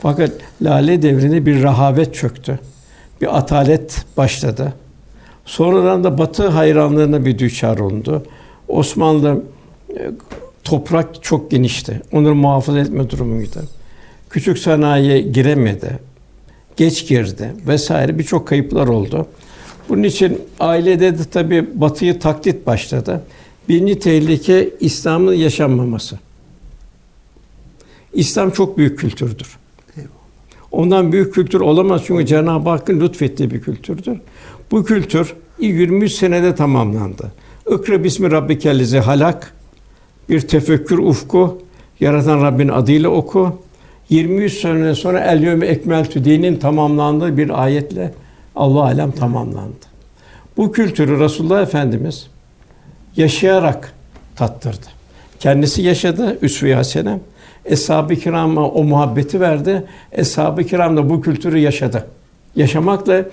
Fakat 0.01 0.31
Lale 0.61 1.01
devrinde 1.01 1.45
bir 1.45 1.63
rahavet 1.63 2.13
çöktü. 2.13 2.59
Bir 3.21 3.37
atalet 3.37 4.05
başladı. 4.17 4.73
Sonradan 5.45 6.03
da 6.03 6.17
Batı 6.17 6.47
hayranlığına 6.47 7.25
bir 7.25 7.39
düçar 7.39 7.77
olundu. 7.77 8.23
Osmanlı 8.67 9.43
e, 9.89 10.11
toprak 10.67 11.23
çok 11.23 11.51
genişti. 11.51 12.01
Onları 12.11 12.35
muhafaza 12.35 12.79
etme 12.79 13.09
durumuydu. 13.09 13.59
Küçük 14.29 14.57
sanayiye 14.57 15.21
giremedi. 15.21 15.99
Geç 16.77 17.07
girdi 17.07 17.53
vesaire 17.67 18.19
birçok 18.19 18.47
kayıplar 18.47 18.87
oldu. 18.87 19.27
Bunun 19.89 20.03
için 20.03 20.41
ailede 20.59 21.19
de 21.19 21.23
tabii 21.31 21.69
Batı'yı 21.73 22.19
taklit 22.19 22.65
başladı. 22.65 23.23
Birinci 23.69 23.99
tehlike 23.99 24.69
İslam'ın 24.79 25.33
yaşanmaması. 25.33 26.19
İslam 28.13 28.51
çok 28.51 28.77
büyük 28.77 28.99
kültürdür. 28.99 29.57
Ondan 30.71 31.11
büyük 31.11 31.33
kültür 31.33 31.59
olamaz 31.59 32.01
çünkü 32.05 32.25
Cenab-ı 32.25 32.69
Hakk'ın 32.69 32.99
lütfettiği 32.99 33.51
bir 33.51 33.61
kültürdür. 33.61 34.17
Bu 34.71 34.85
kültür 34.85 35.33
23 35.59 36.11
senede 36.11 36.55
tamamlandı. 36.55 37.31
İkra 37.71 38.03
bismi 38.03 38.31
rabbikellezi 38.31 38.99
halak 38.99 39.56
bir 40.29 40.41
tefekkür 40.41 40.97
ufku 40.97 41.61
yaratan 41.99 42.43
Rabbin 42.43 42.69
adıyla 42.69 43.09
oku. 43.09 43.61
23 44.09 44.53
sene 44.53 44.95
sonra 44.95 45.19
el 45.19 45.43
yevme 45.43 45.65
ekmeltü 45.65 46.25
dinin 46.25 46.55
tamamlandığı 46.55 47.37
bir 47.37 47.63
ayetle 47.63 48.13
Allah 48.55 48.81
alem 48.81 49.11
tamamlandı. 49.11 49.87
Bu 50.57 50.71
kültürü 50.71 51.19
Resulullah 51.19 51.61
Efendimiz 51.61 52.27
yaşayarak 53.15 53.93
tattırdı. 54.35 54.85
Kendisi 55.39 55.81
yaşadı 55.81 56.37
üsve-i 56.41 56.73
hasene. 56.73 57.19
Eshab-ı 57.65 58.15
kirama 58.15 58.69
o 58.69 58.83
muhabbeti 58.83 59.39
verdi. 59.39 59.83
Eshab-ı 60.11 60.63
kiram 60.63 60.97
da 60.97 61.09
bu 61.09 61.21
kültürü 61.21 61.57
yaşadı. 61.57 62.07
Yaşamakla 62.55 63.25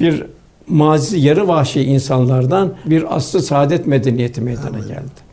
bir 0.00 0.24
mazi 0.68 1.20
yarı 1.20 1.48
vahşi 1.48 1.82
insanlardan 1.82 2.74
bir 2.84 3.16
aslı 3.16 3.42
saadet 3.42 3.86
medeniyeti 3.86 4.40
meydana 4.40 4.78
geldi. 4.78 5.31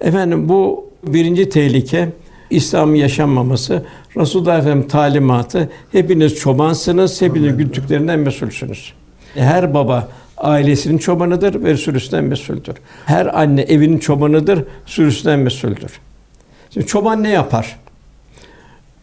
Efendim 0.00 0.48
bu 0.48 0.90
birinci 1.06 1.48
tehlike 1.48 2.08
İslam'ın 2.50 2.94
yaşanmaması. 2.94 3.84
Resulullah 4.16 4.58
Efendimiz 4.58 4.88
talimatı 4.88 5.70
hepiniz 5.92 6.34
çobansınız, 6.34 7.22
hepiniz 7.22 7.56
güttüklerinden 7.56 8.18
mesulsünüz. 8.18 8.92
Her 9.34 9.74
baba 9.74 10.08
ailesinin 10.36 10.98
çobanıdır 10.98 11.64
ve 11.64 11.76
sürüsünden 11.76 12.24
mesuldür. 12.24 12.74
Her 13.04 13.40
anne 13.40 13.62
evinin 13.62 13.98
çobanıdır, 13.98 14.64
sürüsünden 14.86 15.38
mesuldür. 15.38 16.00
Şimdi 16.70 16.86
çoban 16.86 17.22
ne 17.22 17.30
yapar? 17.30 17.76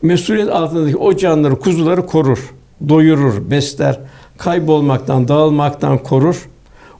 Mesuliyet 0.02 0.50
altındaki 0.50 0.98
o 0.98 1.18
canları, 1.18 1.60
kuzuları 1.60 2.06
korur, 2.06 2.54
doyurur, 2.89 3.52
besler, 3.52 4.00
kaybolmaktan, 4.38 5.28
dağılmaktan 5.28 5.98
korur. 5.98 6.50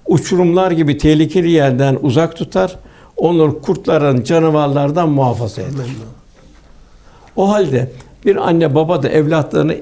Uçurumlar 0.06 0.72
gibi 0.72 0.98
tehlikeli 0.98 1.52
yerden 1.52 1.98
uzak 2.02 2.36
tutar. 2.36 2.76
Onları 3.24 3.62
kurtların, 3.62 4.24
canavarlardan 4.24 5.10
muhafaza 5.10 5.62
eder. 5.62 5.86
O 7.36 7.50
halde 7.50 7.92
bir 8.26 8.36
anne 8.36 8.76
baba 8.76 9.04
da 9.04 9.10
evlatlarını 9.10 9.76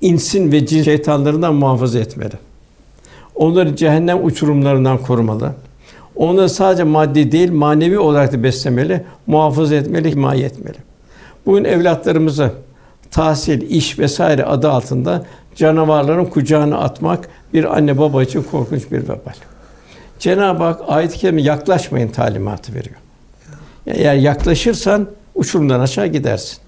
insin 0.00 0.52
ve 0.52 0.66
cin 0.66 0.82
şeytanlarından 0.82 1.54
muhafaza 1.54 1.98
etmeli. 1.98 2.32
Onları 3.34 3.76
cehennem 3.76 4.24
uçurumlarından 4.24 4.98
korumalı. 4.98 5.52
Onları 6.16 6.48
sadece 6.48 6.84
maddi 6.84 7.32
değil, 7.32 7.52
manevi 7.52 7.98
olarak 7.98 8.32
da 8.32 8.42
beslemeli, 8.42 9.04
muhafaza 9.26 9.74
etmeli, 9.74 10.10
himaye 10.10 10.44
etmeli. 10.44 10.78
Bugün 11.46 11.64
evlatlarımızı 11.64 12.52
tahsil, 13.10 13.70
iş 13.70 13.98
vesaire 13.98 14.44
adı 14.44 14.70
altında 14.70 15.26
canavarların 15.56 16.24
kucağına 16.24 16.78
atmak 16.78 17.28
bir 17.54 17.76
anne 17.76 17.98
baba 17.98 18.22
için 18.22 18.42
korkunç 18.42 18.92
bir 18.92 19.02
vebal. 19.02 19.34
Cenab-ı 20.20 20.64
Hak 20.64 20.80
ayet-i 20.86 21.18
kerime 21.18 21.42
yaklaşmayın 21.42 22.08
talimatı 22.08 22.74
veriyor. 22.74 22.96
Yani 23.86 23.98
eğer 23.98 24.14
yaklaşırsan 24.14 25.08
uçurumdan 25.34 25.80
aşağı 25.80 26.06
gidersin. 26.06 26.58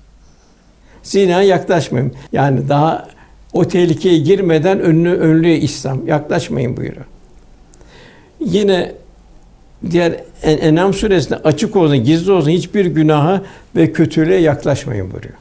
Zina 1.02 1.42
yaklaşmayın. 1.42 2.12
Yani 2.32 2.68
daha 2.68 3.08
o 3.52 3.68
tehlikeye 3.68 4.18
girmeden 4.18 4.80
önünü 4.80 5.14
önlüyor 5.14 5.56
İslam. 5.56 6.08
Yaklaşmayın 6.08 6.76
buyuruyor. 6.76 7.04
Yine 8.40 8.92
diğer 9.90 10.20
En'am 10.42 10.94
suresinde 10.94 11.36
açık 11.36 11.76
olsun, 11.76 12.04
gizli 12.04 12.32
olsun 12.32 12.50
hiçbir 12.50 12.86
günaha 12.86 13.42
ve 13.76 13.92
kötülüğe 13.92 14.40
yaklaşmayın 14.40 15.12
buyuruyor. 15.12 15.34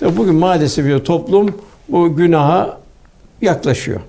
Tabi 0.00 0.16
bugün 0.16 0.34
maalesef 0.34 0.86
bir 0.86 0.98
toplum 0.98 1.62
bu 1.88 2.16
günaha 2.16 2.78
yaklaşıyor. 3.42 4.00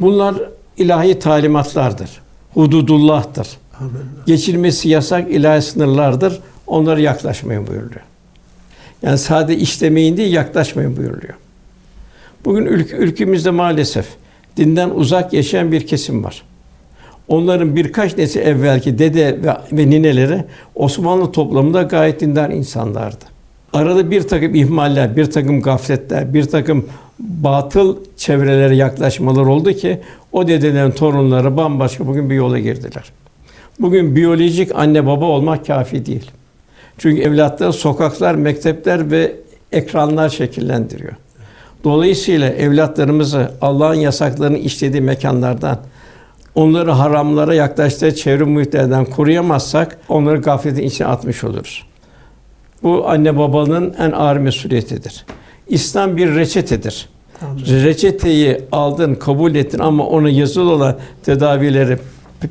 Bunlar 0.00 0.34
ilahi 0.76 1.18
talimatlardır. 1.18 2.23
Hududullah'tır. 2.54 3.48
Amin. 3.80 3.92
Geçilmesi 4.26 4.88
yasak 4.88 5.30
ilahi 5.30 5.62
sınırlardır. 5.62 6.40
Onlara 6.66 7.00
yaklaşmayın 7.00 7.66
buyuruyor. 7.66 8.00
Yani 9.02 9.18
sadece 9.18 9.60
işlemeyin 9.60 10.16
değil, 10.16 10.32
yaklaşmayın 10.32 10.96
buyuruyor. 10.96 11.34
Bugün 12.44 12.66
ülk, 12.66 12.92
ülkemizde 12.92 13.50
maalesef 13.50 14.06
dinden 14.56 14.90
uzak 14.90 15.32
yaşayan 15.32 15.72
bir 15.72 15.86
kesim 15.86 16.24
var. 16.24 16.42
Onların 17.28 17.76
birkaç 17.76 18.16
nesil 18.16 18.40
evvelki 18.40 18.98
dede 18.98 19.42
ve, 19.42 19.56
ve 19.72 19.90
nineleri 19.90 20.44
Osmanlı 20.74 21.32
toplumunda 21.32 21.82
gayet 21.82 22.20
dindar 22.20 22.50
insanlardı. 22.50 23.24
Arada 23.72 24.10
bir 24.10 24.22
takım 24.22 24.54
ihmaller, 24.54 25.16
bir 25.16 25.30
takım 25.30 25.62
gafletler, 25.62 26.34
bir 26.34 26.44
takım 26.44 26.88
batıl 27.18 27.96
çevrelere 28.16 28.76
yaklaşmalar 28.76 29.46
oldu 29.46 29.72
ki 29.72 30.00
o 30.32 30.48
dedelerin 30.48 30.90
torunları 30.90 31.56
bambaşka 31.56 32.06
bugün 32.06 32.30
bir 32.30 32.34
yola 32.34 32.58
girdiler. 32.58 33.12
Bugün 33.80 34.16
biyolojik 34.16 34.74
anne 34.74 35.06
baba 35.06 35.24
olmak 35.24 35.66
kafi 35.66 36.06
değil. 36.06 36.30
Çünkü 36.98 37.22
evlatları 37.22 37.72
sokaklar, 37.72 38.34
mektepler 38.34 39.10
ve 39.10 39.32
ekranlar 39.72 40.28
şekillendiriyor. 40.28 41.12
Dolayısıyla 41.84 42.48
evlatlarımızı 42.48 43.52
Allah'ın 43.60 43.94
yasaklarını 43.94 44.58
işlediği 44.58 45.02
mekanlardan, 45.02 45.78
onları 46.54 46.90
haramlara 46.90 47.54
yaklaştığı 47.54 48.14
çevre 48.14 48.44
muhitlerden 48.44 49.04
koruyamazsak 49.04 49.98
onları 50.08 50.36
gafletin 50.36 50.82
içine 50.82 51.06
atmış 51.06 51.44
oluruz. 51.44 51.82
Bu 52.82 53.08
anne 53.08 53.38
babanın 53.38 53.94
en 53.98 54.10
ağır 54.10 54.36
mesuliyetidir. 54.36 55.24
İslam 55.68 56.16
bir 56.16 56.34
reçetedir. 56.34 57.08
Tamam. 57.40 57.58
Reçeteyi 57.58 58.60
aldın, 58.72 59.14
kabul 59.14 59.54
ettin 59.54 59.78
ama 59.78 60.06
ona 60.06 60.30
yazılı 60.30 60.70
olan 60.70 60.96
tedavileri, 61.22 61.98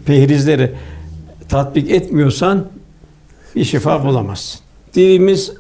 pehrizleri 0.05 0.71
tatbik 1.49 1.91
etmiyorsan 1.91 2.65
bir 3.55 3.63
şifa 3.63 4.05
bulamazsın. 4.05 4.61
Dinimiz 4.93 5.53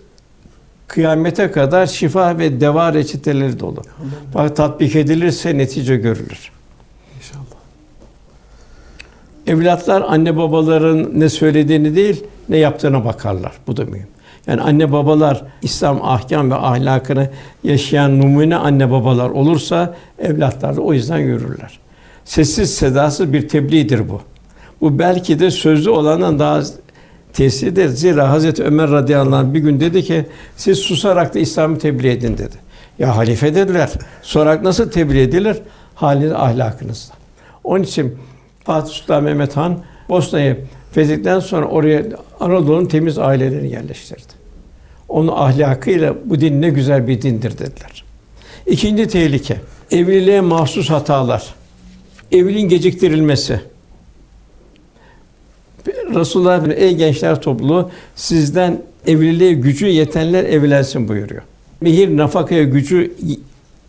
kıyamete 0.87 1.51
kadar 1.51 1.85
şifa 1.85 2.37
ve 2.37 2.61
deva 2.61 2.93
reçeteleri 2.93 3.59
dolu. 3.59 3.81
Bak 4.33 4.55
tatbik 4.55 4.95
edilirse 4.95 5.57
netice 5.57 5.95
görülür. 5.95 6.51
İnşallah. 7.17 7.43
Evlatlar 9.47 10.01
anne 10.01 10.37
babaların 10.37 11.19
ne 11.19 11.29
söylediğini 11.29 11.95
değil, 11.95 12.23
ne 12.49 12.57
yaptığına 12.57 13.05
bakarlar. 13.05 13.51
Bu 13.67 13.77
da 13.77 13.85
mühim. 13.85 14.07
Yani 14.47 14.61
anne 14.61 14.91
babalar 14.91 15.43
İslam 15.61 15.99
ahkam 16.01 16.51
ve 16.51 16.55
ahlakını 16.55 17.29
yaşayan 17.63 18.19
numune 18.19 18.55
anne 18.55 18.91
babalar 18.91 19.29
olursa 19.29 19.95
evlatlar 20.19 20.75
da 20.75 20.81
o 20.81 20.93
yüzden 20.93 21.17
yürürler. 21.17 21.79
Sessiz 22.25 22.73
sedasız 22.73 23.33
bir 23.33 23.47
tebliğdir 23.47 24.09
bu. 24.09 24.21
Bu 24.81 24.99
belki 24.99 25.39
de 25.39 25.51
sözlü 25.51 25.89
olandan 25.89 26.39
daha 26.39 26.61
tesirdir. 27.33 27.87
Zira 27.87 28.29
Hazreti 28.29 28.63
Ömer 28.63 28.91
radıyallahu 28.91 29.35
anh 29.35 29.53
bir 29.53 29.59
gün 29.59 29.79
dedi 29.79 30.03
ki 30.03 30.25
siz 30.57 30.79
susarak 30.79 31.33
da 31.33 31.39
İslam'ı 31.39 31.79
tebliğ 31.79 32.09
edin 32.09 32.37
dedi. 32.37 32.55
Ya 32.99 33.17
halife 33.17 33.55
dediler. 33.55 33.89
Sorarak 34.21 34.63
nasıl 34.63 34.91
tebliğ 34.91 35.21
edilir? 35.21 35.57
Haliniz 35.95 36.31
ahlakınızla. 36.31 37.15
Onun 37.63 37.83
için 37.83 38.17
Fatih 38.63 38.93
Sultan 38.93 39.23
Mehmet 39.23 39.57
Han 39.57 39.79
Bosna'yı 40.09 40.65
fethettikten 40.93 41.39
sonra 41.39 41.65
oraya 41.65 42.03
Anadolu'nun 42.39 42.85
temiz 42.85 43.17
ailelerini 43.17 43.71
yerleştirdi. 43.71 44.33
Onun 45.09 45.27
ahlakıyla 45.27 46.15
bu 46.25 46.41
din 46.41 46.61
ne 46.61 46.69
güzel 46.69 47.07
bir 47.07 47.21
dindir 47.21 47.51
dediler. 47.51 48.03
İkinci 48.65 49.07
tehlike 49.07 49.57
evliliğe 49.91 50.41
mahsus 50.41 50.89
hatalar. 50.89 51.53
Evliliğin 52.31 52.69
geciktirilmesi. 52.69 53.59
Resulullah 56.15 56.67
ey 56.67 56.95
gençler 56.95 57.41
topluluğu 57.41 57.91
sizden 58.15 58.81
evliliğe 59.07 59.53
gücü 59.53 59.87
yetenler 59.87 60.43
evlensin 60.43 61.07
buyuruyor. 61.07 61.41
Mihir 61.81 62.17
nafakaya 62.17 62.63
gücü 62.63 63.13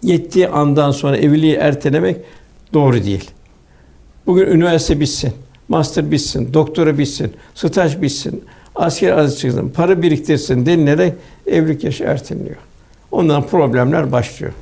yettiği 0.03 0.49
andan 0.49 0.91
sonra 0.91 1.17
evliliği 1.17 1.55
ertelemek 1.55 2.17
doğru 2.73 3.05
değil. 3.05 3.31
Bugün 4.27 4.47
üniversite 4.47 5.01
bitsin, 5.01 5.33
master 5.69 6.11
bitsin, 6.11 6.55
doktora 6.55 6.99
bitsin, 6.99 7.33
staj 7.55 8.03
bitsin, 8.03 8.45
asker 8.75 9.13
azı 9.13 9.39
çıksın, 9.39 9.69
para 9.69 10.03
biriktirsin 10.03 10.67
denilerek 10.67 11.13
evlilik 11.47 11.85
yaşı 11.85 12.05
erteleniyor. 12.05 12.57
Ondan 13.11 13.47
problemler 13.47 14.13
başlıyor. 14.13 14.53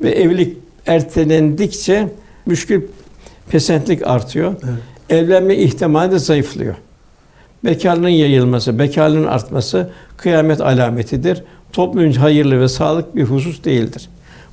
Ve 0.00 0.10
evlilik 0.10 0.56
ertelendikçe 0.86 2.08
müşkül 2.46 2.82
pesentlik 3.50 4.06
artıyor. 4.06 4.54
Evet 4.62 4.80
evlenme 5.10 5.56
ihtimali 5.56 6.12
de 6.12 6.18
zayıflıyor. 6.18 6.74
Bekarlığın 7.64 8.08
yayılması, 8.08 8.78
bekarlığın 8.78 9.26
artması 9.26 9.90
kıyamet 10.16 10.60
alametidir. 10.60 11.42
Toplum 11.72 12.12
hayırlı 12.12 12.60
ve 12.60 12.68
sağlık 12.68 13.16
bir 13.16 13.24
husus 13.24 13.64
değildir. 13.64 14.08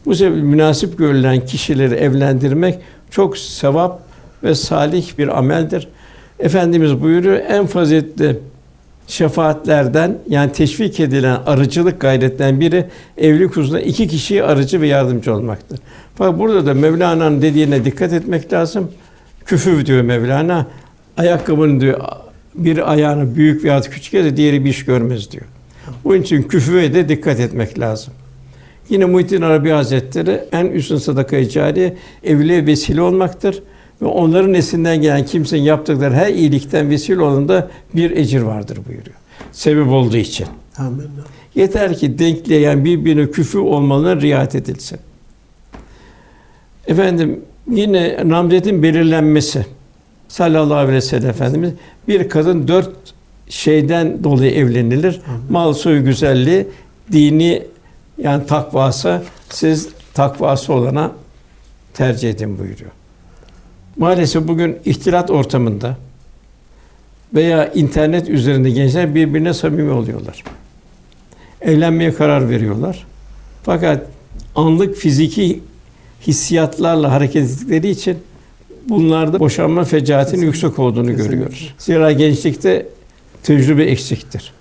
Bu 0.06 0.16
sebeple 0.16 0.42
münasip 0.42 0.98
görülen 0.98 1.46
kişileri 1.46 1.96
evlendirmek 1.96 2.80
çok 3.12 3.38
sevap 3.38 4.07
ve 4.44 4.56
salih 4.56 5.18
bir 5.18 5.38
ameldir. 5.38 5.88
Efendimiz 6.40 7.02
buyuruyor 7.02 7.38
en 7.50 7.66
faziletli 7.66 8.40
şefaatlerden 9.08 10.18
yani 10.30 10.52
teşvik 10.52 11.00
edilen 11.00 11.40
arıcılık 11.46 12.00
gayretten 12.00 12.60
biri 12.60 12.86
evlilik 13.18 13.50
hususunda 13.50 13.82
iki 13.82 14.08
kişiye 14.08 14.44
arıcı 14.44 14.82
ve 14.82 14.88
yardımcı 14.88 15.34
olmaktır. 15.34 15.80
Fakat 16.16 16.40
burada 16.40 16.66
da 16.66 16.74
Mevlana'nın 16.74 17.42
dediğine 17.42 17.86
dikkat 17.86 18.14
etmek 18.14 18.54
lazım. 18.54 18.92
Küfür 19.46 19.86
diyor 19.86 20.02
Mevlana. 20.02 20.68
Ayakkabının 21.18 21.82
diyor 21.82 22.00
bir 22.56 22.92
ayağını 22.92 23.36
büyük 23.36 23.64
veya 23.64 23.82
küçük 23.82 24.14
etse 24.14 24.38
diğeri 24.38 24.66
bir 24.66 24.70
iş 24.70 24.86
görmez 24.86 25.32
diyor. 25.32 25.46
Bunun 26.04 26.22
için 26.22 26.44
küfüre 26.44 26.94
de 26.94 27.10
dikkat 27.10 27.40
etmek 27.40 27.80
lazım. 27.80 28.14
Yine 28.90 29.06
Muhittin 29.06 29.42
Arabi 29.42 29.70
Hazretleri 29.70 30.42
en 30.52 30.66
üstün 30.66 30.98
sadaka-i 30.98 31.50
cariye 31.50 31.98
evliliğe 32.24 32.66
vesile 32.66 33.02
olmaktır 33.02 33.64
ve 34.02 34.06
onların 34.06 34.54
neslinden 34.54 35.02
gelen 35.02 35.26
kimsenin 35.26 35.62
yaptıkları 35.62 36.14
her 36.14 36.34
iyilikten 36.34 36.90
vesile 36.90 37.22
olanında 37.22 37.68
bir 37.96 38.12
ecir 38.12 38.42
vardır 38.42 38.80
buyuruyor. 38.88 39.16
Sebep 39.52 39.88
olduğu 39.88 40.18
için. 40.18 40.48
Amin. 40.78 41.10
Yeter 41.56 41.98
ki 41.98 42.20
denkleyen 42.20 42.86
birbirine 42.86 43.32
küfür 43.32 43.60
olmalarına 43.60 44.22
riayet 44.22 44.56
edilsin. 44.56 45.00
Efendim 46.88 47.42
yine 47.72 48.18
namzetin 48.26 48.84
belirlenmesi 48.84 49.66
sallallahu 50.28 50.78
aleyhi 50.78 50.96
ve 50.96 51.02
sellem 51.02 51.30
efendimiz 51.30 51.72
bir 52.08 52.30
kadın 52.30 52.68
dört 52.68 52.90
şeyden 53.50 54.24
dolayı 54.24 54.52
evlenilir. 54.52 55.22
Mal, 55.50 55.74
soy, 55.74 56.00
güzelliği, 56.00 56.68
dini 57.12 57.64
yani 58.18 58.46
takvası 58.46 59.24
siz 59.50 59.90
takvası 60.14 60.74
olana 60.74 61.12
tercih 61.94 62.30
edin 62.30 62.60
buyuruyor. 62.60 62.92
Maalesef 63.98 64.48
bugün 64.48 64.78
ihtilat 64.86 65.32
ortamında 65.32 65.98
veya 67.34 67.74
internet 67.74 68.30
üzerinde 68.30 68.70
gençler 68.70 69.16
birbirine 69.16 69.54
samimi 69.54 69.92
oluyorlar. 69.92 70.44
Evlenmeye 71.62 72.14
karar 72.14 72.50
veriyorlar. 72.50 73.06
Fakat 73.64 74.06
anlık 74.56 74.96
fiziki 74.96 75.62
hissiyatlarla 76.28 77.12
hareket 77.12 77.44
ettikleri 77.44 77.90
için 77.90 78.18
bunlarda 78.90 79.40
boşanma 79.40 79.84
fecaatinin 79.84 80.46
yüksek 80.46 80.80
olduğunu 80.80 81.08
Kesinlikle. 81.08 81.36
görüyoruz. 81.36 81.74
Zira 81.78 82.12
gençlikte 82.12 82.86
tecrübe 83.44 83.84
eksiktir. 83.84 84.54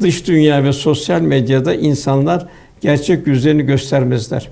Dış 0.00 0.26
dünya 0.26 0.64
ve 0.64 0.72
sosyal 0.72 1.20
medyada 1.20 1.74
insanlar 1.74 2.46
gerçek 2.80 3.26
yüzlerini 3.26 3.62
göstermezler. 3.62 4.48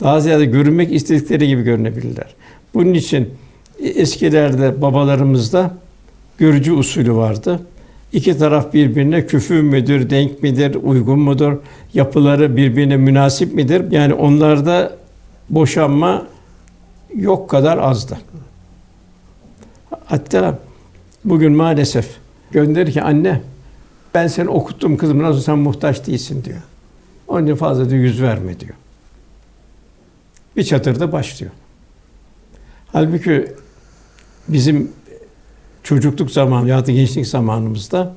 Daha 0.00 0.20
ziyade 0.20 0.44
görünmek 0.44 0.92
istedikleri 0.92 1.48
gibi 1.48 1.62
görünebilirler. 1.62 2.34
Bunun 2.74 2.94
için 2.94 3.34
eskilerde 3.78 4.82
babalarımızda 4.82 5.74
görücü 6.38 6.72
usulü 6.72 7.14
vardı. 7.14 7.60
İki 8.12 8.38
taraf 8.38 8.74
birbirine 8.74 9.26
küfür 9.26 9.60
müdür, 9.60 10.10
denk 10.10 10.42
midir, 10.42 10.74
uygun 10.82 11.18
mudur, 11.18 11.56
yapıları 11.94 12.56
birbirine 12.56 12.96
münasip 12.96 13.54
midir? 13.54 13.92
Yani 13.92 14.14
onlarda 14.14 14.96
boşanma 15.50 16.26
yok 17.14 17.50
kadar 17.50 17.78
azdı. 17.78 18.18
Hatta 20.04 20.58
bugün 21.24 21.52
maalesef 21.52 22.16
gönderir 22.50 22.92
ki 22.92 23.02
anne 23.02 23.40
ben 24.14 24.26
seni 24.26 24.48
okuttum 24.48 24.96
kızım 24.96 25.22
nasıl 25.22 25.40
sen 25.40 25.58
muhtaç 25.58 26.06
değilsin 26.06 26.44
diyor. 26.44 26.60
Onun 27.28 27.46
için 27.46 27.56
fazla 27.56 27.90
da 27.90 27.94
yüz 27.94 28.22
verme 28.22 28.60
diyor. 28.60 28.74
Bir 30.56 30.64
çatırda 30.64 31.12
başlıyor. 31.12 31.52
Halbuki 32.92 33.52
bizim 34.48 34.92
çocukluk 35.82 36.30
zamanı 36.30 36.68
ya 36.68 36.86
da 36.86 36.92
gençlik 36.92 37.26
zamanımızda 37.26 38.14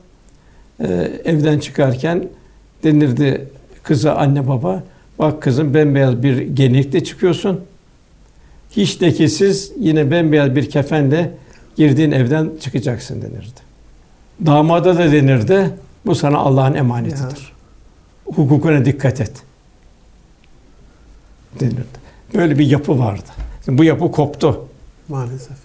e, 0.80 0.88
evden 1.26 1.60
çıkarken 1.60 2.28
denirdi 2.84 3.48
kıza 3.84 4.16
anne 4.16 4.48
baba 4.48 4.84
bak 5.20 5.42
kızım 5.42 5.74
bembeyaz 5.74 6.24
bir 6.24 6.42
gelinlikle 6.42 7.04
çıkıyorsun. 7.04 7.62
Hiç 8.72 9.02
lekesiz 9.02 9.72
yine 9.80 10.12
bembeyaz 10.12 10.56
bir 10.56 10.70
kefenle 10.70 11.32
girdiğin 11.76 12.12
evden 12.12 12.52
çıkacaksın 12.60 13.22
denirdi. 13.22 13.60
Damada 14.46 14.98
da 14.98 15.12
denirdi 15.12 15.70
bu 16.06 16.16
sana 16.16 16.38
Allah'ın 16.38 16.74
emanetidir. 16.74 17.54
Hukukuna 18.26 18.86
dikkat 18.86 19.22
et. 19.22 19.32
Denirdi. 21.60 22.04
Böyle 22.34 22.60
bir 22.60 22.66
yapı 22.66 23.00
vardı. 23.00 23.43
Bu 23.68 23.84
yapı 23.84 24.12
koptu. 24.12 24.66
Maalesef. 25.10 25.58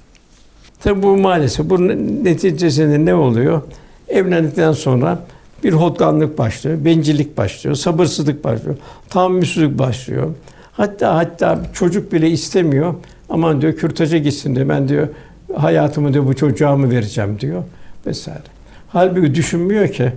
Tabi 0.80 1.02
bu 1.02 1.16
maalesef 1.16 1.70
bunun 1.70 1.88
neticesinde 2.24 3.04
ne 3.04 3.14
oluyor? 3.14 3.62
Evlendikten 4.08 4.72
sonra 4.72 5.18
bir 5.64 5.72
hodganlık 5.72 6.38
başlıyor, 6.38 6.84
bencillik 6.84 7.36
başlıyor, 7.36 7.76
sabırsızlık 7.76 8.44
başlıyor, 8.44 8.76
tahammülsüzlük 9.10 9.78
başlıyor. 9.78 10.34
Hatta 10.72 11.16
hatta 11.16 11.60
çocuk 11.72 12.12
bile 12.12 12.30
istemiyor. 12.30 12.94
Aman 13.28 13.60
diyor 13.60 13.72
kürtaja 13.76 14.18
gitsin 14.18 14.56
diyor. 14.56 14.68
Ben 14.68 14.88
diyor 14.88 15.08
hayatımı 15.56 16.12
diyor 16.12 16.26
bu 16.26 16.36
çocuğa 16.36 16.76
mı 16.76 16.90
vereceğim 16.90 17.40
diyor 17.40 17.62
vesaire. 18.06 18.42
Halbuki 18.88 19.34
düşünmüyor 19.34 19.88
ki 19.88 20.12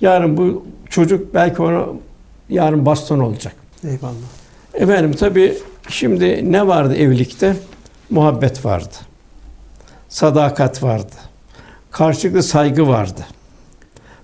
yarın 0.00 0.36
bu 0.36 0.64
çocuk 0.90 1.34
belki 1.34 1.62
ona 1.62 1.86
yarın 2.48 2.86
baston 2.86 3.18
olacak. 3.18 3.54
Eyvallah. 3.84 4.14
Efendim 4.74 5.12
tabi 5.12 5.54
şimdi 5.88 6.52
ne 6.52 6.66
vardı 6.66 6.96
evlilikte? 6.96 7.56
Muhabbet 8.10 8.64
vardı. 8.64 8.94
Sadakat 10.08 10.82
vardı. 10.82 11.14
Karşılıklı 11.90 12.42
saygı 12.42 12.88
vardı. 12.88 13.20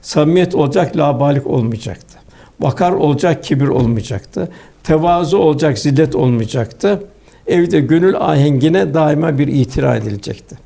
Samimiyet 0.03 0.55
olacak, 0.55 0.97
labalik 0.97 1.47
olmayacaktı. 1.47 2.19
Vakar 2.61 2.93
olacak, 2.93 3.45
kibir 3.45 3.69
olmayacaktı. 3.69 4.53
Tevazu 4.85 5.39
olacak, 5.39 5.79
zillet 5.79 6.15
olmayacaktı. 6.15 7.03
Evde 7.47 7.81
gönül 7.81 8.17
ahengine 8.17 8.95
daima 8.95 9.39
bir 9.39 9.49
itira 9.49 9.97
edilecekti. 9.97 10.57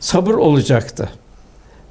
Sabır 0.00 0.34
olacaktı. 0.34 1.08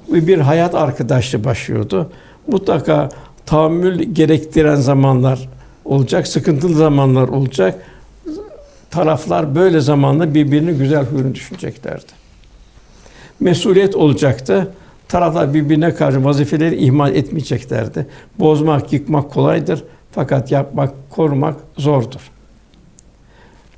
Bir 0.08 0.38
hayat 0.38 0.74
arkadaşlığı 0.74 1.44
başlıyordu. 1.44 2.12
Mutlaka 2.46 3.08
tahammül 3.46 4.02
gerektiren 4.02 4.76
zamanlar 4.76 5.48
olacak, 5.84 6.26
sıkıntılı 6.26 6.74
zamanlar 6.74 7.28
olacak. 7.28 7.78
Taraflar 8.90 9.54
böyle 9.54 9.80
zamanla 9.80 10.34
birbirini 10.34 10.72
güzel 10.72 11.04
huyunu 11.04 11.34
düşüneceklerdi. 11.34 12.12
Mesuliyet 13.40 13.96
olacaktı. 13.96 14.72
Taraflar 15.08 15.54
birbirine 15.54 15.94
karşı 15.94 16.24
vazifeleri 16.24 16.76
ihmal 16.76 17.14
etmeyeceklerdi. 17.14 18.06
Bozmak, 18.38 18.92
yıkmak 18.92 19.30
kolaydır 19.30 19.84
fakat 20.12 20.52
yapmak, 20.52 21.10
korumak 21.10 21.56
zordur. 21.78 22.30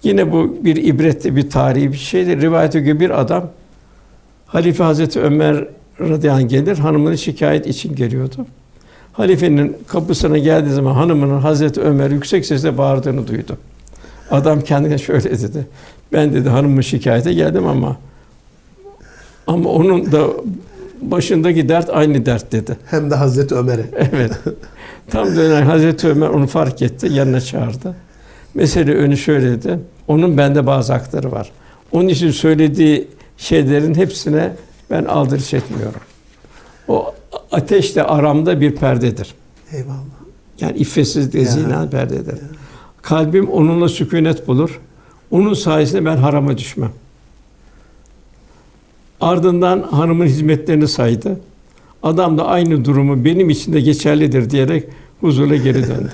Yine 0.02 0.32
bu 0.32 0.56
bir 0.64 0.76
ibretli 0.76 1.36
bir 1.36 1.50
tarihi 1.50 1.92
bir 1.92 1.96
şeydir. 1.98 2.40
Rivayete 2.40 2.80
göre 2.80 3.00
bir 3.00 3.20
adam 3.20 3.50
Halife 4.46 4.84
Hazreti 4.84 5.20
Ömer 5.20 5.64
radıyallahu 6.00 6.48
gelir, 6.48 6.78
hanımını 6.78 7.18
şikayet 7.18 7.66
için 7.66 7.94
geliyordu. 7.94 8.46
Halifenin 9.12 9.76
kapısına 9.88 10.38
geldiği 10.38 10.70
zaman 10.70 10.94
hanımının 10.94 11.40
Hazreti 11.40 11.80
Ömer 11.80 12.10
yüksek 12.10 12.46
sesle 12.46 12.78
bağırdığını 12.78 13.26
duydu. 13.26 13.58
Adam 14.30 14.60
kendine 14.60 14.98
şöyle 14.98 15.30
dedi. 15.42 15.66
Ben 16.12 16.32
dedi 16.34 16.48
hanımın 16.48 16.80
şikayete 16.80 17.32
geldim 17.32 17.66
ama 17.66 17.96
ama 19.46 19.70
onun 19.70 20.12
da 20.12 20.26
başındaki 21.02 21.68
dert 21.68 21.90
aynı 21.90 22.26
dert 22.26 22.52
dedi. 22.52 22.76
Hem 22.86 23.10
de 23.10 23.14
Hazreti 23.14 23.54
Ömer'e. 23.54 23.86
Evet. 24.12 24.32
Tam 25.10 25.36
dönen 25.36 25.62
Hazreti 25.62 26.08
Ömer 26.08 26.28
onu 26.28 26.46
fark 26.46 26.82
etti, 26.82 27.08
yanına 27.12 27.40
çağırdı. 27.40 27.94
Mesele 28.54 28.94
önü 28.94 29.16
şöyle 29.16 29.50
dedi. 29.50 29.78
Onun 30.08 30.38
bende 30.38 30.66
bazı 30.66 30.92
hakları 30.92 31.32
var. 31.32 31.50
Onun 31.92 32.08
için 32.08 32.30
söylediği 32.30 33.08
şeylerin 33.36 33.94
hepsine 33.94 34.52
ben 34.90 35.04
aldırış 35.04 35.54
etmiyorum. 35.54 36.00
O 36.88 37.14
ateşle 37.52 38.02
aramda 38.02 38.60
bir 38.60 38.76
perdedir. 38.76 39.34
Eyvallah. 39.72 39.94
Yani 40.60 40.76
iffetsiz 40.78 41.32
de 41.32 41.38
Ya. 41.38 41.44
zina 41.44 41.88
perdedir. 41.90 42.34
Kalbim 43.08 43.48
onunla 43.48 43.88
sükunet 43.88 44.48
bulur. 44.48 44.80
Onun 45.30 45.54
sayesinde 45.54 46.04
ben 46.04 46.16
harama 46.16 46.58
düşmem. 46.58 46.90
Ardından 49.20 49.82
hanımın 49.82 50.26
hizmetlerini 50.26 50.88
saydı. 50.88 51.40
Adam 52.02 52.38
da 52.38 52.46
aynı 52.46 52.84
durumu 52.84 53.24
benim 53.24 53.50
için 53.50 53.72
de 53.72 53.80
geçerlidir 53.80 54.50
diyerek 54.50 54.84
huzura 55.20 55.56
geri 55.56 55.82
döndü. 55.88 56.12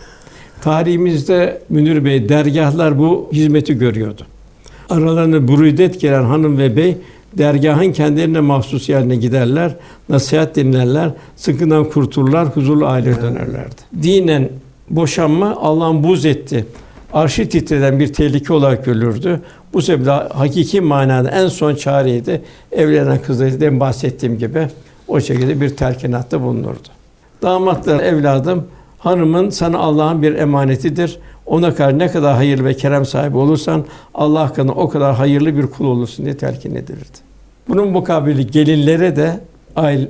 Tarihimizde 0.60 1.62
Münir 1.68 2.04
Bey 2.04 2.28
dergahlar 2.28 2.98
bu 2.98 3.28
hizmeti 3.32 3.78
görüyordu. 3.78 4.22
Aralarına 4.88 5.48
burudet 5.48 6.00
gelen 6.00 6.24
hanım 6.24 6.58
ve 6.58 6.76
bey 6.76 6.96
dergahın 7.32 7.92
kendilerine 7.92 8.40
mahsus 8.40 8.88
yerine 8.88 9.16
giderler, 9.16 9.76
nasihat 10.08 10.56
dinlerler, 10.56 11.10
sıkıntıdan 11.36 11.90
kurtulurlar, 11.90 12.48
huzurlu 12.48 12.86
aileye 12.86 13.16
dönerlerdi. 13.16 14.02
Dinen 14.02 14.48
boşanma 14.90 15.56
Allah'ın 15.56 16.04
buz 16.04 16.26
etti. 16.26 16.66
Arşı 17.12 17.48
titreden 17.48 18.00
bir 18.00 18.12
tehlike 18.12 18.52
olarak 18.52 18.84
görülürdü. 18.84 19.40
Bu 19.72 19.82
sebeple 19.82 20.10
hakiki 20.10 20.80
manada 20.80 21.30
en 21.30 21.48
son 21.48 21.74
çareydi. 21.74 22.42
Evlenen 22.72 23.22
kızları 23.22 23.60
demin 23.60 23.80
bahsettiğim 23.80 24.38
gibi 24.38 24.68
o 25.08 25.20
şekilde 25.20 25.60
bir 25.60 25.76
telkinatta 25.76 26.42
bulunurdu. 26.42 26.88
Damatlar 27.42 28.00
evladım 28.00 28.66
hanımın 28.98 29.50
sana 29.50 29.78
Allah'ın 29.78 30.22
bir 30.22 30.34
emanetidir. 30.34 31.18
Ona 31.46 31.74
karşı 31.74 31.98
ne 31.98 32.08
kadar 32.08 32.34
hayır 32.34 32.64
ve 32.64 32.74
kerem 32.74 33.04
sahibi 33.04 33.36
olursan 33.36 33.84
Allah 34.14 34.40
hakkında 34.40 34.72
o 34.72 34.88
kadar 34.88 35.14
hayırlı 35.14 35.56
bir 35.56 35.66
kul 35.66 35.84
olursun 35.84 36.24
diye 36.24 36.36
telkin 36.36 36.74
edilirdi. 36.74 37.18
Bunun 37.68 37.88
mukabili 37.88 38.46
gelinlere 38.46 39.16
de 39.16 39.40
aile, 39.76 40.08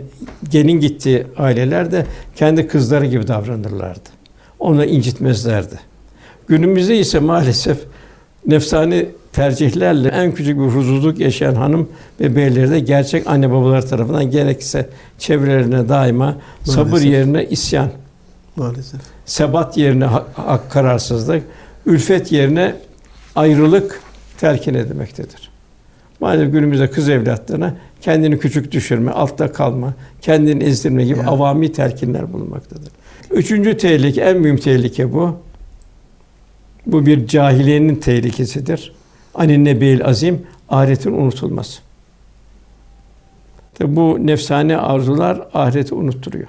gelin 0.51 0.81
gittiği 0.81 1.27
aileler 1.39 1.93
de 1.93 2.07
kendi 2.37 2.69
kızları 2.69 3.07
gibi 3.07 3.29
davranırlardı. 3.29 4.16
Onu 4.67 4.85
incitmezlerdi. 4.85 5.75
Günümüzde 6.49 6.99
ise 6.99 7.19
maalesef 7.19 7.79
nefsani 8.47 9.07
tercihlerle 9.33 10.09
en 10.09 10.35
küçük 10.35 10.57
bir 10.59 10.63
huzursuzluk 10.65 11.19
yaşayan 11.19 11.55
hanım 11.55 11.89
ve 12.21 12.37
beyleri 12.37 12.71
de 12.71 12.81
gerçek 12.81 13.27
anne 13.27 13.51
babalar 13.51 13.87
tarafından 13.87 14.31
gerekse 14.31 14.89
çevrelerine 15.19 15.89
daima 15.89 16.37
sabır 16.65 16.89
Maalesef. 16.91 17.11
yerine 17.13 17.45
isyan, 17.47 17.89
Maalesef. 18.57 19.01
sebat 19.27 19.77
yerine 19.77 20.05
hak, 20.05 20.71
kararsızlık, 20.71 21.43
ülfet 21.87 22.33
yerine 22.33 22.75
ayrılık 23.37 24.01
telkin 24.39 24.75
edilmektedir. 24.75 25.51
Maalesef 26.21 26.53
günümüzde 26.53 26.91
kız 26.91 27.09
evlatlarına 27.09 27.75
kendini 28.01 28.39
küçük 28.39 28.73
düşürme, 28.73 29.11
altta 29.11 29.53
kalma, 29.53 29.95
kendini 30.23 30.65
ezdirme 30.65 31.05
gibi 31.05 31.19
Ya. 31.19 31.27
avami 31.27 31.73
telkinler 31.73 32.33
bulunmaktadır. 32.33 32.93
Üçüncü 33.31 33.77
tehlike, 33.77 34.21
en 34.21 34.45
büyük 34.45 34.63
tehlike 34.63 35.13
bu. 35.13 35.37
Bu 36.87 37.07
bir 37.07 37.27
cahiliyenin 37.27 37.97
tehlikesidir. 37.97 38.93
Anin 39.35 39.65
nebeil 39.65 40.05
azim, 40.05 40.47
ahiretin 40.69 41.13
unutulması. 41.13 41.81
Tabi 43.75 43.97
bu 43.97 44.27
nefsane 44.27 44.77
arzular 44.77 45.49
ahireti 45.55 45.95
unutturuyor. 45.95 46.49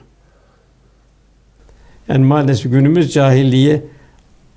Yani 2.08 2.26
maalesef 2.26 2.72
günümüz 2.72 3.14
cahiliye 3.14 3.84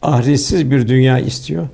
ahiretsiz 0.03 0.71
bir 0.71 0.89
dünya 0.89 1.19
istiyor. 1.19 1.69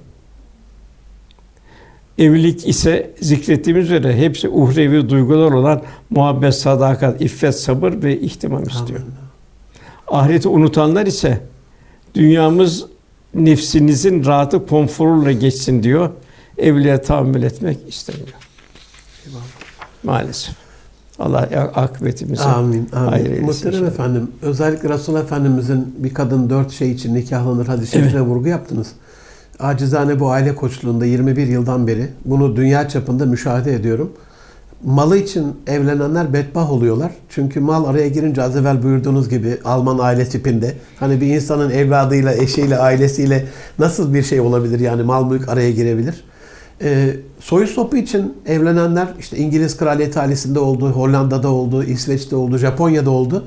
Evlilik 2.18 2.68
ise 2.68 3.10
zikrettiğimiz 3.20 3.84
üzere 3.84 4.16
hepsi 4.16 4.48
uhrevi 4.48 5.08
duygular 5.08 5.52
olan 5.52 5.82
muhabbet, 6.10 6.54
sadakat, 6.54 7.20
iffet, 7.20 7.54
sabır 7.54 8.02
ve 8.02 8.20
ihtimam 8.20 8.62
istiyor. 8.62 9.00
Amin. 9.00 9.25
Ahireti 10.08 10.48
unutanlar 10.48 11.06
ise 11.06 11.40
dünyamız 12.14 12.86
nefsinizin 13.34 14.24
rahatı 14.24 14.66
konforuyla 14.66 15.32
geçsin 15.32 15.82
diyor. 15.82 16.10
Evliliğe 16.58 17.02
tahammül 17.02 17.42
etmek 17.42 17.78
istemiyor. 17.88 18.28
Eyvallah. 19.26 19.42
Maalesef. 20.02 20.54
Allah 21.18 21.38
akıbetimizi 21.74 22.42
Amin. 22.42 22.88
hayır 22.92 23.08
Amin. 23.08 23.24
eylesin 23.24 23.44
Muhterem 23.46 23.74
inşallah. 23.74 23.88
efendim, 23.92 24.30
özellikle 24.42 24.88
Resulullah 24.88 25.22
Efendimizin 25.22 25.94
bir 25.98 26.14
kadın 26.14 26.50
dört 26.50 26.72
şey 26.72 26.92
için 26.92 27.14
nikahlanır 27.14 27.66
hadis-i 27.66 27.92
şerifine 27.92 28.20
vurgu 28.20 28.48
yaptınız. 28.48 28.88
Acizane 29.58 30.20
bu 30.20 30.30
aile 30.30 30.54
koçluğunda 30.54 31.06
21 31.06 31.46
yıldan 31.46 31.86
beri 31.86 32.08
bunu 32.24 32.56
dünya 32.56 32.88
çapında 32.88 33.26
müşahede 33.26 33.74
ediyorum. 33.74 34.12
Malı 34.84 35.16
için 35.16 35.56
evlenenler 35.66 36.32
bedbah 36.32 36.72
oluyorlar. 36.72 37.12
Çünkü 37.28 37.60
mal 37.60 37.84
araya 37.84 38.08
girince 38.08 38.42
az 38.42 38.56
evvel 38.56 38.82
buyurduğunuz 38.82 39.28
gibi 39.28 39.58
Alman 39.64 39.98
aile 39.98 40.28
tipinde 40.28 40.74
hani 41.00 41.20
bir 41.20 41.26
insanın 41.26 41.70
evladıyla, 41.70 42.34
eşiyle, 42.34 42.78
ailesiyle 42.78 43.46
nasıl 43.78 44.14
bir 44.14 44.22
şey 44.22 44.40
olabilir 44.40 44.80
yani 44.80 45.02
mal 45.02 45.30
mülk 45.30 45.48
araya 45.48 45.70
girebilir. 45.70 46.24
Ee, 46.82 47.16
soyu 47.40 47.66
sopu 47.66 47.96
için 47.96 48.34
evlenenler 48.46 49.08
işte 49.18 49.36
İngiliz 49.36 49.76
kraliyet 49.76 50.16
ailesinde 50.16 50.58
oldu, 50.58 50.90
Hollanda'da 50.90 51.48
oldu, 51.48 51.84
İsveç'te 51.84 52.36
oldu, 52.36 52.58
Japonya'da 52.58 53.10
oldu. 53.10 53.44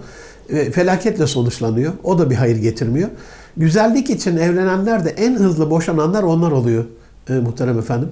Ve 0.50 0.72
felaketle 0.72 1.28
sonuçlanıyor. 1.28 1.94
O 2.04 2.20
da 2.20 2.30
bir 2.30 2.36
hayır 2.36 2.58
getirmiyor. 2.58 3.10
Güzellik 3.58 4.10
için 4.10 4.38
evlenenler 4.38 5.06
de 5.06 5.10
en 5.10 5.36
hızlı 5.36 5.70
boşananlar 5.70 6.24
onlar 6.24 6.52
oluyor 6.52 6.86
e, 7.30 7.34
muhterem 7.34 7.80
efendim. 7.80 8.10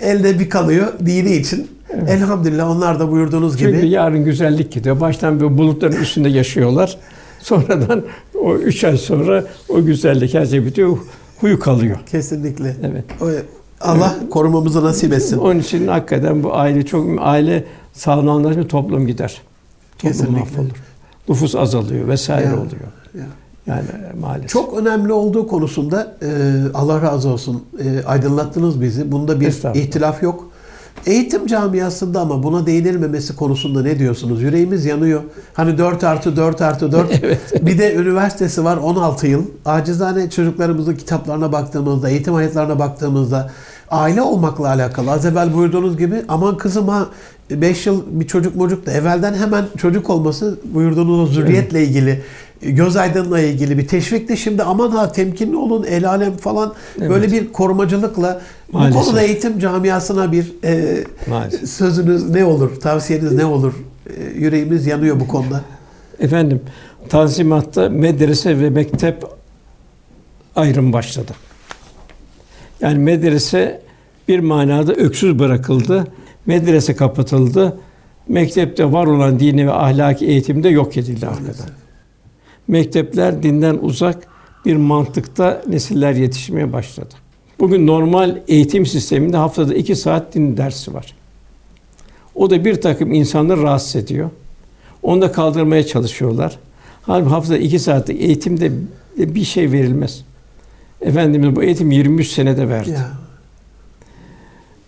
Elde 0.00 0.38
bir 0.38 0.50
kalıyor 0.50 0.92
dini 1.06 1.32
için. 1.36 1.70
Elhamdülillah 2.08 2.70
onlar 2.70 3.00
da 3.00 3.10
buyurduğunuz 3.10 3.58
Çünkü 3.58 3.76
gibi 3.78 3.88
yarın 3.88 4.24
güzellik 4.24 4.72
gidiyor. 4.72 5.00
Baştan 5.00 5.40
bir 5.40 5.58
bulutların 5.58 5.96
üstünde 6.02 6.28
yaşıyorlar. 6.28 6.96
Sonradan 7.38 8.02
o 8.42 8.54
üç 8.56 8.84
ay 8.84 8.96
sonra 8.96 9.44
o 9.68 9.84
güzellik 9.84 10.34
her 10.34 10.46
şey 10.46 10.64
bitiyor. 10.66 10.98
Huyu 11.40 11.58
kalıyor. 11.58 11.98
kesinlikle. 12.10 12.76
Evet. 12.82 13.04
Allah 13.80 14.16
korumamızı 14.30 14.84
nasip 14.84 15.12
etsin. 15.12 15.38
Onun 15.38 15.58
için 15.60 15.88
hakikaten 15.88 16.42
bu 16.42 16.54
aile 16.56 16.86
çok 16.86 17.08
aile 17.20 17.64
sağlamlaşınca 17.92 18.68
toplum 18.68 19.06
gider. 19.06 19.40
Toplum 19.98 20.10
Kesinlikle. 20.12 20.38
mahvolur. 20.40 20.76
Nüfus 21.28 21.54
azalıyor 21.54 22.08
vesaire 22.08 22.46
Ya, 22.46 22.52
oluyor. 22.56 22.70
ya. 23.18 23.24
Yani 23.66 23.84
maalesef. 24.20 24.50
Çok 24.50 24.78
önemli 24.78 25.12
olduğu 25.12 25.46
konusunda 25.46 26.14
e, 26.22 26.28
Allah 26.74 27.02
razı 27.02 27.28
olsun 27.28 27.62
e, 27.84 28.04
aydınlattınız 28.04 28.80
bizi. 28.80 29.12
Bunda 29.12 29.40
bir 29.40 29.74
ihtilaf 29.74 30.22
yok. 30.22 30.52
Eğitim 31.06 31.46
camiasında 31.46 32.20
ama 32.20 32.42
buna 32.42 32.66
değinilmemesi 32.66 33.36
konusunda 33.36 33.82
ne 33.82 33.98
diyorsunuz? 33.98 34.42
Yüreğimiz 34.42 34.84
yanıyor. 34.84 35.22
Hani 35.54 35.78
4 35.78 36.04
artı 36.04 36.36
4 36.36 36.62
artı 36.62 36.92
4. 36.92 37.22
Bir 37.66 37.78
de 37.78 37.94
üniversitesi 37.94 38.64
var 38.64 38.76
16 38.76 39.26
yıl. 39.26 39.44
Acizane 39.64 40.30
çocuklarımızın 40.30 40.94
kitaplarına 40.94 41.52
baktığımızda, 41.52 42.10
eğitim 42.10 42.34
hayatlarına 42.34 42.78
baktığımızda 42.78 43.50
aile 43.90 44.22
olmakla 44.22 44.68
alakalı. 44.68 45.10
Az 45.10 45.26
evvel 45.26 45.54
buyurduğunuz 45.54 45.98
gibi 45.98 46.22
aman 46.28 46.56
kızım 46.56 46.88
ha 46.88 47.08
5 47.50 47.86
yıl 47.86 48.02
bir 48.06 48.26
çocuk 48.26 48.56
mocuk 48.56 48.86
da 48.86 48.92
evvelden 48.92 49.34
hemen 49.34 49.64
çocuk 49.76 50.10
olması 50.10 50.58
buyurduğunuz 50.74 51.34
zürriyetle 51.34 51.84
ilgili 51.84 52.22
göz 52.62 52.96
aydınlığa 52.96 53.40
ilgili 53.40 53.78
bir 53.78 53.88
teşvikti. 53.88 54.36
Şimdi 54.36 54.62
aman 54.62 54.90
ha 54.90 55.12
temkinli 55.12 55.56
olun 55.56 55.84
el 55.84 56.08
alem 56.08 56.36
falan 56.36 56.74
Evet. 56.98 57.10
böyle 57.10 57.32
bir 57.32 57.52
korumacılıkla 57.52 58.40
bu 58.72 58.78
Maalesef. 58.78 59.04
konuda 59.04 59.22
eğitim 59.22 59.58
camiasına 59.58 60.32
bir 60.32 60.52
e, 60.64 61.04
Maalesef. 61.28 61.68
sözünüz 61.70 62.30
ne 62.30 62.44
olur? 62.44 62.80
Tavsiyeniz 62.80 63.32
ne 63.32 63.44
olur? 63.44 63.72
E, 64.06 64.38
yüreğimiz 64.38 64.86
yanıyor 64.86 65.20
bu 65.20 65.28
konuda. 65.28 65.60
Efendim, 66.20 66.60
Tanzimat'ta 67.08 67.88
medrese 67.88 68.60
ve 68.60 68.70
mektep 68.70 69.24
ayrım 70.56 70.92
başladı. 70.92 71.32
Yani 72.80 72.98
medrese 72.98 73.80
bir 74.28 74.40
manada 74.40 74.92
öksüz 74.92 75.38
bırakıldı, 75.38 76.06
medrese 76.46 76.96
kapatıldı, 76.96 77.78
mektepte 78.28 78.92
var 78.92 79.06
olan 79.06 79.38
dini 79.40 79.66
ve 79.66 79.72
ahlaki 79.72 80.26
eğitimde 80.26 80.68
yok 80.68 80.96
edildi 80.96 81.26
arkadan. 81.26 81.66
Mektepler 82.68 83.42
dinden 83.42 83.78
uzak 83.82 84.26
bir 84.64 84.76
mantıkta 84.76 85.62
nesiller 85.68 86.12
yetişmeye 86.12 86.72
başladı. 86.72 87.14
Bugün 87.60 87.86
normal 87.86 88.38
eğitim 88.48 88.86
sisteminde 88.86 89.36
haftada 89.36 89.74
iki 89.74 89.96
saat 89.96 90.34
din 90.34 90.56
dersi 90.56 90.94
var. 90.94 91.14
O 92.34 92.50
da 92.50 92.64
bir 92.64 92.80
takım 92.80 93.12
insanları 93.12 93.62
rahatsız 93.62 93.96
ediyor. 93.96 94.30
Onu 95.02 95.22
da 95.22 95.32
kaldırmaya 95.32 95.86
çalışıyorlar. 95.86 96.58
Halbuki 97.02 97.30
haftada 97.30 97.58
iki 97.58 97.78
saatlik 97.78 98.20
eğitimde 98.20 98.72
bir 99.16 99.44
şey 99.44 99.72
verilmez. 99.72 100.24
Efendimiz 101.00 101.56
bu 101.56 101.62
eğitim 101.62 101.90
23 101.90 102.28
senede 102.28 102.68
verdi. 102.68 102.90
Ya. 102.90 103.10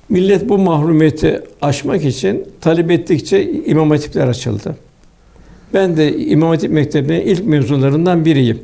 Millet 0.09 0.49
bu 0.49 0.59
mahrumiyeti 0.59 1.43
aşmak 1.63 2.05
için 2.05 2.49
talep 2.61 2.91
ettikçe 2.91 3.53
imam 3.53 3.91
hatipler 3.91 4.29
açıldı. 4.29 4.77
Ben 5.75 5.97
de 5.97 6.19
İmam 6.19 6.49
Hatip 6.51 6.71
Mektebi'nin 6.71 7.21
ilk 7.21 7.47
mezunlarından 7.47 8.25
biriyim. 8.25 8.59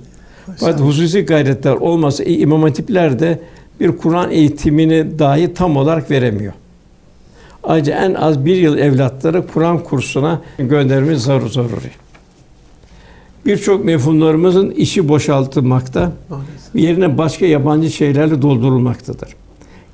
Fakat 0.59 0.81
hususi 0.81 1.21
gayretler 1.23 1.73
olmasa 1.73 2.25
imam 2.25 2.63
hatipler 2.63 3.19
de 3.19 3.41
bir 3.81 3.97
Kur'an 3.97 4.31
eğitimini 4.31 5.19
dahi 5.19 5.55
tam 5.55 5.77
olarak 5.77 6.11
veremiyor. 6.11 6.53
Ayrıca 7.65 7.95
en 7.95 8.15
az 8.15 8.45
bir 8.45 8.57
yıl 8.57 8.79
evlatları 8.79 9.47
Kur'an 9.47 9.85
kursuna 9.85 10.43
göndermemiz 10.59 11.23
zor 11.23 11.49
zaruri. 11.49 11.91
Birçok 13.47 13.85
mefhumlarımızın 13.85 14.71
işi 14.71 15.09
boşaltılmakta, 15.09 16.13
yerine 16.75 17.19
başka 17.19 17.47
yabancı 17.47 17.91
şeylerle 17.91 18.43
doldurulmaktadır. 18.43 19.29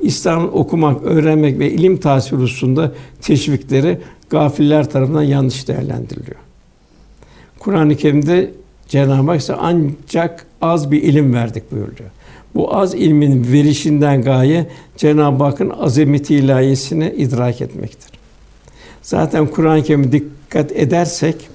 İslam'ı 0.01 0.49
okumak, 0.49 1.03
öğrenmek 1.03 1.59
ve 1.59 1.71
ilim 1.71 1.97
tahsil 1.97 2.37
hususunda 2.37 2.93
teşvikleri 3.23 3.99
gafiller 4.31 4.91
tarafından 4.91 5.23
yanlış 5.23 5.69
değerlendiriliyor. 5.69 6.46
Kur'an-ı 7.59 7.97
Kerim'de 7.97 8.51
Cenab-ı 8.89 9.31
Hak 9.31 9.41
ise 9.41 9.55
ancak 9.55 10.47
az 10.61 10.91
bir 10.91 11.03
ilim 11.03 11.35
verdik 11.35 11.73
buyuruyor. 11.73 12.11
Bu 12.55 12.77
az 12.77 12.95
ilmin 12.95 13.53
verişinden 13.53 14.23
gaye 14.23 14.67
Cenab-ı 14.97 15.45
Hakk'ın 15.45 15.71
azameti 15.71 16.35
ilahiyesini 16.35 17.15
idrak 17.17 17.61
etmektir. 17.61 18.11
Zaten 19.03 19.47
Kur'an-ı 19.47 19.83
Kerim'e 19.83 20.13
dikkat 20.13 20.73
edersek 20.73 21.49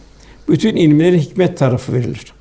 bütün 0.49 0.75
ilimlerin 0.75 1.19
hikmet 1.19 1.57
tarafı 1.57 1.93
verilir. 1.93 2.33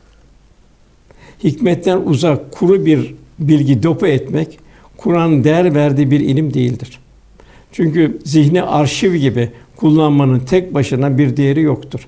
Hikmetten 1.45 2.01
uzak 2.05 2.53
kuru 2.53 2.87
bir 2.87 3.15
bilgi 3.39 3.83
dopu 3.83 4.07
etmek 4.07 4.59
Kur'an'ın 4.97 5.45
değer 5.45 5.75
verdiği 5.75 6.11
bir 6.11 6.21
ilim 6.21 6.55
değildir. 6.55 7.01
Çünkü 7.73 8.19
zihni 8.25 8.63
arşiv 8.63 9.15
gibi 9.15 9.51
kullanmanın 9.77 10.39
tek 10.39 10.75
başına 10.75 11.19
bir 11.19 11.37
değeri 11.37 11.63
yoktur. 11.63 12.07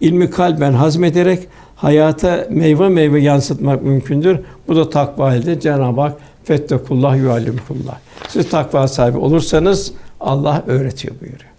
İlmi 0.00 0.30
kalben 0.30 0.72
hazmederek 0.72 1.48
hayata 1.76 2.46
meyve 2.50 2.88
meyve 2.88 3.20
yansıtmak 3.20 3.82
mümkündür. 3.82 4.38
Bu 4.68 4.76
da 4.76 4.90
takva 4.90 5.34
elde. 5.34 5.60
Cenab-ı 5.60 6.00
Hak 6.00 6.16
fettekullah 6.44 7.16
yuallimkullah. 7.16 7.98
Siz 8.28 8.48
takva 8.50 8.88
sahibi 8.88 9.18
olursanız 9.18 9.92
Allah 10.20 10.64
öğretiyor 10.66 11.14
buyuruyor. 11.20 11.50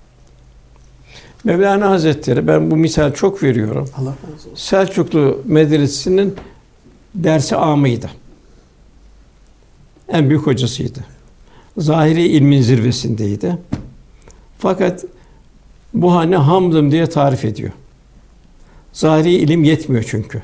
Mevlana 1.44 1.90
Hazretleri 1.90 2.48
ben 2.48 2.72
bu 2.72 2.78
misal 2.78 3.14
çok 3.14 3.44
veriyorum. 3.44 3.90
Allah 3.98 4.10
razı 4.10 4.34
olsun. 4.34 4.52
Selçuklu 4.56 5.42
medresesinin 5.46 6.36
dersi 7.16 7.56
amıydı. 7.56 8.10
En 10.10 10.30
büyük 10.30 10.48
hocasıydı. 10.48 11.00
zahiri 11.78 12.28
ilmin 12.28 12.62
zirvesindeydi. 12.62 13.58
Fakat 14.58 15.06
bu 15.94 16.16
hani 16.16 16.36
hamdım 16.36 16.92
diye 16.92 17.06
tarif 17.10 17.46
ediyor. 17.46 17.72
Zahiri 18.94 19.32
ilim 19.32 19.64
yetmiyor 19.64 20.06
çünkü. 20.08 20.42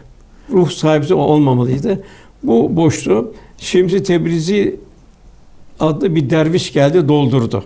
Ruh 0.52 0.70
sahibi 0.70 1.14
olmamalıydı. 1.14 2.04
Bu 2.44 2.76
boşluğu 2.76 3.34
Şemsi 3.58 4.04
Tebrizi 4.04 4.76
adlı 5.80 6.16
bir 6.16 6.30
derviş 6.30 6.74
geldi 6.74 7.08
doldurdu. 7.08 7.64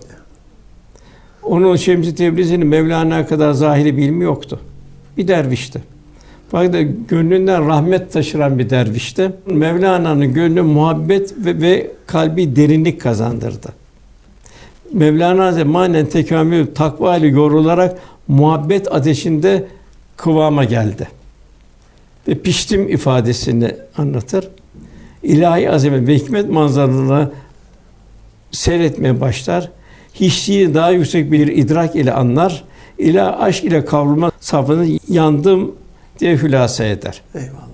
Onun 1.44 1.76
Şemsi 1.76 2.16
Tebrizi'nin 2.16 2.68
Mevlana 2.68 3.26
kadar 3.26 3.52
zahiri 3.52 3.98
bir 3.98 4.04
ilmi 4.04 4.24
yoktu. 4.24 4.60
Bir 5.18 5.28
dervişti. 5.28 5.82
Fakat 6.52 6.76
gönlünden 7.08 7.68
rahmet 7.68 8.14
taşıran 8.14 8.60
bir 8.60 8.70
dervişti. 8.70 9.32
Mevlana'nın 9.46 10.34
gönlü 10.34 10.62
muhabbet 10.62 11.34
ve, 11.38 11.62
ve 11.62 11.92
kalbi 12.08 12.56
derinlik 12.56 13.02
kazandırdı. 13.02 13.74
Mevlana 14.94 15.46
Hazretleri 15.46 15.70
manen 15.70 16.06
tekamül 16.06 16.68
takva 16.76 17.18
ile 17.18 17.28
yorularak 17.28 17.98
muhabbet 18.28 18.94
ateşinde 18.94 19.68
kıvama 20.20 20.64
geldi. 20.64 21.08
Ve 22.28 22.36
piştim 22.36 22.90
ifadesini 22.90 23.76
anlatır. 23.98 24.48
İlahi 25.24 25.72
azamet 25.72 26.08
ve 26.08 26.16
hikmet 26.16 26.50
manzaralarını 26.50 27.32
seyretmeye 28.52 29.22
başlar. 29.22 29.70
Hiçliği 30.14 30.74
daha 30.74 30.92
yüksek 30.92 31.32
bir 31.32 31.48
idrak 31.48 31.96
ile 31.96 32.14
anlar. 32.14 32.64
İlah 32.98 33.42
aşk 33.42 33.64
ile 33.64 33.86
kavrulma 33.86 34.32
safını 34.40 35.00
yandım 35.08 35.76
diye 36.20 36.38
hülasa 36.38 36.84
eder. 36.84 37.22
Eyvallah. 37.36 37.70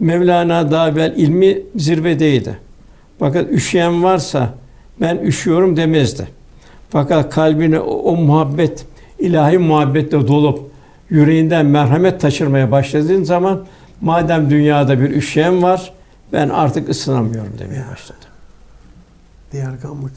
Mevlana 0.00 0.70
daha 0.70 0.88
evvel 0.88 1.14
ilmi 1.16 1.58
zirvedeydi. 1.76 2.58
Fakat 3.18 3.50
üşüyen 3.50 4.02
varsa 4.02 4.54
ben 5.00 5.16
üşüyorum 5.16 5.76
demezdi. 5.76 6.28
Fakat 6.90 7.34
kalbine 7.34 7.80
o, 7.80 8.12
o 8.12 8.16
muhabbet, 8.16 8.86
ilahi 9.18 9.58
muhabbetle 9.58 10.28
dolup 10.28 10.75
yüreğinden 11.10 11.66
merhamet 11.66 12.20
taşırmaya 12.20 12.70
başladığın 12.70 13.24
zaman 13.24 13.64
madem 14.00 14.50
dünyada 14.50 15.00
bir 15.00 15.10
üşüyen 15.10 15.62
var 15.62 15.92
ben 16.32 16.48
artık 16.48 16.88
ısınamıyorum 16.88 17.52
demeye 17.58 17.84
başladı. 17.92 18.18
Diğer 19.52 19.72
gamlık. 19.82 20.12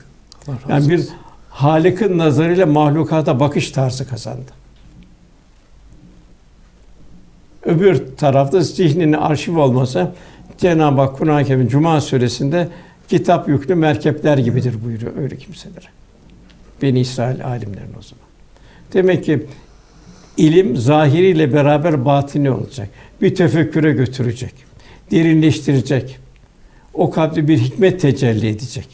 Allah 0.47 0.55
razı 0.55 0.71
Yani 0.71 0.89
bir. 0.89 1.07
Halık'ın 1.49 2.17
nazarıyla 2.17 2.65
mahlukata 2.65 3.39
bakış 3.39 3.71
tarzı 3.71 4.09
kazandı. 4.09 4.51
Öbür 7.65 8.17
tarafta 8.17 8.61
zihninin 8.61 9.13
arşiv 9.13 9.57
olmasa 9.57 10.13
Cenab-ı 10.57 11.01
Hak 11.01 11.17
Kur'an-ı 11.17 11.45
Kerim 11.45 11.67
Cuma 11.67 12.01
suresinde 12.01 12.67
kitap 13.07 13.49
yüklü 13.49 13.75
merkepler 13.75 14.37
gibidir 14.37 14.75
buyuruyor 14.85 15.17
öyle 15.17 15.37
kimselere. 15.37 15.85
Beni 16.81 16.99
İsrail 16.99 17.45
alimlerin 17.45 17.93
o 17.99 18.01
zaman. 18.01 18.25
Demek 18.93 19.23
ki 19.23 19.47
ilim 20.39 20.77
zahiriyle 20.77 21.53
beraber 21.53 22.05
batini 22.05 22.51
olacak. 22.51 22.89
Bir 23.21 23.35
tefekküre 23.35 23.91
götürecek. 23.91 24.53
Derinleştirecek. 25.11 26.19
O 26.93 27.09
kalpte 27.09 27.47
bir 27.47 27.57
hikmet 27.57 28.01
tecelli 28.01 28.47
edecek. 28.47 28.87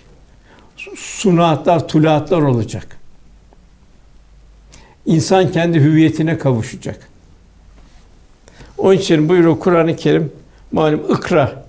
Sunatlar, 0.95 1.87
tulaatlar 1.87 2.41
olacak. 2.41 2.97
İnsan 5.05 5.51
kendi 5.51 5.79
hüviyetine 5.79 6.37
kavuşacak. 6.37 7.09
Onun 8.77 8.93
için 8.93 9.29
buyuruyor 9.29 9.59
Kur'an-ı 9.59 9.95
Kerim 9.95 10.31
malum 10.71 11.01
ikra. 11.09 11.65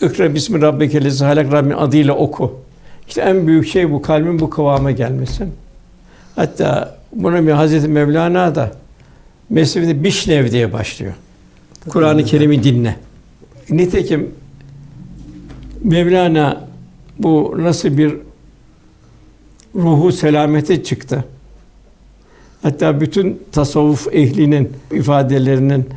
İkra 0.00 0.34
bismi 0.34 0.62
rabbike 0.62 1.04
lezi 1.04 1.24
halak 1.24 1.52
Rabbin 1.52 1.70
adıyla 1.70 2.14
oku. 2.14 2.60
İşte 3.08 3.20
en 3.20 3.46
büyük 3.46 3.68
şey 3.68 3.90
bu 3.90 4.02
kalbin 4.02 4.40
bu 4.40 4.50
kıvama 4.50 4.90
gelmesi. 4.90 5.46
Hatta 6.36 6.99
buna 7.12 7.46
bir 7.46 7.52
Hazreti 7.52 7.88
Mevlana 7.88 8.54
da 8.54 8.72
Mesnevi'de 9.50 10.04
Bişnev 10.04 10.50
diye 10.50 10.72
başlıyor. 10.72 11.12
Kur'an-ı 11.88 12.24
Kerim'i 12.24 12.62
dinle. 12.62 12.96
Nitekim 13.70 14.30
Mevlana 15.84 16.64
bu 17.18 17.54
nasıl 17.58 17.98
bir 17.98 18.14
ruhu 19.74 20.12
selamete 20.12 20.82
çıktı. 20.82 21.24
Hatta 22.62 23.00
bütün 23.00 23.42
tasavvuf 23.52 24.08
ehlinin 24.12 24.72
ifadelerinin 24.92 25.88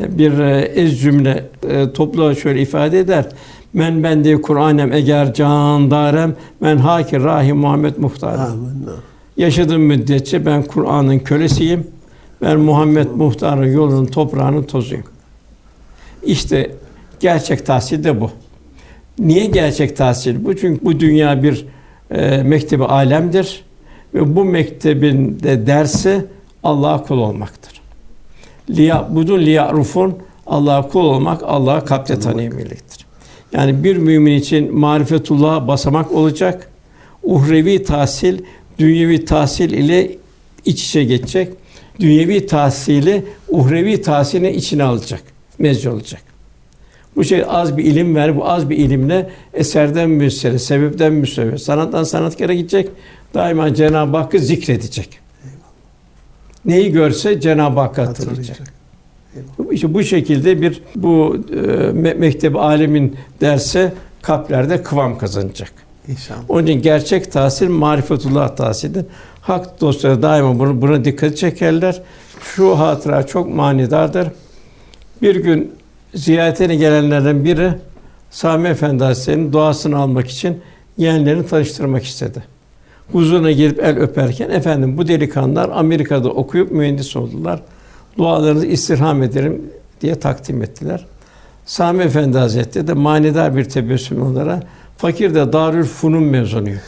e, 0.00 0.18
bir 0.18 0.38
e, 0.38 0.60
ez 0.60 1.00
cümle 1.00 1.44
e, 1.68 1.92
toplu 1.92 2.36
şöyle 2.36 2.62
ifade 2.62 2.98
eder. 2.98 3.28
Men 3.72 4.02
bende 4.02 4.42
Kur'anem 4.42 4.92
eğer 4.92 5.34
can 5.34 5.90
darem 5.90 6.34
men 6.60 6.76
haki 6.76 7.20
rahi 7.20 7.52
Muhammed 7.52 7.96
muhtarım. 7.96 8.40
Amenna. 8.40 9.09
Yaşadığım 9.40 9.82
müddetçe 9.82 10.46
ben 10.46 10.62
Kur'an'ın 10.62 11.18
kölesiyim. 11.18 11.86
Ben 12.42 12.60
Muhammed 12.60 13.06
Muhtar'ın 13.06 13.72
yolunun 13.72 14.06
toprağının 14.06 14.62
tozuyum. 14.62 15.04
İşte 16.22 16.70
gerçek 17.20 17.66
tahsil 17.66 18.04
de 18.04 18.20
bu. 18.20 18.30
Niye 19.18 19.46
gerçek 19.46 19.96
tahsil 19.96 20.44
bu? 20.44 20.56
Çünkü 20.56 20.84
bu 20.84 21.00
dünya 21.00 21.42
bir 21.42 21.66
e, 22.10 22.42
mektebi 22.42 22.84
alemdir 22.84 23.64
ve 24.14 24.36
bu 24.36 24.44
mektebin 24.44 25.40
de 25.40 25.66
dersi 25.66 26.24
Allah'a 26.62 27.02
kul 27.02 27.18
olmaktır. 27.18 27.80
Liya 28.70 29.08
budun 29.10 29.40
liyarufun 29.40 30.18
Allah'a 30.46 30.88
kul 30.88 31.04
olmak, 31.04 31.42
Allah'a 31.42 31.84
kalpte 31.84 32.18
tanıyabilmektir. 32.18 33.06
Yani 33.52 33.84
bir 33.84 33.96
mümin 33.96 34.32
için 34.32 34.78
marifetullah 34.78 35.68
basamak 35.68 36.12
olacak. 36.12 36.70
Uhrevi 37.22 37.82
tahsil 37.82 38.38
dünyevi 38.80 39.24
tahsil 39.24 39.70
ile 39.70 40.10
iç 40.64 40.84
içe 40.84 41.04
geçecek. 41.04 41.52
Dünyevi 42.00 42.46
tahsili 42.46 43.24
uhrevi 43.48 44.02
tahsilin 44.02 44.54
içine 44.54 44.82
alacak, 44.82 45.22
mezci 45.58 45.90
olacak. 45.90 46.22
Bu 47.16 47.24
şey 47.24 47.44
az 47.48 47.76
bir 47.76 47.84
ilim 47.84 48.14
ver, 48.14 48.36
bu 48.36 48.48
az 48.48 48.70
bir 48.70 48.76
ilimle 48.76 49.30
eserden 49.54 50.10
müessere, 50.10 50.58
sebepten 50.58 51.12
müsebbe, 51.12 51.58
sanattan 51.58 52.04
sanatkara 52.04 52.54
gidecek. 52.54 52.88
Daima 53.34 53.74
Cenab-ı 53.74 54.16
Hakk'ı 54.16 54.38
zikredecek. 54.38 55.18
Neyi 56.64 56.92
görse 56.92 57.40
Cenab-ı 57.40 57.80
Hakk'ı 57.80 58.02
hatırlayacak. 58.02 58.60
Hatırlayacak. 58.60 59.72
İşte 59.72 59.94
bu 59.94 60.02
şekilde 60.02 60.62
bir 60.62 60.82
bu 60.96 61.36
e, 61.52 61.56
me- 61.56 62.14
mektep 62.14 62.56
alemin 62.56 63.16
derse 63.40 63.92
kalplerde 64.22 64.82
kıvam 64.82 65.18
kazanacak. 65.18 65.72
İnşallah. 66.10 66.40
Onun 66.48 66.66
için 66.66 66.82
gerçek 66.82 67.32
tahsil 67.32 67.68
marifetullah 67.68 68.56
tahsilidir. 68.56 69.04
Hak 69.40 69.80
dostları 69.80 70.22
daima 70.22 70.58
bunu, 70.58 70.82
buna 70.82 71.04
dikkat 71.04 71.36
çekerler. 71.36 72.02
Şu 72.42 72.78
hatıra 72.78 73.26
çok 73.26 73.54
manidardır. 73.54 74.28
Bir 75.22 75.36
gün 75.36 75.72
ziyaretine 76.14 76.76
gelenlerden 76.76 77.44
biri 77.44 77.72
Sami 78.30 78.68
Efendi 78.68 79.04
Hazretleri'nin 79.04 79.52
duasını 79.52 79.98
almak 79.98 80.28
için 80.28 80.60
yeğenlerini 80.98 81.46
tanıştırmak 81.46 82.04
istedi. 82.04 82.42
Huzuruna 83.12 83.50
girip 83.50 83.78
el 83.84 83.98
öperken 83.98 84.50
efendim 84.50 84.98
bu 84.98 85.08
delikanlılar 85.08 85.70
Amerika'da 85.74 86.28
okuyup 86.28 86.70
mühendis 86.70 87.16
oldular. 87.16 87.62
Dualarınızı 88.18 88.66
istirham 88.66 89.22
ederim 89.22 89.62
diye 90.00 90.14
takdim 90.14 90.62
ettiler. 90.62 91.06
Sami 91.66 92.02
Efendi 92.02 92.38
Hazretleri 92.38 92.86
de 92.86 92.92
manidar 92.92 93.56
bir 93.56 93.64
tebessüm 93.64 94.22
onlara 94.22 94.62
fakir 95.00 95.34
de 95.34 95.52
Darül 95.52 95.84
Funun 95.84 96.22
mezunuyum. 96.22 96.80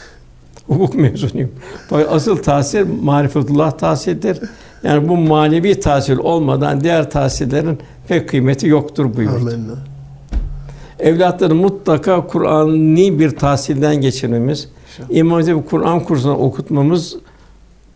Hukuk 0.67 0.95
mezunuyum. 0.95 1.51
Fakat 1.89 2.11
asıl 2.11 2.37
tahsil 2.37 2.85
marifetullah 3.03 3.71
tahsildir. 3.71 4.39
Yani 4.83 5.09
bu 5.09 5.17
manevi 5.17 5.79
tahsil 5.79 6.17
olmadan 6.17 6.81
diğer 6.81 7.11
tahsillerin 7.11 7.79
pek 8.07 8.29
kıymeti 8.29 8.67
yoktur 8.67 9.17
buyurdu. 9.17 9.35
Amenna. 9.35 9.73
Evlatları 10.99 11.55
mutlaka 11.55 12.27
Kur'an'ı 12.27 13.19
bir 13.19 13.29
tahsilden 13.29 13.95
geçirmemiz, 13.95 14.69
İmam 15.09 15.63
Kur'an 15.63 15.99
kursuna 15.99 16.37
okutmamız 16.37 17.15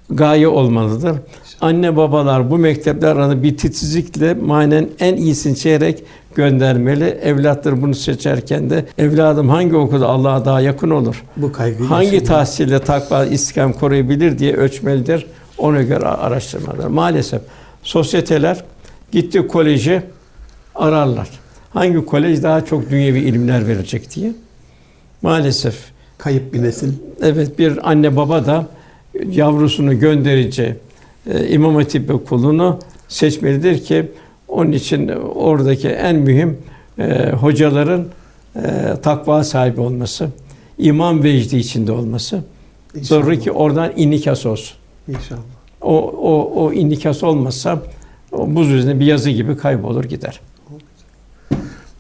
gaye 0.10 0.48
olmalıdır. 0.48 1.18
Anne 1.62 1.96
babalar 1.96 2.52
bu 2.52 2.58
mektepler 2.58 3.16
arasında 3.16 3.44
bir 3.44 3.58
titizlikle 3.58 4.34
manen 4.34 4.90
en 5.00 5.16
iyisini 5.16 5.56
seçerek 5.56 6.04
göndermeli. 6.38 7.04
Evlatları 7.04 7.82
bunu 7.82 7.96
seçerken 7.96 8.70
de 8.70 8.86
evladım 8.98 9.50
hangi 9.50 9.76
okulda 9.76 10.08
Allah'a 10.08 10.46
daha 10.46 10.62
yakın 10.62 10.90
olur? 10.90 11.24
Bu 11.38 11.52
kaygıyı 11.52 11.90
Hangi 11.90 12.24
tahsille 12.24 12.80
takva 12.80 13.26
istikam 13.26 13.74
koruyabilir 13.74 14.40
diye 14.40 14.54
ölçmelidir. 14.54 15.26
Ona 15.58 15.82
göre 15.82 16.06
araştırmalar. 16.06 16.88
Maalesef 16.88 17.42
sosyeteler 17.84 18.64
gitti 19.12 19.48
koleji 19.48 20.02
ararlar. 20.76 21.30
Hangi 21.74 22.06
kolej 22.06 22.44
daha 22.44 22.66
çok 22.66 22.90
dünyevi 22.90 23.20
ilimler 23.20 23.68
verecek 23.68 24.16
diye. 24.16 24.32
Maalesef 25.22 25.76
Kayıp 26.18 26.54
bir 26.54 26.64
nesil. 26.64 26.94
evet 27.22 27.60
bir 27.60 27.90
anne 27.92 28.16
baba 28.16 28.46
da 28.46 28.66
yavrusunu 29.32 30.00
gönderici 30.00 30.76
e, 31.34 31.48
İmam 31.48 31.76
Hatip 31.76 32.12
okulunu 32.12 32.80
seçmelidir 33.08 33.84
ki 33.84 34.12
onun 34.48 34.72
için 34.72 35.08
oradaki 35.36 35.90
en 35.90 36.16
mühim 36.16 36.58
e, 37.00 37.32
hocaların 37.32 38.06
e, 38.56 38.94
takva 39.04 39.44
sahibi 39.44 39.82
olması. 39.82 40.28
iman 40.78 41.24
vecdi 41.24 41.58
içinde 41.58 41.92
olması. 41.92 42.44
İnşallah. 42.96 43.42
Ki 43.42 43.52
oradan 43.52 43.92
inikas 43.96 44.46
olsun. 44.46 44.78
İnşallah. 45.08 45.42
O, 45.82 45.98
o, 46.02 46.64
o 46.64 46.74
inikas 46.74 47.24
olmazsa 47.24 47.80
o 48.32 48.56
buz 48.56 48.70
üzerinde 48.70 49.00
bir 49.00 49.06
yazı 49.06 49.30
gibi 49.30 49.58
kaybolur 49.58 50.04
gider. 50.04 50.42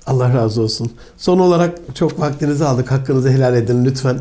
Allah 0.08 0.34
razı 0.34 0.62
olsun. 0.62 0.92
Son 1.18 1.40
olarak 1.40 1.80
çok 1.96 2.20
vaktinizi 2.20 2.66
aldık. 2.66 2.92
Hakkınızı 2.92 3.30
helal 3.30 3.56
edin 3.56 3.86
lütfen. 3.86 4.18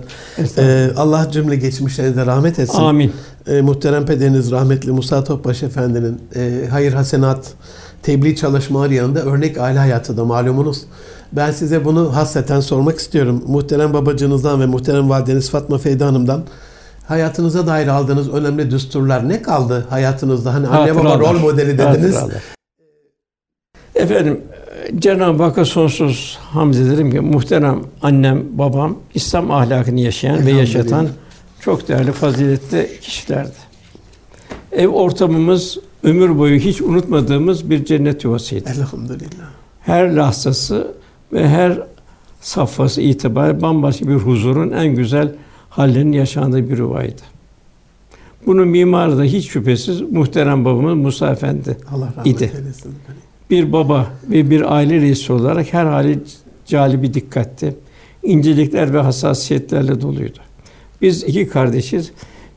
Ee, 0.59 0.91
Allah 0.97 1.29
cümle 1.33 1.57
geçmişlerinize 1.57 2.27
rahmet 2.27 2.59
etsin. 2.59 2.79
Amin. 2.79 3.12
Ee, 3.47 3.61
muhterem 3.61 4.07
pederiniz 4.07 4.51
rahmetli 4.51 4.93
Musa 4.93 5.24
Topbaş 5.24 5.62
Efendi'nin 5.62 6.20
e, 6.35 6.66
hayır 6.70 6.93
hasenat 6.93 7.55
tebliğ 8.03 8.37
çalışmaları 8.37 8.95
yanında 8.95 9.23
örnek 9.23 9.59
aile 9.59 9.79
hayatı 9.79 10.17
da 10.17 10.25
malumunuz. 10.25 10.83
Ben 11.33 11.51
size 11.51 11.85
bunu 11.85 12.17
hasreten 12.17 12.61
sormak 12.61 12.99
istiyorum. 12.99 13.45
Muhterem 13.47 13.93
babacığınızdan 13.93 14.61
ve 14.61 14.67
muhterem 14.67 15.11
valideniz 15.11 15.51
Fatma 15.51 15.79
Feyda 15.79 16.07
Hanım'dan 16.07 16.45
hayatınıza 17.07 17.67
dair 17.67 17.89
aldığınız 17.89 18.35
önemli 18.35 18.71
düsturlar 18.71 19.29
ne 19.29 19.43
kaldı 19.43 19.87
hayatınızda? 19.91 20.55
Hani 20.55 20.69
anne 20.69 20.97
baba 20.97 21.19
rol 21.19 21.39
modeli 21.39 21.79
dediniz. 21.79 22.17
Hatıralar. 22.17 22.43
Efendim 23.95 24.41
Cenab-ı 24.99 25.43
Hakk'a 25.43 25.65
sonsuz 25.65 26.39
hamd 26.41 26.75
ederim 26.75 27.11
ki 27.11 27.21
muhterem 27.21 27.83
annem, 28.03 28.59
babam 28.59 28.99
İslam 29.15 29.51
ahlakını 29.51 30.01
yaşayan 30.01 30.47
ve 30.47 30.51
yaşatan 30.51 31.09
çok 31.61 31.89
değerli 31.89 32.13
faziletli 32.13 33.01
kişilerdi. 33.01 33.67
Ev 34.73 34.89
ortamımız 34.89 35.79
ömür 36.03 36.39
boyu 36.39 36.59
hiç 36.59 36.83
unutmadığımız 36.83 37.71
bir 37.71 37.85
cennet 37.85 38.25
yuvasıydı. 38.25 38.71
Elhamdülillah. 38.71 39.51
Her 39.81 40.17
lahzası 40.17 40.95
ve 41.33 41.49
her 41.49 41.83
safhası 42.41 43.01
itibariyle 43.03 43.63
bambaşka 43.63 44.09
bir 44.09 44.15
huzurun 44.15 44.71
en 44.71 44.87
güzel 44.97 45.33
hallerinin 45.69 46.13
yaşandığı 46.13 46.71
bir 46.71 46.79
yuvaydı. 46.79 47.23
Bunun 48.47 48.69
mimarı 48.69 49.19
da 49.19 49.25
hiç 49.25 49.49
şüphesiz 49.51 50.01
muhterem 50.01 50.65
babamız 50.65 50.95
Musa 50.95 51.31
Efendi. 51.33 51.77
Allah 51.93 52.13
rahmet 52.17 52.27
İdi. 52.27 52.53
eylesin. 52.59 52.95
Bir 53.51 53.73
baba 53.73 54.07
ve 54.31 54.51
bir 54.51 54.75
aile 54.75 55.01
reisi 55.01 55.33
olarak 55.33 55.73
her 55.73 55.87
hali 55.87 56.19
calibi 56.67 57.15
dikkatti. 57.15 57.77
İncelikler 58.23 58.95
ve 58.95 58.99
hassasiyetlerle 59.01 60.01
doluydu. 60.01 60.39
Biz 61.03 61.25
iki 61.25 61.49
kardeşiz. 61.49 62.13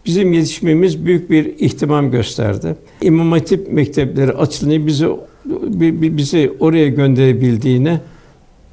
Bizim 0.05 0.33
yetişmemiz 0.33 1.05
büyük 1.05 1.29
bir 1.29 1.45
ihtimam 1.59 2.11
gösterdi. 2.11 2.75
İmam 3.01 3.31
Hatip 3.31 3.71
mektepleri 3.71 4.31
açılınca 4.33 4.87
bizi 4.87 5.07
bi- 5.45 6.01
bi- 6.01 6.17
bizi 6.17 6.53
oraya 6.59 6.87
gönderebildiğine 6.89 8.01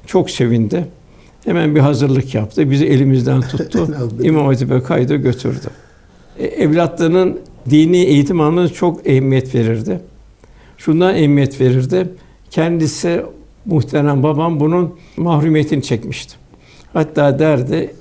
çok 0.05 0.29
sevindi. 0.29 0.85
Hemen 1.45 1.75
bir 1.75 1.79
hazırlık 1.79 2.35
yaptı. 2.35 2.71
Bizi 2.71 2.85
elimizden 2.85 3.41
tuttu. 3.41 3.87
İmam 4.23 4.45
Hatip'e 4.45 4.83
kaydı 4.83 5.15
götürdü. 5.15 5.67
E, 6.39 6.45
Evlatlarının 6.45 7.39
dini 7.69 7.97
eğitim 7.97 8.41
almasına 8.41 8.73
çok 8.75 9.07
ehemmiyet 9.07 9.55
verirdi. 9.55 9.99
Şundan 10.77 11.15
ehemmiyet 11.15 11.61
verirdi. 11.61 12.07
Kendisi 12.51 13.21
muhterem 13.65 14.23
babam 14.23 14.59
bunun 14.59 14.93
mahrumiyetini 15.17 15.83
çekmişti. 15.83 16.33
Hatta 16.93 17.39
derdi 17.39 17.93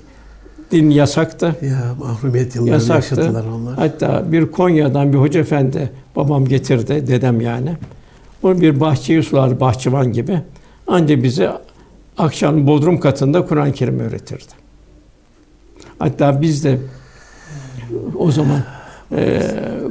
din 0.70 0.90
yasaktı. 0.90 1.56
Ya 1.62 1.94
mahrumiyet 1.98 2.54
yıllarını 2.54 2.72
Yasaktı. 2.74 3.20
yaşadılar 3.20 3.44
onlar. 3.54 3.74
Hatta 3.74 4.32
bir 4.32 4.46
Konya'dan 4.46 5.12
bir 5.12 5.18
hoca 5.18 5.40
efendi 5.40 5.90
babam 6.16 6.46
getirdi, 6.46 7.06
dedem 7.06 7.40
yani. 7.40 7.76
O 8.42 8.60
bir 8.60 8.80
bahçeyi 8.80 9.22
sular, 9.22 9.60
bahçıvan 9.60 10.12
gibi. 10.12 10.40
Anca 10.86 11.22
bize 11.22 11.50
akşam 12.18 12.66
bodrum 12.66 13.00
katında 13.00 13.46
Kur'an-ı 13.46 13.72
Kerim 13.72 14.00
öğretirdi. 14.00 14.52
Hatta 15.98 16.42
biz 16.42 16.64
de 16.64 16.78
o 18.18 18.30
zaman 18.32 18.60
eee 19.12 19.42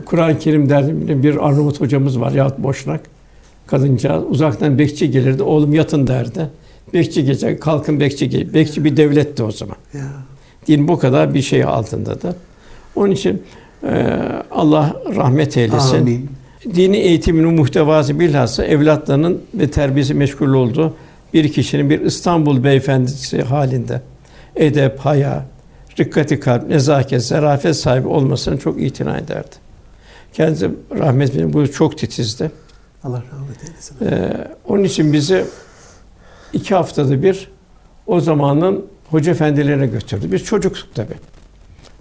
Kur'an-ı 0.05 0.39
Kerim 0.39 0.69
derdim 0.69 1.23
bir 1.23 1.47
Arnavut 1.47 1.81
hocamız 1.81 2.19
var 2.19 2.31
yahut 2.31 2.57
Boşnak 2.57 3.01
kadıncağız 3.67 4.23
uzaktan 4.29 4.79
bekçi 4.79 5.11
gelirdi 5.11 5.43
oğlum 5.43 5.73
yatın 5.73 6.07
derdi. 6.07 6.49
Bekçi 6.93 7.25
gece 7.25 7.59
kalkın 7.59 7.99
bekçi 7.99 8.29
gel. 8.29 8.53
Bekçi 8.53 8.83
bir 8.85 8.97
devletti 8.97 9.43
o 9.43 9.51
zaman. 9.51 9.75
Ya. 9.93 10.01
Din 10.67 10.87
bu 10.87 10.99
kadar 10.99 11.33
bir 11.33 11.41
şey 11.41 11.63
altında 11.63 12.21
da. 12.21 12.35
Onun 12.95 13.11
için 13.11 13.43
eee, 13.83 14.19
Allah 14.51 14.93
rahmet 15.15 15.57
eylesin. 15.57 15.97
Amin. 15.97 16.29
Dini 16.75 16.97
eğitiminin 16.97 17.53
muhtevası 17.53 18.19
bilhassa 18.19 18.65
evlatlarının 18.65 19.41
ve 19.53 19.71
terbiyesi 19.71 20.13
meşgul 20.13 20.53
olduğu 20.53 20.93
bir 21.33 21.53
kişinin 21.53 21.89
bir 21.89 22.01
İstanbul 22.01 22.63
beyefendisi 22.63 23.41
halinde 23.41 24.01
edep, 24.55 24.99
haya, 24.99 25.45
rikkati 25.99 26.39
kalp, 26.39 26.69
nezaket, 26.69 27.23
zarafet 27.25 27.75
sahibi 27.75 28.07
olmasını 28.07 28.57
çok 28.57 28.81
itina 28.81 29.17
ederdi. 29.17 29.55
Kendisi 30.33 30.69
rahmetli 30.99 31.53
bu 31.53 31.71
çok 31.71 31.97
titizdi. 31.97 32.51
Allah 33.03 33.23
rahmet 33.33 33.63
eylesin. 33.69 33.97
Ee, 34.05 34.47
onun 34.67 34.83
için 34.83 35.13
bizi 35.13 35.45
iki 36.53 36.75
haftada 36.75 37.23
bir 37.23 37.49
o 38.07 38.19
zamanın 38.19 38.85
hoca 39.09 39.31
efendilerine 39.31 39.87
götürdü. 39.87 40.31
Biz 40.31 40.43
çocuktuk 40.43 40.95
tabii. 40.95 41.15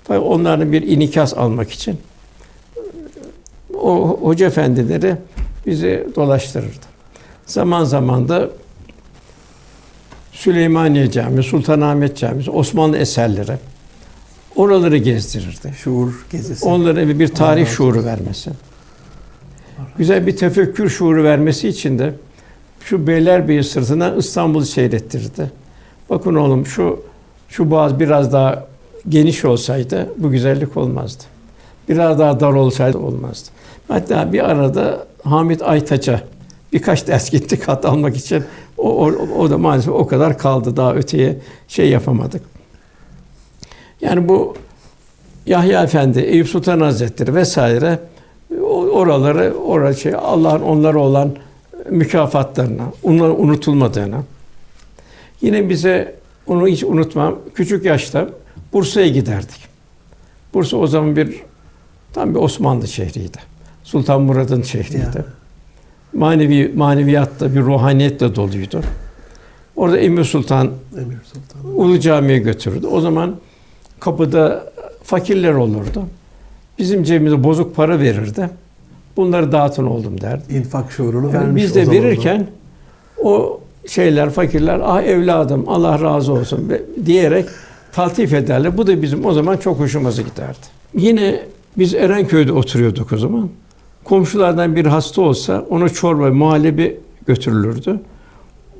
Fakat 0.05 0.23
onların 0.23 0.73
bir 0.73 0.83
inikas 0.83 1.35
almak 1.35 1.71
için 1.71 1.99
o 3.75 4.19
hoca 4.23 4.47
efendileri 4.47 5.17
bizi 5.67 6.07
dolaştırırdı. 6.17 6.87
Zaman 7.47 7.85
zaman 7.85 8.29
da 8.29 8.51
Süleymaniye 10.33 11.11
Camii, 11.11 11.43
Sultanahmet 11.43 12.17
Camii, 12.17 12.51
Osmanlı 12.51 12.97
eserleri 12.99 13.57
oraları 14.57 14.97
gezdirirdi. 14.97 15.75
Şuur 15.77 16.27
gezisi. 16.33 16.65
Onlara 16.65 17.09
bir 17.09 17.19
bir 17.19 17.29
Allah 17.29 17.35
tarih 17.35 17.63
razı 17.63 17.75
şuuru 17.75 18.05
vermesi. 18.05 18.51
Güzel 19.99 20.27
bir 20.27 20.37
tefekkür 20.37 20.89
şuuru 20.89 21.25
vermesi 21.25 21.69
için 21.69 21.99
de 21.99 22.15
şu 22.81 23.07
Beylerbeyi 23.07 23.65
sırtından 23.65 24.19
İstanbul'u 24.19 24.65
seyrettirdi. 24.65 25.51
Bakın 26.11 26.35
oğlum 26.35 26.67
şu 26.67 27.03
şu 27.49 27.71
boğaz 27.71 28.01
biraz 28.01 28.33
daha 28.33 28.67
geniş 29.09 29.45
olsaydı 29.45 30.09
bu 30.17 30.31
güzellik 30.31 30.77
olmazdı. 30.77 31.25
Biraz 31.89 32.19
daha 32.19 32.41
dar 32.41 32.53
olsaydı 32.53 32.99
olmazdı. 32.99 33.51
Hatta 33.89 34.33
bir 34.33 34.51
arada 34.51 35.07
Hamit 35.25 35.63
Aytaç'a 35.63 36.21
birkaç 36.73 37.07
ders 37.07 37.31
gittik 37.31 37.69
hat 37.69 37.85
almak 37.85 38.17
için. 38.17 38.45
O, 38.79 39.07
o, 39.07 39.13
o 39.39 39.51
da 39.51 39.59
maalesef 39.59 39.93
o 39.93 40.07
kadar 40.07 40.39
kaldı. 40.39 40.77
Daha 40.77 40.95
öteye 40.95 41.39
şey 41.69 41.91
yapamadık. 41.91 42.43
Yani 44.01 44.29
bu 44.29 44.55
Yahya 45.47 45.83
Efendi, 45.83 46.21
Eyüp 46.21 46.49
Sultan 46.49 46.81
Hazretleri 46.81 47.35
vesaire 47.35 47.99
oraları 48.93 49.55
orası 49.67 50.01
şey 50.01 50.15
Allah'ın 50.15 50.63
onlara 50.63 50.99
olan 50.99 51.37
mükafatlarına, 51.91 52.85
onların 53.03 53.41
unutulmadığına. 53.41 54.23
Yine 55.41 55.69
bize 55.69 56.15
onu 56.47 56.67
hiç 56.69 56.85
unutmam. 56.85 57.39
Küçük 57.55 57.85
yaşta 57.85 58.29
Bursa'ya 58.73 59.09
giderdik. 59.09 59.61
Bursa 60.55 60.77
o 60.77 60.87
zaman 60.87 61.17
bir 61.17 61.41
tam 62.13 62.35
bir 62.35 62.41
Osmanlı 62.41 62.89
şehriydi. 62.89 63.39
Sultan 63.85 64.23
Murad'ın 64.23 64.63
şehriydi. 64.63 64.97
Ya. 65.17 65.25
Manevi 66.13 66.73
maneviyatta 66.77 67.55
bir 67.55 67.61
ruhaniyetle 67.61 68.35
doluydu. 68.35 68.81
Orada 69.77 69.99
Emir 69.99 70.25
Sultan 70.25 70.71
Emir 70.97 71.17
Sultan. 71.25 71.75
Ulu 71.77 72.01
Cami'ye 72.01 72.39
götürdü. 72.39 72.87
O 72.87 73.01
zaman 73.01 73.37
kapıda 74.01 74.73
fakirler 75.03 75.53
olurdu. 75.53 76.03
Bizim 76.79 77.03
cebimize 77.05 77.45
bozuk 77.45 77.77
para 77.77 78.01
verirdi. 78.01 78.51
Bunları 79.17 79.53
dağıtın 79.53 79.87
oldum 79.87 80.21
derdi. 80.21 80.55
İnfak 80.55 80.93
şuurunu 80.93 81.27
Yani 81.27 81.35
vermiş 81.45 81.63
biz 81.63 81.75
de 81.75 81.87
o. 81.89 81.91
verirken 81.91 82.47
o 83.23 83.61
şeyler 83.87 84.31
fakirler 84.31 84.81
ah 84.85 85.03
evladım 85.03 85.65
Allah 85.67 86.03
razı 86.03 86.33
olsun 86.33 86.73
diyerek 87.07 87.47
taltif 87.93 88.33
ederler. 88.33 88.77
Bu 88.77 88.87
da 88.87 89.03
bizim 89.03 89.27
o 89.27 89.33
zaman 89.33 89.57
çok 89.57 89.79
hoşumuza 89.79 90.23
giderdi. 90.23 90.67
Yine 90.95 91.41
biz 91.79 91.95
Erenköy'de 91.95 92.53
oturuyorduk 92.53 93.13
o 93.13 93.17
zaman. 93.17 93.49
Komşulardan 94.05 94.77
bir 94.77 94.87
hasta 94.87 95.23
olsa 95.23 95.65
ona 95.71 95.89
çorba, 95.89 96.31
muhallebi 96.31 96.97
götürülürdü. 97.27 98.01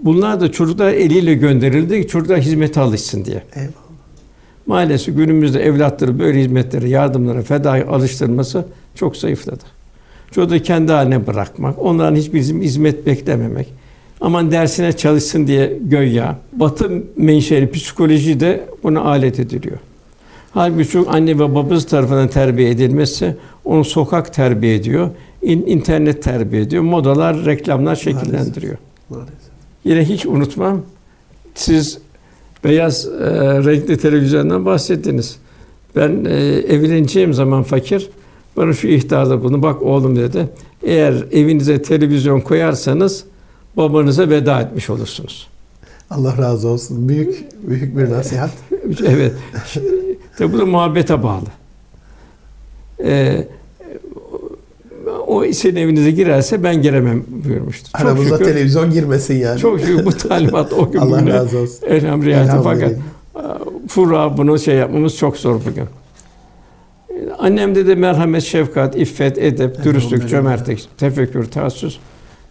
Bunlar 0.03 0.41
da 0.41 0.53
çocuklar 0.53 0.93
eliyle 0.93 1.35
gönderildi 1.35 2.07
çocuklar 2.07 2.41
hizmete 2.41 2.81
alışsın 2.81 3.25
diye. 3.25 3.43
Eyvallah. 3.55 3.75
Maalesef 4.67 5.17
günümüzde 5.17 5.63
evlatları 5.63 6.19
böyle 6.19 6.41
hizmetlere, 6.41 6.89
yardımlara 6.89 7.43
feda 7.43 7.71
alıştırması 7.71 8.65
çok 8.95 9.17
zayıfladı. 9.17 9.65
Çocuğu 10.31 10.63
kendi 10.63 10.93
haline 10.93 11.27
bırakmak, 11.27 11.83
onların 11.83 12.17
hiçbir 12.17 12.41
hizm- 12.41 12.63
hizmet 12.63 13.07
beklememek. 13.07 13.69
Aman 14.21 14.51
dersine 14.51 14.93
çalışsın 14.93 15.47
diye 15.47 15.79
göya. 15.81 16.39
Batı 16.53 17.03
menşeli 17.17 17.71
psikoloji 17.71 18.41
de 18.41 18.65
buna 18.83 19.01
alet 19.01 19.41
ediliyor. 19.41 19.79
Halbuki 20.53 20.89
çocuk 20.89 21.15
anne 21.15 21.35
ve 21.39 21.55
babası 21.55 21.87
tarafından 21.87 22.29
terbiye 22.29 22.71
edilmesi 22.71 23.37
onu 23.65 23.85
sokak 23.85 24.35
terbiye 24.35 24.75
ediyor, 24.75 25.11
in- 25.43 25.67
internet 25.67 26.23
terbiye 26.23 26.63
ediyor, 26.63 26.83
modalar, 26.83 27.45
reklamlar 27.45 27.97
şekillendiriyor. 27.97 28.77
Maalesef. 29.11 29.35
Yine 29.85 30.05
hiç 30.05 30.27
unutmam. 30.27 30.83
Siz 31.55 31.99
beyaz 32.65 33.07
e, 33.07 33.11
renkli 33.65 33.97
televizyondan 33.99 34.65
bahsettiniz. 34.67 35.37
Ben 35.97 36.25
e, 36.25 36.35
evleneceğim 36.69 37.35
zaman 37.35 37.63
fakir 37.63 38.11
bana 38.57 38.73
şu 38.73 38.89
ihtarda 38.89 39.43
bulundu. 39.43 39.63
Bak 39.63 39.83
oğlum 39.83 40.17
dedi. 40.17 40.49
Eğer 40.83 41.15
evinize 41.33 41.83
televizyon 41.83 42.41
koyarsanız 42.41 43.25
babanıza 43.77 44.29
veda 44.29 44.61
etmiş 44.61 44.91
olursunuz. 44.91 45.49
Allah 46.11 46.39
razı 46.39 46.69
olsun. 46.69 47.09
Büyük 47.09 47.45
büyük 47.69 47.97
bir 47.99 48.11
nasihat. 48.11 48.51
evet. 49.07 49.33
Tabi 50.39 50.53
bu 50.53 50.59
da 50.59 50.67
muhabbete 50.67 51.23
bağlı. 51.23 51.47
Ee, 53.05 53.49
o 55.27 55.45
senin 55.53 55.77
evinize 55.77 56.11
girerse 56.11 56.63
ben 56.65 56.83
giremem 56.83 57.25
buyurmuştu. 57.29 57.91
Çok 57.93 58.01
Aramıza 58.01 58.39
şükür, 58.39 58.45
televizyon 58.53 58.91
girmesin 58.91 59.35
yani. 59.35 59.61
çok 59.61 59.81
şükür 59.81 60.05
bu 60.07 60.11
talimat 60.13 60.73
o 60.73 60.91
gün 60.93 60.99
Allah 60.99 61.27
razı 61.27 61.59
olsun. 61.59 61.87
elham 61.87 62.23
riayeti 62.25 62.53
fakat 62.65 62.93
Elhamdülillah. 62.93 63.59
furra 63.89 64.37
bunu 64.37 64.59
şey 64.59 64.75
yapmamız 64.77 65.17
çok 65.17 65.37
zor 65.37 65.61
bugün. 65.71 65.85
Annemde 67.39 67.87
de 67.87 67.95
merhamet, 67.95 68.43
şefkat, 68.43 68.97
iffet, 68.97 69.39
edep, 69.39 69.85
dürüstlük, 69.85 70.29
cömertlik, 70.29 70.89
tefekkür, 70.99 71.45
taassüs 71.51 71.99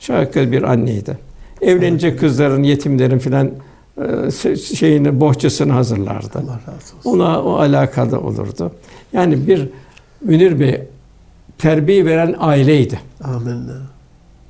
şahika 0.03 0.51
bir 0.51 0.63
anneydi. 0.63 1.17
Evlenecek 1.61 2.19
kızların, 2.19 2.63
yetimlerin 2.63 3.19
filan 3.19 3.51
e, 3.97 4.57
şeyini, 4.57 5.19
bohçasını 5.19 5.73
hazırlardı. 5.73 6.39
Allah 6.39 6.59
razı 6.67 6.97
olsun. 6.97 7.09
Ona 7.19 7.43
o 7.43 7.55
alakada 7.55 8.19
olurdu. 8.19 8.71
Yani 9.13 9.47
bir 9.47 9.69
Münir 10.21 10.59
Bey 10.59 10.81
terbiye 11.57 12.05
veren 12.05 12.35
aileydi. 12.39 12.99
Amin. 13.23 13.63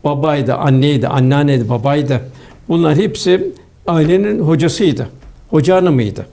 Babaydı, 0.03 0.55
anneydi, 0.55 1.07
anneanneydi, 1.07 1.69
babaydı. 1.69 2.21
Bunlar 2.67 2.95
hepsi 2.95 3.51
ailenin 3.87 4.39
hocasıydı. 4.39 5.09
Hoca 5.49 5.75
hanımıydı. 5.75 6.25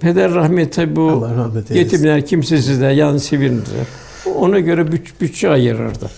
Peder 0.00 0.34
rahmet 0.34 0.72
tabi 0.72 0.96
bu 0.96 1.28
rahmet 1.38 1.70
yetimler, 1.70 2.26
kimsesizler, 2.26 2.90
yan 2.90 3.16
sivildir. 3.16 3.72
Ona 4.38 4.58
göre 4.58 4.92
büt, 4.92 5.20
bütçe 5.20 5.50
ayırırdı. 5.50 6.10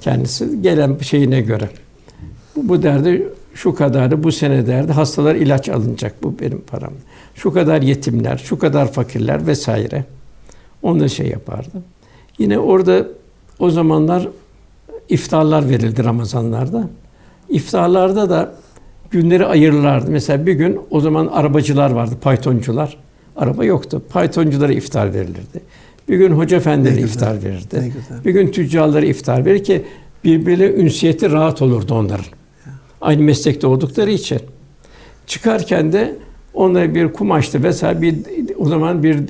Kendisi 0.00 0.62
gelen 0.62 0.98
şeyine 0.98 1.40
göre. 1.40 1.68
Bu, 2.56 2.68
bu 2.68 2.82
derdi 2.82 3.28
şu 3.54 3.74
kadarı 3.74 4.22
bu 4.22 4.32
sene 4.32 4.66
derdi 4.66 4.92
hastalar 4.92 5.34
ilaç 5.34 5.68
alınacak 5.68 6.22
bu 6.22 6.38
benim 6.40 6.60
param. 6.60 6.92
Şu 7.34 7.52
kadar 7.52 7.82
yetimler, 7.82 8.36
şu 8.36 8.58
kadar 8.58 8.92
fakirler 8.92 9.46
vesaire. 9.46 10.04
Onu 10.82 11.08
şey 11.08 11.26
yapardı. 11.26 11.82
Yine 12.38 12.58
orada 12.58 13.06
o 13.58 13.70
zamanlar 13.70 14.28
iftarlar 15.08 15.68
verildi 15.68 16.04
Ramazanlarda. 16.04 16.88
İftarlarda 17.48 18.30
da 18.30 18.54
günleri 19.10 19.46
ayırırlardı. 19.46 20.10
Mesela 20.10 20.46
bir 20.46 20.52
gün 20.52 20.80
o 20.90 21.00
zaman 21.00 21.26
arabacılar 21.26 21.90
vardı, 21.90 22.14
paytoncular. 22.20 22.96
Araba 23.36 23.64
yoktu. 23.64 24.02
Paytonculara 24.10 24.72
iftar 24.72 25.14
verilirdi. 25.14 25.60
Bir 26.08 26.16
gün 26.16 26.30
hoca 26.32 26.56
efendileri 26.56 27.00
iftar 27.00 27.44
verirdi. 27.44 27.92
Bir 28.24 28.30
gün 28.30 28.48
tüccarlara 28.48 29.06
iftar 29.06 29.44
verir 29.44 29.64
ki 29.64 29.84
birbiriyle 30.24 30.74
ünsiyeti 30.74 31.32
rahat 31.32 31.62
olurdu 31.62 31.94
onların. 31.94 32.24
Aynı 33.00 33.22
meslekte 33.22 33.66
oldukları 33.66 34.10
için. 34.10 34.40
Çıkarken 35.26 35.92
de 35.92 36.16
onlara 36.54 36.94
bir 36.94 37.12
kumaştı 37.12 37.62
vesaire 37.62 38.02
bir 38.02 38.16
o 38.58 38.68
zaman 38.68 39.02
bir 39.02 39.22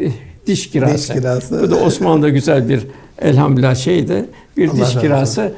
diş 0.46 0.70
kirası. 0.70 1.12
Diş 1.14 1.20
kirası. 1.20 1.62
Bu 1.62 1.70
da 1.70 1.76
Osmanlı'da 1.76 2.28
güzel 2.28 2.68
bir 2.68 2.86
elhamdülillah 3.18 3.74
şeydi. 3.74 4.24
Bir 4.56 4.68
Allah 4.68 4.86
diş 4.86 5.00
kirası 5.00 5.52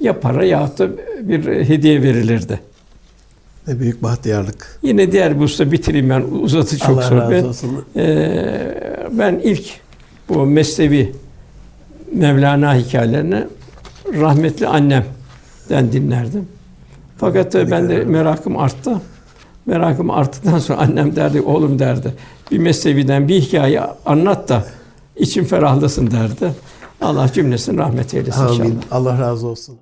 ya 0.00 0.20
para 0.20 0.44
ya 0.44 0.70
da 0.78 0.88
bir 1.20 1.64
hediye 1.64 2.02
verilirdi. 2.02 2.60
Ne 3.66 3.80
büyük 3.80 4.02
bahtiyarlık. 4.02 4.78
Yine 4.82 5.12
diğer 5.12 5.40
bir 5.40 5.44
usta 5.44 5.72
bitireyim 5.72 6.10
ben 6.10 6.20
uzatı 6.20 6.78
çok 6.78 6.98
Allah 6.98 7.02
sohbet. 7.02 7.20
razı 7.20 7.46
olsun. 7.46 7.84
Ee, 7.96 8.74
ben 9.12 9.40
ilk 9.44 9.64
bu 10.34 10.46
Mesnevi 10.46 11.12
Mevlana 12.12 12.76
hikayelerini 12.76 13.44
rahmetli 14.14 14.66
annemden 14.66 15.92
dinlerdim. 15.92 16.48
Fakat 17.16 17.52
tabii 17.52 17.70
ben 17.70 17.88
de 17.88 18.04
merakım 18.04 18.56
arttı. 18.56 19.00
Merakım 19.66 20.10
arttıktan 20.10 20.58
sonra 20.58 20.78
annem 20.78 21.16
derdi, 21.16 21.40
oğlum 21.40 21.78
derdi. 21.78 22.14
Bir 22.50 22.58
Mesnevi'den 22.58 23.28
bir 23.28 23.40
hikaye 23.40 23.80
anlat 24.06 24.48
da 24.48 24.64
için 25.16 25.44
ferahlasın 25.44 26.10
derdi. 26.10 26.52
Allah 27.00 27.32
cümlesini 27.32 27.78
rahmet 27.78 28.14
eylesin 28.14 28.42
inşallah. 28.42 28.60
Amin. 28.60 28.80
Allah 28.90 29.20
razı 29.20 29.46
olsun. 29.46 29.78